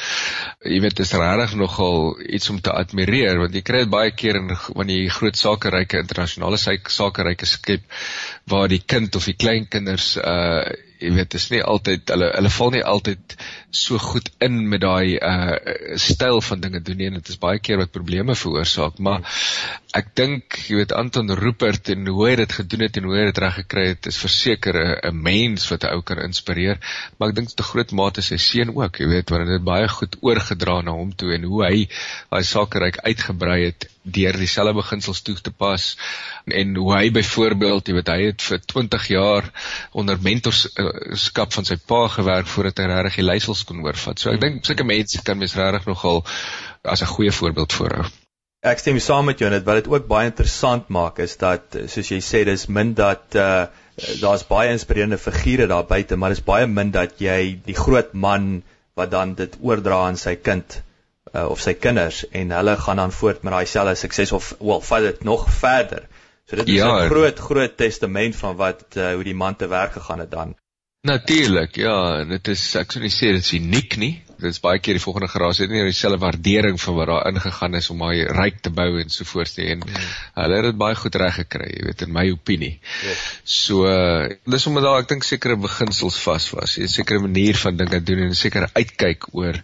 Jy 0.60 0.80
weet 0.84 0.98
dit 0.98 1.06
is 1.06 1.14
regtig 1.16 1.54
nogal 1.60 2.12
iets 2.28 2.50
om 2.52 2.60
te 2.60 2.72
admireer 2.72 3.40
want 3.40 3.56
jy 3.56 3.64
kry 3.64 3.82
dit 3.86 3.92
baie 3.92 4.12
keer 4.12 4.40
in 4.42 4.52
wanneer 4.76 5.06
jy 5.06 5.14
groot 5.16 5.40
sakeryke 5.40 6.04
internasionale 6.48 6.88
sakeryke 6.88 7.46
skep 7.46 7.82
waar 8.48 8.68
die 8.68 8.82
kind 8.86 9.14
of 9.16 9.24
die 9.24 9.36
kleinkinders 9.36 10.16
uh 10.16 10.64
jy 10.98 11.12
weet 11.14 11.34
is 11.38 11.44
nie 11.52 11.60
altyd 11.62 12.10
hulle 12.10 12.28
hulle 12.34 12.50
val 12.50 12.72
nie 12.74 12.80
altyd 12.82 13.34
so 13.70 14.00
goed 14.02 14.32
in 14.42 14.56
met 14.68 14.80
daai 14.82 15.14
uh 15.14 15.94
styl 15.94 16.40
van 16.42 16.60
dinge 16.64 16.80
doen 16.82 16.98
nie 16.98 17.06
en 17.06 17.18
dit 17.20 17.28
is 17.30 17.38
baie 17.38 17.60
keer 17.62 17.78
wat 17.78 17.92
probleme 17.94 18.34
veroorsaak. 18.34 18.98
Maar 18.98 19.22
ek 19.94 20.10
dink 20.18 20.58
jy 20.66 20.80
weet 20.80 20.94
Anton 20.98 21.30
Rupert 21.38 21.92
en 21.94 22.02
hoe 22.10 22.24
hy 22.26 22.32
dit 22.40 22.56
gedoen 22.60 22.82
het 22.88 22.98
en 22.98 23.06
hoe 23.06 23.14
hy 23.14 23.28
dit 23.28 23.38
reg 23.44 23.60
gekry 23.60 23.84
het 23.92 24.08
is 24.10 24.18
verseker 24.18 24.80
'n 25.06 25.22
mens 25.22 25.68
wat 25.70 25.84
'n 25.84 25.94
ou 25.94 26.02
kan 26.02 26.18
inspireer. 26.24 26.82
Maar 27.18 27.28
ek 27.28 27.36
dink 27.36 27.54
te 27.54 27.68
groot 27.70 27.92
mate 27.92 28.22
sy 28.22 28.36
seun 28.36 28.74
ook 28.74 28.98
jy 28.98 29.06
weet 29.06 29.30
want 29.30 29.46
dit 29.46 29.64
baie 29.64 29.86
goed 29.88 30.18
oorgedra 30.20 30.80
na 30.82 30.98
hom 30.98 31.14
toe 31.14 31.30
en 31.34 31.44
hoe 31.44 31.64
hy 31.64 31.86
daai 32.30 32.42
sakeryk 32.42 32.98
uitgebrei 33.06 33.70
het 33.70 33.86
deur 34.02 34.36
dieselfde 34.36 34.74
beginsels 34.78 35.22
toe 35.22 35.34
te 35.40 35.50
pas 35.50 35.84
en 36.46 36.76
hoe 36.76 36.92
hy 36.94 37.10
byvoorbeeld, 37.14 37.88
jy 37.88 37.96
weet, 37.98 38.12
hy 38.12 38.28
het 38.30 38.44
vir 38.46 38.62
20 38.74 39.08
jaar 39.12 39.50
onder 39.92 40.20
mentorskap 40.22 41.52
van 41.52 41.68
sy 41.68 41.76
pa 41.90 42.06
gewerk 42.12 42.46
voordat 42.46 42.82
hy 42.82 42.88
regtig 42.92 43.20
die 43.20 43.26
leiersels 43.26 43.64
kon 43.68 43.82
oorvat. 43.84 44.20
So 44.20 44.32
ek 44.32 44.40
dink 44.44 44.64
sulke 44.68 44.86
mense 44.86 45.22
kan 45.24 45.38
mens 45.40 45.56
regtig 45.58 45.90
nogal 45.90 46.24
as 46.84 47.02
'n 47.02 47.12
goeie 47.16 47.32
voorbeeld 47.32 47.72
voorhou. 47.72 48.08
Ek 48.62 48.78
stem 48.78 48.98
saam 48.98 49.24
met 49.24 49.38
jou 49.38 49.50
net 49.50 49.64
wat 49.64 49.84
dit 49.84 49.92
ook 49.92 50.08
baie 50.08 50.26
interessant 50.26 50.88
maak 50.88 51.18
is 51.18 51.36
dat 51.36 51.76
soos 51.86 52.08
jy 52.10 52.18
sê 52.20 52.44
dis 52.44 52.66
min 52.66 52.94
dat 52.94 53.34
uh 53.34 53.66
daar's 54.20 54.44
baie 54.46 54.70
inspirerende 54.70 55.18
figure 55.18 55.66
daar 55.66 55.86
buite, 55.86 56.16
maar 56.16 56.30
dis 56.30 56.44
baie 56.44 56.66
min 56.66 56.90
dat 56.90 57.18
jy 57.18 57.58
die 57.64 57.74
groot 57.74 58.12
man 58.14 58.62
wat 58.94 59.10
dan 59.10 59.34
dit 59.34 59.56
oordra 59.60 60.06
aan 60.06 60.16
sy 60.16 60.36
kind 60.36 60.82
uh, 61.32 61.48
of 61.48 61.60
sy 61.60 61.74
kinders 61.74 62.22
en 62.30 62.50
hulle 62.50 62.76
gaan 62.76 62.96
dan 62.96 63.12
voort 63.12 63.42
met 63.42 63.52
daai 63.52 63.66
selfde 63.66 63.94
sukses 63.94 64.32
of 64.32 64.54
wel 64.58 64.80
vat 64.80 65.06
dit 65.06 65.24
nog 65.24 65.46
verder. 65.60 66.06
So 66.48 66.56
dit 66.56 66.68
is 66.68 66.74
'n 66.74 66.86
ja, 66.86 67.06
groot 67.06 67.38
groot 67.38 67.76
testament 67.76 68.36
van 68.36 68.56
wat 68.56 68.84
uh, 68.96 69.12
hoe 69.12 69.24
die 69.24 69.34
man 69.34 69.56
te 69.56 69.66
werk 69.66 69.92
gegaan 69.92 70.18
het 70.18 70.30
dan. 70.30 70.56
Natuurlik, 71.00 71.76
ja, 71.76 72.24
dit 72.24 72.48
is 72.48 72.74
ek 72.74 72.92
sou 72.92 73.02
nie 73.02 73.12
sê 73.12 73.32
dit 73.36 73.44
is 73.44 73.52
uniek 73.52 73.96
nie. 73.96 74.22
Dit 74.38 74.54
is 74.54 74.60
baie 74.62 74.78
keer 74.78 74.98
die 74.98 75.02
volgende 75.02 75.28
generasie 75.28 75.64
het 75.66 75.72
nie 75.72 75.82
dieselfde 75.88 76.20
waardering 76.22 76.78
vir 76.80 76.94
wat 76.94 77.10
daar 77.10 77.28
ingegaan 77.32 77.74
is 77.74 77.90
om 77.90 78.04
daai 78.04 78.24
ryk 78.38 78.60
te 78.62 78.70
bou 78.74 78.88
en 79.00 79.10
so 79.10 79.26
voort 79.28 79.54
te 79.54 79.66
en 79.72 79.82
mm. 79.82 80.04
hulle 80.38 80.60
het 80.60 80.68
dit 80.68 80.78
baie 80.78 80.98
goed 80.98 81.18
reg 81.22 81.38
gekry, 81.40 81.70
jy 81.72 81.86
weet 81.88 82.04
in 82.06 82.12
my 82.14 82.24
opinie. 82.30 82.74
Yes. 83.06 83.24
So 83.58 83.88
dis 84.54 84.66
omdat 84.70 84.86
daar 84.86 85.02
ek 85.02 85.10
dink 85.12 85.26
sekere 85.26 85.58
beginsels 85.58 86.20
vas 86.22 86.50
was. 86.54 86.78
'n 86.78 86.88
sekere 86.92 87.24
manier 87.24 87.58
van 87.58 87.76
dinge 87.76 88.00
doen 88.00 88.24
en 88.26 88.30
'n 88.30 88.38
sekere 88.38 88.70
uitkyk 88.74 89.28
oor 89.34 89.58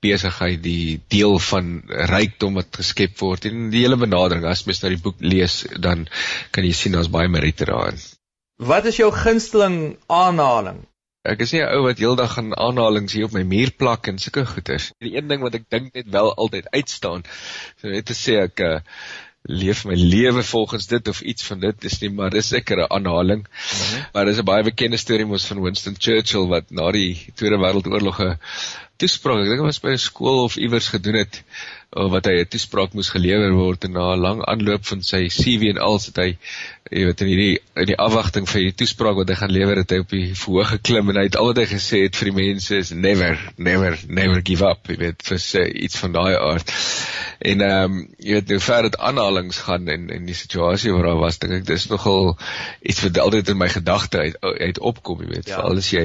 besigheid, 0.00 0.62
die 0.62 1.00
deel 1.12 1.38
van 1.50 1.82
rykdom 2.12 2.54
wat 2.60 2.80
geskep 2.82 3.18
word 3.18 3.44
en 3.50 3.68
die 3.74 3.82
hele 3.84 3.98
benadering. 4.00 4.46
As 4.48 4.64
mens 4.66 4.80
nou 4.82 4.94
die 4.94 5.02
boek 5.02 5.20
lees, 5.20 5.64
dan 5.76 6.06
kan 6.50 6.64
jy 6.64 6.72
sien 6.72 6.96
daar's 6.96 7.12
baie 7.12 7.28
meriete 7.28 7.68
daarin. 7.68 8.00
Wat 8.60 8.86
is 8.86 8.96
jou 9.00 9.10
gunsteling 9.12 9.96
aanhaling? 10.06 10.84
Ek 11.28 11.42
is 11.44 11.50
nie 11.52 11.60
'n 11.60 11.68
ou 11.76 11.82
wat 11.84 11.98
heeldag 12.00 12.30
gaan 12.32 12.54
aanhalings 12.56 13.12
hier 13.12 13.26
op 13.26 13.34
my 13.36 13.42
muur 13.44 13.70
plak 13.76 14.06
en 14.08 14.18
sulke 14.18 14.46
goeters. 14.48 14.86
Die 15.04 15.16
een 15.16 15.28
ding 15.28 15.42
wat 15.44 15.54
ek 15.58 15.66
dink 15.68 15.92
net 15.92 16.08
wel 16.08 16.32
altyd 16.32 16.70
uitstaan, 16.72 17.26
so 17.76 17.92
net 17.92 18.06
te 18.08 18.16
sê 18.16 18.38
ek 18.40 18.62
uh, 18.64 18.78
leef 19.44 19.84
my 19.84 19.98
lewe 20.00 20.42
volgens 20.42 20.86
dit 20.86 21.08
of 21.12 21.20
iets 21.20 21.44
van 21.44 21.60
dit 21.60 21.84
is 21.84 21.98
nie 22.00 22.10
maar 22.10 22.32
dis 22.32 22.48
seker 22.48 22.80
'n 22.80 22.88
aanhaling. 22.88 23.42
Mm 23.44 23.52
-hmm. 23.52 24.06
Maar 24.14 24.24
dis 24.24 24.40
'n 24.40 24.48
baie 24.48 24.64
bekende 24.64 24.96
storie 24.96 25.26
mos 25.26 25.44
van 25.46 25.60
Winston 25.60 25.96
Churchill 25.98 26.48
wat 26.48 26.70
na 26.70 26.90
die 26.90 27.32
Tweede 27.34 27.60
Wêreldoorlog 27.60 28.20
'n 28.24 28.38
toespraak, 28.96 29.44
ek 29.44 29.52
dink 29.52 29.60
dit 29.60 29.68
was 29.68 29.80
by 29.80 29.92
'n 29.92 29.98
skool 29.98 30.44
of 30.44 30.56
iewers 30.56 30.88
gedoen 30.88 31.20
het 31.20 31.44
wat 31.90 32.26
hy 32.30 32.36
'n 32.40 32.50
toespraak 32.50 32.92
moes 32.94 33.10
gelewer 33.10 33.52
word 33.58 33.84
en 33.84 33.92
na 33.92 34.12
'n 34.14 34.20
lang 34.22 34.44
aanloop 34.46 34.84
van 34.86 35.02
sy 35.02 35.26
CV 35.28 35.70
en 35.70 35.82
alles 35.82 36.06
het 36.06 36.16
hy 36.22 36.28
jy 36.90 37.04
weet 37.06 37.20
in 37.22 37.28
hierdie 37.30 37.58
in 37.78 37.86
die 37.86 37.98
afwagting 38.02 38.46
vir 38.50 38.62
die 38.66 38.76
toespraak 38.82 39.16
wat 39.18 39.28
hy 39.30 39.36
gaan 39.38 39.52
lewer 39.54 39.78
het 39.78 39.92
hy 39.94 40.00
op 40.02 40.10
die 40.14 40.34
verhoog 40.34 40.72
geklim 40.74 41.10
en 41.10 41.20
hy 41.20 41.24
het 41.28 41.36
al 41.38 41.50
wat 41.50 41.60
hy 41.62 41.66
gesê 41.70 42.02
het 42.06 42.16
vir 42.18 42.30
die 42.30 42.36
mense 42.38 42.78
is 42.82 42.90
never 42.90 43.38
never 43.56 43.98
never 44.06 44.42
give 44.42 44.66
up 44.66 44.90
jy 44.90 44.96
weet 45.02 45.22
vir 45.26 45.38
sê 45.42 45.66
iets 45.70 45.98
van 46.02 46.14
daai 46.14 46.34
aard 46.34 46.72
en 47.40 47.62
ehm 47.66 47.84
um, 47.84 48.00
jy 48.18 48.34
weet 48.36 48.50
hoe 48.54 48.60
ver 48.64 48.88
dit 48.88 48.98
aanhalings 49.10 49.60
gaan 49.66 49.86
en 49.88 50.08
en 50.10 50.26
die 50.26 50.36
situasie 50.36 50.92
waar 50.92 51.06
daar 51.10 51.22
was 51.22 51.38
dink 51.42 51.60
ek 51.60 51.68
dis 51.68 51.86
nogal 51.92 52.34
iets 52.82 53.04
wat 53.06 53.22
altyd 53.22 53.54
in 53.54 53.60
my 53.62 53.70
gedagte 53.72 54.26
uit 54.26 54.36
uit 54.66 54.82
opkom 54.92 55.22
jy 55.22 55.30
weet 55.30 55.48
ja. 55.48 55.60
veral 55.60 55.80
as 55.80 55.92
jy 55.94 56.04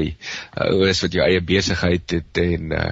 ou 0.68 0.84
uh, 0.84 0.90
is 0.94 1.02
wat 1.04 1.18
jou 1.18 1.26
eie 1.26 1.42
besigheid 1.42 2.18
het 2.20 2.44
en 2.46 2.78
uh, 2.78 2.86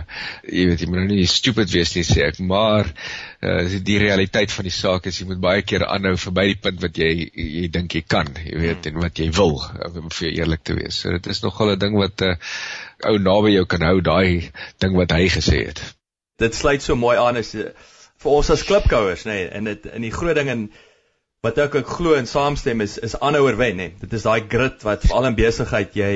jy 0.49 0.65
weet 0.71 0.81
jy 0.81 0.89
moet 0.89 1.03
nou 1.03 1.07
nie 1.13 1.29
stupid 1.29 1.71
wees 1.77 1.93
nie 1.95 2.07
sê 2.09 2.25
ek 2.31 2.41
maar 2.41 2.82
uh, 2.87 3.63
die 3.89 3.97
realiteit 4.01 4.51
van 4.51 4.67
die 4.67 4.73
saak 4.73 5.07
is 5.09 5.19
jy 5.19 5.27
moet 5.29 5.41
baie 5.43 5.65
keer 5.67 5.85
aanhou 5.87 6.15
verby 6.19 6.45
die 6.51 6.59
punt 6.65 6.81
wat 6.83 6.99
jy 6.99 7.09
jy 7.31 7.67
dink 7.73 7.95
jy 7.97 8.03
kan, 8.15 8.29
jy 8.43 8.59
weet 8.61 8.87
en 8.91 9.01
wat 9.03 9.19
jy 9.19 9.29
wil 9.37 9.57
om 9.89 10.09
vir 10.09 10.29
eerlik 10.29 10.63
te 10.63 10.77
wees. 10.77 11.01
So 11.01 11.11
dit 11.15 11.27
is 11.33 11.43
nogal 11.43 11.73
'n 11.73 11.79
ding 11.79 11.97
wat 11.99 12.21
'n 12.21 12.31
uh, 12.31 12.37
eh, 12.37 13.09
ou 13.09 13.17
naby 13.19 13.55
jou 13.57 13.65
kan 13.65 13.81
hou 13.81 13.99
daai 14.01 14.51
ding 14.79 14.95
wat 14.95 15.11
hy 15.11 15.27
gesê 15.27 15.65
het. 15.67 15.83
Dit 16.39 16.55
sluit 16.55 16.81
so 16.81 16.95
mooi 16.95 17.17
aan 17.17 17.37
as 17.37 17.53
vir 17.53 18.31
ons 18.31 18.49
as 18.49 18.63
klipkouers, 18.63 19.25
nê, 19.25 19.37
nee, 19.43 19.49
en 19.49 19.63
dit 19.63 19.85
in 19.85 20.01
die 20.01 20.11
groot 20.11 20.35
ding 20.35 20.49
en 20.49 20.69
wat 21.43 21.57
ek 21.59 21.75
ook 21.75 21.89
glo 21.97 22.15
en 22.15 22.27
saamstem 22.29 22.81
is 22.81 22.97
is 22.97 23.17
aanhouer 23.19 23.57
wen, 23.59 23.75
nê. 23.75 23.89
Nee. 23.89 23.95
Dit 23.99 24.13
is 24.13 24.23
daai 24.23 24.47
grit 24.47 24.83
wat 24.87 25.03
veral 25.03 25.27
in 25.31 25.35
besigheid 25.35 25.95
jy 25.95 26.15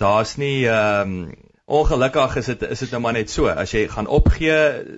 daar's 0.00 0.36
nie 0.40 0.66
ehm 0.66 1.12
um, 1.12 1.47
Ongelukkig 1.68 2.36
is 2.40 2.46
dit 2.48 2.62
is 2.64 2.80
dit 2.80 2.92
nou 2.94 3.00
maar 3.04 3.12
net 3.12 3.28
so. 3.30 3.48
As 3.52 3.74
jy 3.76 3.82
gaan 3.92 4.06
opgee, 4.08 4.54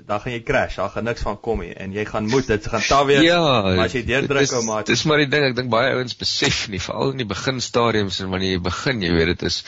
dan 0.06 0.20
gaan 0.22 0.32
jy 0.36 0.42
crash. 0.46 0.76
Daar 0.78 0.92
gaan 0.94 1.08
niks 1.08 1.24
van 1.26 1.40
kom 1.42 1.64
nie 1.64 1.72
en 1.74 1.90
jy 1.90 2.04
gaan 2.06 2.28
moet 2.30 2.46
dit 2.46 2.68
gaan 2.70 2.84
taal 2.86 3.08
weer. 3.08 3.24
Ja, 3.26 3.40
maar 3.64 3.82
as 3.88 3.96
jy 3.98 4.04
deurdruk 4.06 4.54
ou 4.54 4.62
maar. 4.68 4.84
Dis 4.86 5.02
maar 5.10 5.18
die 5.18 5.26
ding, 5.32 5.48
ek 5.48 5.56
dink 5.58 5.72
baie 5.72 5.90
ouens 5.96 6.14
besef 6.20 6.68
nie, 6.70 6.78
veral 6.78 7.10
in 7.16 7.24
die 7.24 7.26
beginstadiums 7.32 8.20
en 8.22 8.30
wanneer 8.30 8.54
jy 8.54 8.62
begin, 8.68 9.02
jy 9.02 9.10
weet 9.16 9.32
dit 9.32 9.42
is 9.50 9.58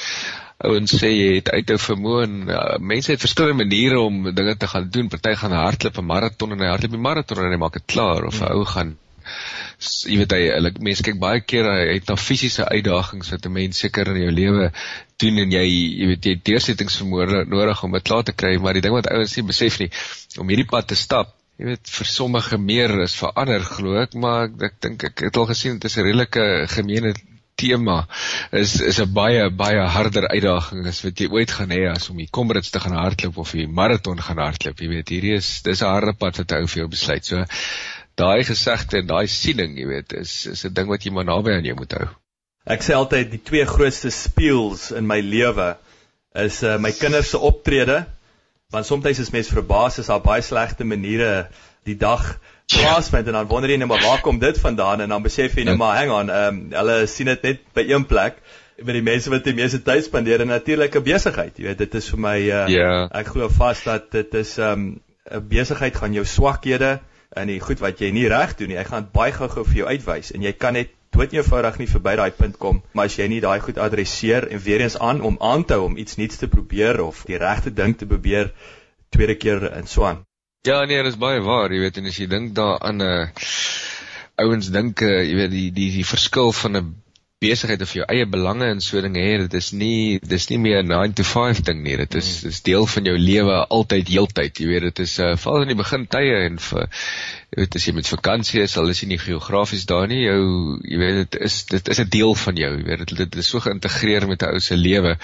ouens 0.63 0.95
sê 0.95 1.11
jy 1.11 1.33
het 1.41 1.51
uithou 1.51 1.81
vermoë 1.89 2.23
en 2.29 2.37
uh, 2.47 2.63
mense 2.79 3.11
het 3.11 3.25
verskillende 3.25 3.65
maniere 3.65 3.99
om 3.99 4.29
dinge 4.31 4.55
te 4.57 4.71
gaan 4.71 4.87
doen. 4.95 5.11
Party 5.11 5.35
gaan 5.43 5.59
hardloop 5.59 5.99
'n 5.99 6.11
maraton 6.13 6.55
en 6.55 6.63
hy 6.63 6.71
hardloop 6.71 6.95
die 6.95 7.07
maraton 7.09 7.43
en 7.43 7.51
hy 7.51 7.59
maak 7.65 7.81
dit 7.81 7.89
klaar 7.97 8.31
of 8.31 8.39
'n 8.39 8.47
hmm. 8.47 8.63
ou 8.63 8.65
gaan 8.77 8.95
jy 10.09 10.19
weet 10.21 10.35
hy 10.37 10.41
hulle 10.55 10.73
mense 10.89 11.05
kyk 11.07 11.19
baie 11.23 11.43
keer 11.45 11.69
hy 11.69 11.95
het 11.95 12.11
na 12.11 12.17
fisiese 12.21 12.67
uitdagings 12.69 13.33
wat 13.35 13.47
'n 13.47 13.53
mens 13.59 13.83
seker 13.85 14.11
in 14.13 14.23
jou 14.23 14.33
lewe 14.39 14.71
doen 15.23 15.39
en 15.45 15.55
jy 15.59 15.65
jy 15.69 16.09
weet 16.13 16.29
jy 16.31 16.35
deursettingsvermoë 16.51 17.45
nodig 17.51 17.85
om 17.85 17.93
dit 17.99 18.09
klaar 18.11 18.25
te 18.25 18.37
kry 18.43 18.57
maar 18.59 18.79
die 18.79 18.85
ding 18.85 18.95
wat 18.95 19.11
ouens 19.11 19.37
nie 19.37 19.47
besef 19.51 19.79
nie 19.81 19.91
om 20.39 20.49
hierdie 20.49 20.69
pad 20.75 20.89
te 20.93 20.99
stap 20.99 21.35
jy 21.59 21.73
weet 21.73 21.93
vir 21.97 22.13
sommige 22.13 22.59
meer 22.59 22.97
is 23.05 23.19
vir 23.21 23.35
ander 23.45 23.67
glo 23.75 24.01
ek 24.03 24.15
maar 24.15 24.49
ek, 24.49 24.57
ek 24.71 24.81
dink 24.87 25.05
ek 25.11 25.27
het 25.29 25.37
al 25.37 25.51
gesien 25.53 25.79
dit 25.79 25.91
is 25.91 25.99
'n 25.99 26.09
redelike 26.09 26.49
gemeene 26.77 27.15
tema 27.63 28.07
is 28.51 28.81
is 28.81 28.99
'n 29.01 29.13
baie 29.13 29.51
baie 29.51 29.83
harder 29.97 30.27
uitdaging 30.29 30.87
as 30.87 31.03
wat 31.05 31.21
jy 31.21 31.29
ooit 31.31 31.51
gaan 31.51 31.75
hê 31.77 31.83
as 31.91 32.09
om 32.11 32.17
die 32.17 32.31
Comrades 32.39 32.71
te 32.71 32.81
gaan 32.81 32.97
hardloop 32.97 33.39
of 33.45 33.53
die 33.53 33.67
maraton 33.67 34.21
gaan 34.29 34.43
hardloop 34.45 34.81
jy 34.81 34.89
weet 34.95 35.13
hierdie 35.15 35.37
is 35.37 35.63
dis 35.63 35.83
'n 35.83 35.93
harde 35.95 36.15
pad 36.25 36.39
wat 36.39 36.53
ou 36.59 36.67
vir 36.67 36.83
jou 36.83 36.89
besluit 36.89 37.25
so 37.25 37.45
daai 38.15 38.45
gesegde 38.45 38.99
en 38.99 39.07
daai 39.07 39.27
siening, 39.27 39.77
jy 39.79 39.87
weet, 39.87 40.13
is 40.13 40.47
is 40.47 40.65
'n 40.65 40.75
ding 40.75 40.89
wat 40.89 41.05
jy 41.05 41.13
maar 41.13 41.25
naby 41.25 41.57
aan 41.57 41.65
jou 41.65 41.77
moet 41.77 41.93
hou. 41.93 42.09
Ek 42.67 42.83
sê 42.83 42.95
altyd 42.95 43.31
die 43.31 43.43
twee 43.43 43.65
grootste 43.67 44.11
speels 44.11 44.91
in 44.93 45.07
my 45.07 45.21
lewe 45.21 45.77
is 46.35 46.63
uh, 46.63 46.79
my 46.79 46.93
kinders 46.93 47.31
se 47.31 47.39
optrede 47.39 48.07
want 48.73 48.87
soms 48.87 49.19
is 49.19 49.31
mens 49.31 49.49
verbaas 49.53 49.99
as 49.99 50.09
daar 50.09 50.23
baie 50.25 50.43
slegte 50.43 50.85
maniere 50.85 51.49
die 51.85 51.97
dag 51.99 52.39
plaasvind 52.73 53.27
en 53.29 53.37
dan 53.37 53.49
wonder 53.51 53.71
jy 53.71 53.77
net 53.77 53.89
maar 53.91 54.01
waar 54.01 54.23
kom 54.25 54.39
dit 54.39 54.59
vandaan 54.59 55.05
en 55.05 55.13
dan 55.13 55.23
besef 55.23 55.57
jy 55.57 55.67
net 55.69 55.77
maar 55.77 55.99
hang 55.99 56.11
on 56.11 56.31
ehm 56.31 56.49
um, 56.49 56.61
hulle 56.79 57.07
sien 57.07 57.29
dit 57.33 57.43
net 57.49 57.63
by 57.77 57.85
een 57.91 58.07
plek 58.09 58.41
by 58.83 58.97
die 58.97 59.05
mense 59.05 59.31
wat 59.31 59.45
die 59.45 59.55
meeste 59.59 59.83
tyd 59.85 60.07
spandeer 60.07 60.41
en 60.41 60.53
natuurlik 60.55 60.97
'n 60.97 61.05
besigheid 61.05 61.59
jy 61.59 61.69
weet 61.69 61.83
dit 61.85 61.95
is 62.01 62.09
vir 62.15 62.19
my 62.19 62.39
uh, 62.39 62.63
eh, 62.63 62.69
yeah. 62.79 62.93
Ja. 62.95 63.09
ek 63.21 63.35
glo 63.35 63.49
vas 63.49 63.83
dat 63.85 64.11
dit 64.13 64.35
is 64.35 64.59
ehm, 64.59 64.81
'n 64.81 65.37
um, 65.37 65.49
besigheid 65.49 65.97
gaan 65.97 66.13
jou 66.13 66.25
swakhede 66.25 67.01
en 67.37 67.49
die 67.53 67.61
goed 67.61 67.81
wat 67.81 68.01
jy 68.01 68.11
nie 68.11 68.29
reg 68.29 68.57
doen 68.57 68.69
nie, 68.73 68.79
hy 68.81 68.85
gaan 68.89 69.09
baie 69.13 69.33
gou-gou 69.33 69.65
vir 69.65 69.83
jou 69.83 69.89
uitwys 69.89 70.33
en 70.37 70.43
jy 70.43 70.53
kan 70.53 70.77
net 70.79 70.93
dood 71.13 71.33
eenvoudig 71.37 71.79
nie 71.79 71.89
verby 71.91 72.15
daai 72.17 72.31
punt 72.37 72.59
kom 72.59 72.83
maar 72.93 73.11
as 73.11 73.19
jy 73.19 73.29
nie 73.29 73.41
daai 73.45 73.61
goed 73.61 73.79
adresseer 73.79 74.49
en 74.49 74.63
weer 74.65 74.85
eens 74.85 74.99
aan 74.99 75.21
om 75.21 75.37
aan 75.41 75.65
te 75.65 75.77
hou 75.77 75.89
om 75.91 75.97
iets 75.97 76.17
nuuts 76.21 76.41
te 76.41 76.49
probeer 76.49 77.01
of 77.05 77.25
die 77.29 77.41
regte 77.41 77.73
ding 77.83 77.97
te 77.99 78.09
probeer 78.09 78.53
tweede 79.13 79.37
keer 79.37 79.69
in 79.77 79.87
swaan. 79.87 80.25
Ja 80.65 80.85
nee, 80.85 81.03
dit 81.03 81.13
is 81.13 81.19
baie 81.21 81.41
waar, 81.45 81.73
jy 81.75 81.83
weet 81.83 81.99
en 82.01 82.09
as 82.09 82.19
jy 82.21 82.29
dink 82.31 82.55
daaraan 82.57 83.03
'n 83.03 83.09
uh, 83.09 83.27
ouens 84.45 84.71
dink 84.73 85.03
uh, 85.03 85.21
jy 85.21 85.35
weet 85.37 85.53
die 85.53 85.71
die 85.79 85.91
die 85.99 86.07
verskil 86.07 86.53
van 86.53 86.77
'n 86.77 86.95
besigheid 87.43 87.83
of 87.85 87.93
jou 87.97 88.07
eie 88.07 88.27
belange 88.31 88.69
en 88.71 88.81
so 88.85 89.01
dinge 89.05 89.23
hê, 89.23 89.37
dit 89.45 89.57
is 89.59 89.71
nie 89.77 90.19
dis 90.33 90.49
nie 90.51 90.59
meer 90.63 90.83
'n 90.83 90.93
9 90.93 91.17
to 91.19 91.27
5 91.29 91.63
ding 91.69 91.83
nie. 91.83 91.97
Dit 92.01 92.15
is 92.21 92.29
hmm. 92.41 92.51
dis 92.51 92.63
deel 92.69 92.87
van 92.95 93.11
jou 93.11 93.17
lewe 93.19 93.59
altyd 93.79 94.13
heeltyd. 94.15 94.63
Jy 94.63 94.69
weet, 94.71 94.89
dit 94.91 95.03
is 95.07 95.19
uh, 95.19 95.33
veral 95.37 95.67
in 95.67 95.75
die 95.75 95.81
begintye 95.83 96.39
en 96.47 96.61
vir 96.69 96.87
jy 97.53 97.61
weet 97.61 97.77
as 97.77 97.87
jy 97.87 97.95
met 97.99 98.09
vakansie 98.09 98.63
is, 98.63 98.77
al 98.81 98.89
is 98.89 99.03
jy 99.03 99.11
nie 99.11 99.21
geografies 99.21 99.85
daar 99.91 100.07
nie, 100.09 100.23
jou 100.25 100.79
jy 100.89 101.03
weet 101.03 101.19
dit 101.25 101.41
is 101.49 101.59
dit 101.73 101.93
is 101.95 102.01
'n 102.01 102.09
deel 102.09 102.35
van 102.45 102.57
jou. 102.57 102.73
Jy 102.79 102.87
weet 102.89 103.05
dit, 103.07 103.19
dit 103.25 103.37
is 103.45 103.53
so 103.55 103.61
geïntegreer 103.61 104.29
met 104.29 104.43
'n 104.43 104.55
ou 104.55 104.61
se 104.61 104.77
lewe. 104.77 105.19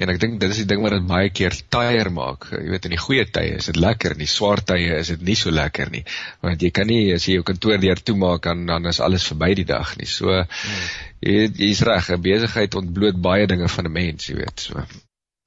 En 0.00 0.08
ek 0.08 0.20
dink 0.22 0.38
dit 0.40 0.48
is 0.48 0.62
die 0.62 0.68
ding 0.70 0.80
wat 0.80 0.94
dit 0.94 1.04
baie 1.04 1.28
keer 1.28 1.52
taier 1.68 2.08
maak. 2.14 2.46
Jy 2.54 2.70
weet 2.72 2.86
in 2.88 2.94
die 2.94 3.00
goeie 3.00 3.26
tye 3.28 3.58
is 3.58 3.68
dit 3.68 3.76
lekker, 3.76 4.14
in 4.16 4.22
die 4.22 4.30
swaar 4.30 4.62
tye 4.64 4.96
is 4.96 5.10
dit 5.12 5.26
nie 5.26 5.36
so 5.36 5.52
lekker 5.52 5.92
nie. 5.92 6.00
Want 6.40 6.64
jy 6.64 6.70
kan 6.72 6.88
nie 6.88 7.12
as 7.12 7.28
jy 7.28 7.36
jou 7.36 7.44
kantoor 7.50 7.82
deur 7.82 8.00
toemaak 8.00 8.48
dan 8.48 8.64
dan 8.70 8.88
is 8.88 9.02
alles 9.04 9.28
verby 9.28 9.52
die 9.60 9.68
dag 9.68 9.92
nie. 10.00 10.08
So 10.08 10.32
hmm. 10.32 10.88
jy 11.20 11.44
jy's 11.60 11.84
reg, 11.84 12.08
'n 12.08 12.24
besigheid 12.24 12.80
ontbloot 12.80 13.20
baie 13.20 13.46
dinge 13.46 13.68
van 13.68 13.90
'n 13.90 13.92
mens, 13.92 14.30
jy 14.32 14.40
weet. 14.40 14.64
So. 14.64 14.86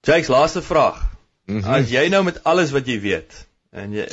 Jakes 0.05 0.29
laaste 0.29 0.61
vraag. 0.61 1.01
Mm 1.47 1.61
-hmm. 1.61 1.73
As 1.73 1.89
jy 1.89 2.07
nou 2.09 2.23
met 2.23 2.43
alles 2.43 2.71
wat 2.71 2.87
jy 2.87 2.99
weet 3.01 3.45
en 3.75 3.91
jy 3.93 4.05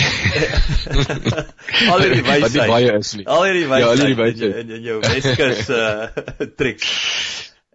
al 1.92 2.00
hierdie 2.02 2.24
wysheid. 2.24 2.42
Wat 2.42 2.52
die 2.52 2.66
baie 2.66 2.92
is 2.98 3.14
nie. 3.14 3.26
Al 3.26 3.44
hierdie 3.46 3.68
wysheid. 3.68 3.84
Ja, 3.84 3.90
al 3.90 4.00
hierdie 4.00 4.20
wysheid 4.24 4.56
in, 4.64 4.70
in 4.78 4.82
jou 4.82 5.00
Weskus 5.04 5.68
uh 5.82 6.48
triks. 6.56 6.88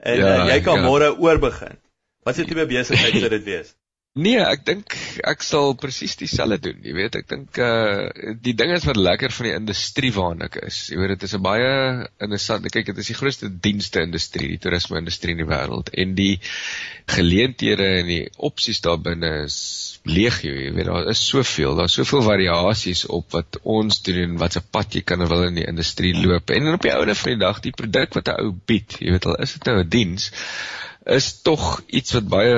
En 0.01 0.17
ja, 0.19 0.33
uh, 0.33 0.47
jy 0.51 0.61
kan 0.65 0.81
ja. 0.81 0.87
môre 0.89 1.13
oorbegin. 1.15 1.77
Wat 2.27 2.35
is 2.35 2.43
dit 2.43 2.49
tipe 2.51 2.67
besigheid 2.67 3.21
sou 3.23 3.29
dit 3.37 3.45
wees? 3.47 3.75
Nee, 4.17 4.39
ek 4.41 4.63
dink 4.65 4.93
ek 5.29 5.43
sal 5.45 5.75
presies 5.77 6.15
dieselfde 6.17 6.57
doen. 6.71 6.77
Jy 6.81 6.93
weet, 6.97 7.15
ek 7.19 7.27
dink 7.29 7.57
uh 7.61 8.07
die 8.41 8.55
ding 8.57 8.71
is 8.73 8.87
wat 8.89 8.97
lekker 8.97 9.33
van 9.35 9.45
die 9.45 9.53
industrie 9.53 10.09
waarna 10.15 10.47
ek 10.49 10.57
is. 10.65 10.79
Jy 10.89 10.97
weet 10.97 11.11
dit 11.13 11.25
is 11.27 11.35
'n 11.37 11.43
baie 11.45 11.67
interessant. 12.25 12.65
Kyk, 12.73 12.89
dit 12.89 13.01
is 13.03 13.11
die 13.11 13.17
grootste 13.19 13.49
dienste 13.67 14.01
industrie, 14.01 14.49
die 14.55 14.61
toerisme 14.63 14.97
industrie 14.97 15.35
in 15.37 15.43
die 15.43 15.49
wêreld 15.51 15.91
en 15.93 16.15
die 16.17 16.39
geleenthede 17.13 17.91
en 17.99 18.09
die 18.09 18.23
opsies 18.49 18.81
daarbinne 18.81 19.31
is 19.43 19.59
legio. 20.03 20.55
Jy 20.65 20.73
weet 20.73 20.89
daar 20.89 21.11
is 21.13 21.21
soveel, 21.21 21.77
daar's 21.77 21.99
soveel 22.01 22.25
variasies 22.25 23.05
op 23.05 23.37
wat 23.37 23.61
ons 23.63 24.01
doen 24.01 24.23
en 24.23 24.41
wat 24.41 24.57
se 24.57 24.65
pad 24.65 24.97
jy 24.97 25.05
kan 25.05 25.21
wil 25.29 25.45
in 25.51 25.61
die 25.61 25.69
industrie 25.69 26.15
loop. 26.17 26.49
En 26.49 26.73
op 26.73 26.81
die 26.81 26.95
ouene 26.95 27.15
van 27.21 27.35
die 27.35 27.43
dag, 27.45 27.61
die 27.61 27.75
produk 27.83 28.17
wat 28.17 28.33
'n 28.33 28.41
ou 28.41 28.51
bied, 28.65 28.97
jy 28.97 29.13
weet 29.13 29.29
al 29.29 29.39
is 29.45 29.53
dit 29.59 29.69
nou 29.69 29.77
'n 29.83 29.89
diens 29.89 30.31
is 31.07 31.41
tog 31.41 31.81
iets 31.87 32.11
wat 32.17 32.27
baie 32.27 32.55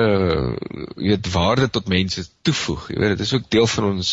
weet 0.96 1.28
waarde 1.32 1.68
tot 1.70 1.88
mense 1.88 2.24
toevoeg. 2.42 2.88
Jy 2.90 2.98
weet 2.98 3.12
dit 3.14 3.24
is 3.26 3.32
ook 3.36 3.50
deel 3.50 3.66
van 3.66 3.84
ons 3.92 4.10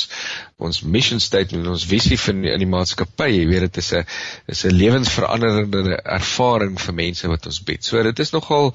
ons 0.57 0.81
mission 0.81 1.19
statement, 1.21 1.67
ons 1.67 1.85
visie 1.89 2.19
van 2.21 2.43
in 2.45 2.61
die 2.61 2.69
maatskappy. 2.69 3.29
Jy 3.33 3.47
weet 3.49 3.65
dit 3.67 3.79
is 3.81 3.91
'n 3.93 4.05
is 4.45 4.63
'n 4.65 4.77
lewensveranderende 4.77 5.97
ervaring 6.19 6.77
vir 6.81 6.93
mense 6.93 7.27
wat 7.27 7.45
ons 7.45 7.63
bied. 7.63 7.85
So 7.85 8.03
dit 8.03 8.19
is 8.19 8.31
nogal 8.31 8.73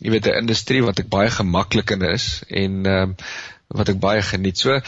jy 0.00 0.10
weet 0.10 0.26
'n 0.26 0.42
industrie 0.44 0.82
wat 0.84 0.98
ek 0.98 1.08
baie 1.08 1.30
gemaklik 1.30 1.90
in 1.90 2.02
is 2.02 2.42
en 2.48 2.86
ehm 2.86 3.02
um, 3.02 3.16
wat 3.70 3.88
ek 3.88 4.00
baie 4.00 4.22
geniet. 4.22 4.58
So 4.58 4.80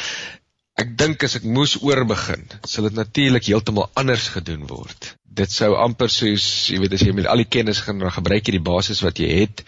ek 0.81 0.95
dink 0.99 1.25
as 1.27 1.37
ek 1.37 1.45
moes 1.45 1.75
oorbegin, 1.85 2.47
sal 2.69 2.89
dit 2.89 2.97
natuurlik 2.97 3.49
heeltemal 3.51 3.91
anders 3.99 4.31
gedoen 4.35 4.65
word. 4.71 5.13
Dit 5.33 5.53
sou 5.53 5.71
amper 5.81 6.13
soos 6.13 6.45
jy 6.69 6.81
weet 6.81 6.97
as 6.97 7.05
jy 7.05 7.13
met 7.17 7.29
al 7.29 7.41
die 7.41 7.49
kennis 7.49 7.81
gaan 7.85 8.03
gebruik 8.17 8.49
jy 8.49 8.59
die 8.59 8.65
basis 8.65 9.01
wat 9.05 9.21
jy 9.21 9.31
het 9.43 9.63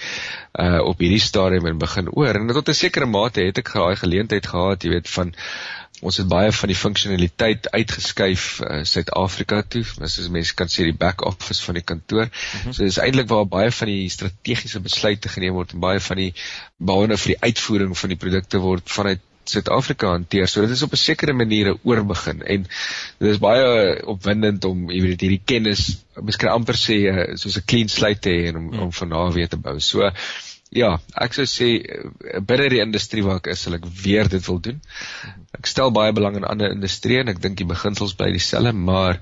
uh 0.61 0.83
op 0.85 1.01
hierdie 1.01 1.23
stadium 1.25 1.69
en 1.71 1.81
begin 1.81 2.11
oor. 2.13 2.37
En 2.37 2.53
tot 2.53 2.69
'n 2.69 2.81
sekere 2.81 3.09
mate 3.09 3.45
het 3.45 3.59
ek 3.59 3.73
daai 3.73 3.97
geleentheid 3.97 4.47
gehad 4.47 4.85
jy 4.85 4.93
weet 4.97 5.09
van 5.09 5.33
ons 6.05 6.17
het 6.21 6.29
baie 6.29 6.53
van 6.53 6.69
die 6.69 6.77
funksionaliteit 6.77 7.69
uitgeskuif 7.73 8.61
uh, 8.61 8.83
Suid-Afrika 8.85 9.63
toe. 9.63 9.85
As 10.05 10.19
mense 10.29 10.57
kan 10.59 10.69
sê 10.69 10.85
die 10.85 10.97
back 11.05 11.25
office 11.25 11.65
van 11.65 11.79
die 11.79 11.85
kantoor. 11.85 12.27
Mm 12.27 12.61
-hmm. 12.63 12.73
so 12.73 12.85
dis 12.85 12.99
eintlik 12.99 13.29
waar 13.29 13.47
baie 13.47 13.71
van 13.71 13.89
die 13.89 14.09
strategiese 14.09 14.81
besluite 14.81 15.29
geneem 15.29 15.55
word 15.55 15.73
en 15.73 15.81
baie 15.81 16.01
van 16.01 16.17
die 16.17 16.33
behalwe 16.77 17.17
vir 17.17 17.35
die 17.35 17.43
uitvoering 17.49 17.97
van 17.99 18.09
die 18.09 18.21
produkte 18.21 18.59
word 18.59 18.91
vanuit 18.99 19.21
Suid-Afrika 19.51 20.13
hanteer. 20.15 20.49
So 20.49 20.63
dit 20.65 20.71
is 20.71 20.83
op 20.83 20.93
'n 20.93 21.01
sekere 21.01 21.33
manier 21.33 21.73
'n 21.73 21.81
oorbegin 21.83 22.43
en 22.43 22.67
dit 23.19 23.31
is 23.31 23.39
baie 23.39 24.01
opwindend 24.07 24.65
om 24.65 24.91
jy 24.91 25.03
weet 25.03 25.21
hierdie 25.21 25.43
kennis 25.45 26.05
miskien 26.23 26.51
amper 26.51 26.77
sê 26.79 26.97
eh, 27.11 27.37
soos 27.37 27.57
'n 27.59 27.67
clean 27.67 27.89
slate 27.89 28.21
te 28.21 28.31
hê 28.31 28.49
en 28.49 28.57
om, 28.57 28.73
om 28.87 28.93
van 28.93 29.09
daar 29.09 29.33
weer 29.33 29.49
te 29.49 29.57
bou. 29.57 29.79
So 29.81 30.11
ja, 30.71 30.99
ek 31.15 31.35
sou 31.35 31.47
sê 31.47 31.69
eh, 31.83 32.41
binne 32.41 32.69
die 32.69 32.83
industrie 32.83 33.25
waar 33.25 33.43
ek 33.43 33.53
is, 33.55 33.61
sal 33.61 33.75
ek 33.75 33.87
weer 34.05 34.29
dit 34.29 34.47
wil 34.47 34.61
doen. 34.61 34.81
Ek 35.59 35.67
stel 35.67 35.91
baie 35.91 36.13
belang 36.13 36.37
in 36.37 36.49
ander 36.49 36.71
industrieë 36.75 37.21
en 37.25 37.35
ek 37.35 37.43
dink 37.43 37.57
die 37.57 37.69
beginsels 37.69 38.15
bly 38.15 38.33
dieselfde, 38.33 38.73
maar 38.73 39.21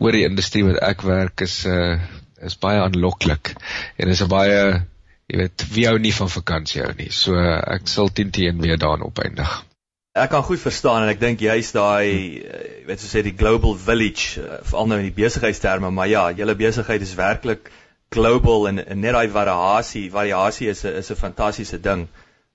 oor 0.00 0.12
die 0.12 0.26
industrie 0.28 0.64
wat 0.66 0.82
ek 0.82 1.02
werk 1.02 1.40
is 1.40 1.64
'n 1.66 1.70
uh, 1.70 1.98
is 2.44 2.58
baie 2.60 2.80
aanloklik 2.82 3.54
en 3.96 4.08
is 4.12 4.22
'n 4.22 4.28
baie 4.28 4.82
jy 5.30 5.40
weet, 5.40 5.64
wie 5.74 5.86
hou 5.88 5.96
nie 5.98 6.14
van 6.14 6.30
vakansie 6.30 6.82
hou 6.82 6.92
nie. 6.98 7.10
So 7.14 7.38
ek 7.38 7.88
sal 7.90 8.12
10 8.14 8.30
teen 8.36 8.60
weer 8.62 8.78
daarin 8.78 9.06
opeindig. 9.06 9.50
Ek 10.16 10.30
kan 10.32 10.44
goed 10.46 10.62
verstaan 10.62 11.04
en 11.04 11.12
ek 11.12 11.20
dink 11.20 11.42
jy's 11.44 11.74
daai 11.76 12.06
jy 12.08 12.84
weet 12.86 13.02
so 13.02 13.10
sê 13.10 13.20
die 13.26 13.34
global 13.36 13.74
village 13.76 14.40
eh, 14.40 14.62
veral 14.64 14.88
nou 14.88 15.00
in 15.02 15.10
die 15.10 15.16
besigheidsterme, 15.16 15.90
maar 15.92 16.08
ja, 16.08 16.30
julle 16.38 16.54
besigheid 16.56 17.02
is 17.04 17.16
werklik 17.18 17.68
global 18.14 18.68
en, 18.70 18.80
en 18.80 19.02
net 19.02 19.12
daai 19.16 19.28
variasie, 19.34 20.06
variasie 20.14 20.70
is 20.72 20.84
'n 20.84 21.02
is 21.02 21.10
'n 21.10 21.20
fantastiese 21.24 21.80
ding. 21.82 22.06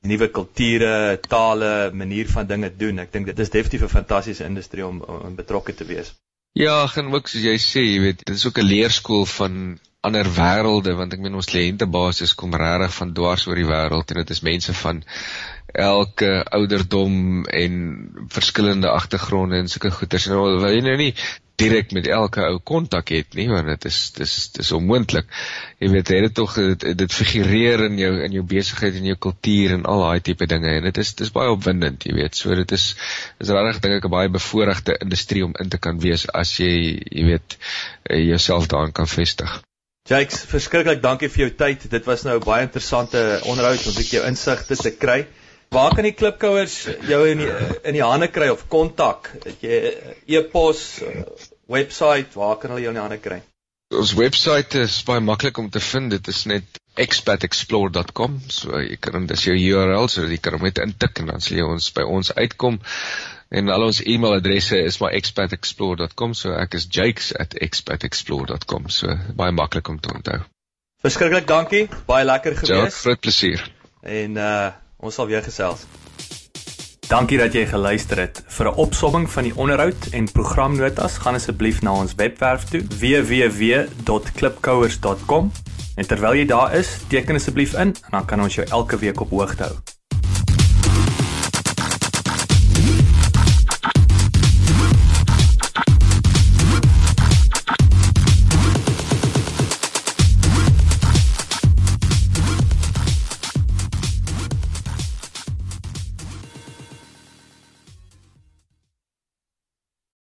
Nuwe 0.02 0.32
kulture, 0.34 1.20
tale, 1.30 1.92
manier 1.94 2.28
van 2.28 2.48
dinge 2.48 2.72
doen. 2.76 3.00
Ek 3.00 3.12
dink 3.14 3.26
dit 3.26 3.40
is 3.40 3.50
definitief 3.50 3.84
'n 3.84 3.96
fantastiese 4.00 4.46
industrie 4.46 4.86
om, 4.86 5.02
om 5.02 5.36
betrokke 5.36 5.76
te 5.76 5.86
wees. 5.86 6.16
Ja, 6.54 6.90
en 6.96 7.14
ook 7.14 7.28
soos 7.28 7.44
jy 7.44 7.58
sê, 7.62 7.84
jy 7.86 8.00
weet, 8.02 8.26
dit 8.26 8.36
is 8.36 8.46
ook 8.46 8.58
'n 8.58 8.72
leerskool 8.74 9.26
van 9.26 9.80
ander 10.08 10.26
wêrelde 10.34 10.96
want 10.98 11.14
ek 11.14 11.22
meen 11.22 11.38
ons 11.38 11.50
kliëntebasis 11.52 12.34
kom 12.40 12.56
regtig 12.58 12.94
van 12.98 13.14
dwars 13.18 13.46
oor 13.48 13.60
die 13.60 13.70
wêreld 13.70 14.12
en 14.12 14.22
dit 14.24 14.34
is 14.36 14.42
mense 14.48 14.74
van 14.80 15.04
elke 15.78 16.32
ouderdom 16.58 17.46
en 17.46 17.76
verskillende 18.34 18.90
agtergronde 18.90 19.62
en 19.62 19.70
sulke 19.72 19.94
goeters 19.94 20.28
en 20.28 20.42
wil 20.42 20.68
jy 20.74 20.82
nou 20.88 20.98
nie 21.00 21.14
direk 21.62 21.94
met 21.94 22.10
elke 22.10 22.42
ou 22.48 22.58
kontak 22.72 23.14
het 23.14 23.38
nie 23.38 23.48
want 23.52 23.70
dit 23.70 23.86
is 23.92 24.00
dis 24.18 24.36
dis 24.58 24.72
onmoontlik. 24.78 25.30
Jy 25.84 25.92
weet 25.94 26.12
jy 26.14 26.20
het 26.26 26.36
tog 26.40 26.58
dit, 26.58 26.86
dit 26.98 27.18
figureer 27.20 27.86
in 27.86 28.02
jou 28.02 28.12
in 28.26 28.38
jou 28.40 28.46
besigheid 28.56 28.98
en 28.98 29.10
jou 29.12 29.18
kultuur 29.28 29.78
en 29.78 29.86
al 29.94 30.06
daai 30.08 30.26
tipe 30.32 30.50
dinge 30.50 30.76
en 30.80 30.88
dit 30.90 31.02
is 31.06 31.14
dis 31.22 31.34
baie 31.36 31.54
opwindend, 31.54 32.08
jy 32.08 32.18
weet. 32.18 32.38
So 32.42 32.58
dit 32.58 32.78
is 32.78 32.92
is 33.38 33.54
regtig 33.54 33.84
dink 33.86 34.00
ek 34.00 34.10
'n 34.10 34.16
baie 34.18 34.34
bevoordeelde 34.40 34.98
industrie 35.06 35.46
om 35.46 35.54
in 35.62 35.70
te 35.70 35.78
kan 35.78 36.02
wees 36.02 36.26
as 36.44 36.58
jy 36.58 36.74
jy 37.06 37.28
weet 37.34 37.60
eh, 38.10 38.24
jouself 38.26 38.72
daarin 38.74 38.98
kan 38.98 39.08
vestig. 39.08 39.62
Jakes, 40.10 40.42
verskriklik 40.50 41.00
dankie 41.04 41.30
vir 41.30 41.46
jou 41.46 41.52
tyd. 41.56 41.84
Dit 41.92 42.08
was 42.10 42.24
nou 42.26 42.40
'n 42.40 42.44
baie 42.44 42.66
interessante 42.66 43.42
onderhoud 43.46 43.86
om 43.88 43.94
bietjie 43.94 44.18
jou 44.20 44.26
insigte 44.28 44.76
te 44.76 44.92
kry. 44.92 45.28
Waar 45.70 45.96
kan 45.96 46.04
die 46.04 46.12
klipkouers 46.12 46.88
jou 47.08 47.22
in 47.30 47.38
die, 47.38 47.52
in 47.84 47.94
die 47.94 48.04
hande 48.04 48.28
kry 48.28 48.50
of 48.50 48.68
kontak? 48.68 49.32
Het 49.46 49.62
jy 49.62 50.40
e-pos, 50.40 51.00
webwerf, 51.68 52.34
waar 52.36 52.58
kan 52.58 52.72
hulle 52.74 52.82
jou 52.82 52.92
in 52.92 53.00
die 53.00 53.06
hande 53.08 53.20
kry? 53.20 53.42
Ons 53.94 54.14
webwerf 54.14 54.76
is 54.76 55.04
baie 55.04 55.22
maklik 55.22 55.58
om 55.58 55.70
te 55.70 55.80
vind. 55.80 56.12
Dit 56.12 56.28
is 56.28 56.46
net 56.46 56.82
expatexplore.com. 56.96 58.42
So 58.50 58.82
jy 58.82 58.98
kan 59.00 59.22
dit 59.22 59.38
as 59.38 59.46
jou 59.46 59.56
URL, 59.56 60.10
so 60.10 60.26
jy 60.28 60.42
kan 60.42 60.58
hom 60.58 60.68
net 60.68 60.82
intik 60.84 61.20
en 61.20 61.32
dan 61.32 61.40
sal 61.40 61.58
jy 61.58 61.64
ons 61.64 61.92
by 61.96 62.04
ons 62.04 62.34
uitkom. 62.36 62.82
En 63.52 63.68
al 63.70 63.84
ons 63.84 64.04
e-mailadresse 64.04 64.78
is 64.80 64.98
maar 65.04 65.12
expatexplore.com, 65.12 66.34
so 66.34 66.54
ek 66.56 66.74
is 66.80 66.88
jakes@expatexplore.com. 66.90 68.90
So 68.90 69.18
baie 69.36 69.52
maklik 69.52 69.88
om 69.92 70.00
te 70.00 70.14
onthou. 70.14 70.40
Verskriklik 71.04 71.48
dankie. 71.48 71.90
Baie 72.08 72.26
lekker 72.26 72.56
gewees. 72.56 72.94
Ja, 72.94 73.00
groot 73.02 73.20
plesier. 73.20 73.72
En 74.02 74.38
uh 74.38 74.68
ons 75.02 75.16
sal 75.16 75.26
weer 75.28 75.44
gesels. 75.44 75.86
Dankie 77.10 77.38
dat 77.42 77.54
jy 77.58 77.66
geluister 77.68 78.18
het. 78.22 78.44
Vir 78.48 78.66
'n 78.70 78.74
opsomming 78.86 79.32
van 79.32 79.44
die 79.44 79.56
onderhoud 79.56 80.08
en 80.12 80.32
programnotas, 80.32 81.18
gaan 81.18 81.36
asseblief 81.36 81.82
na 81.82 81.92
ons 81.92 82.16
webwerf 82.16 82.64
toe 82.64 82.82
www.klipkouers.com. 83.00 85.52
En 85.96 86.08
terwyl 86.08 86.34
jy 86.34 86.46
daar 86.46 86.76
is, 86.76 86.88
teken 87.08 87.36
asseblief 87.36 87.74
in 87.74 87.80
en 87.80 87.96
dan 88.12 88.26
kan 88.26 88.42
ons 88.42 88.56
jou 88.56 88.68
elke 88.68 88.98
week 88.98 89.20
op 89.20 89.30
hoogte 89.30 89.64
hou. 89.64 89.76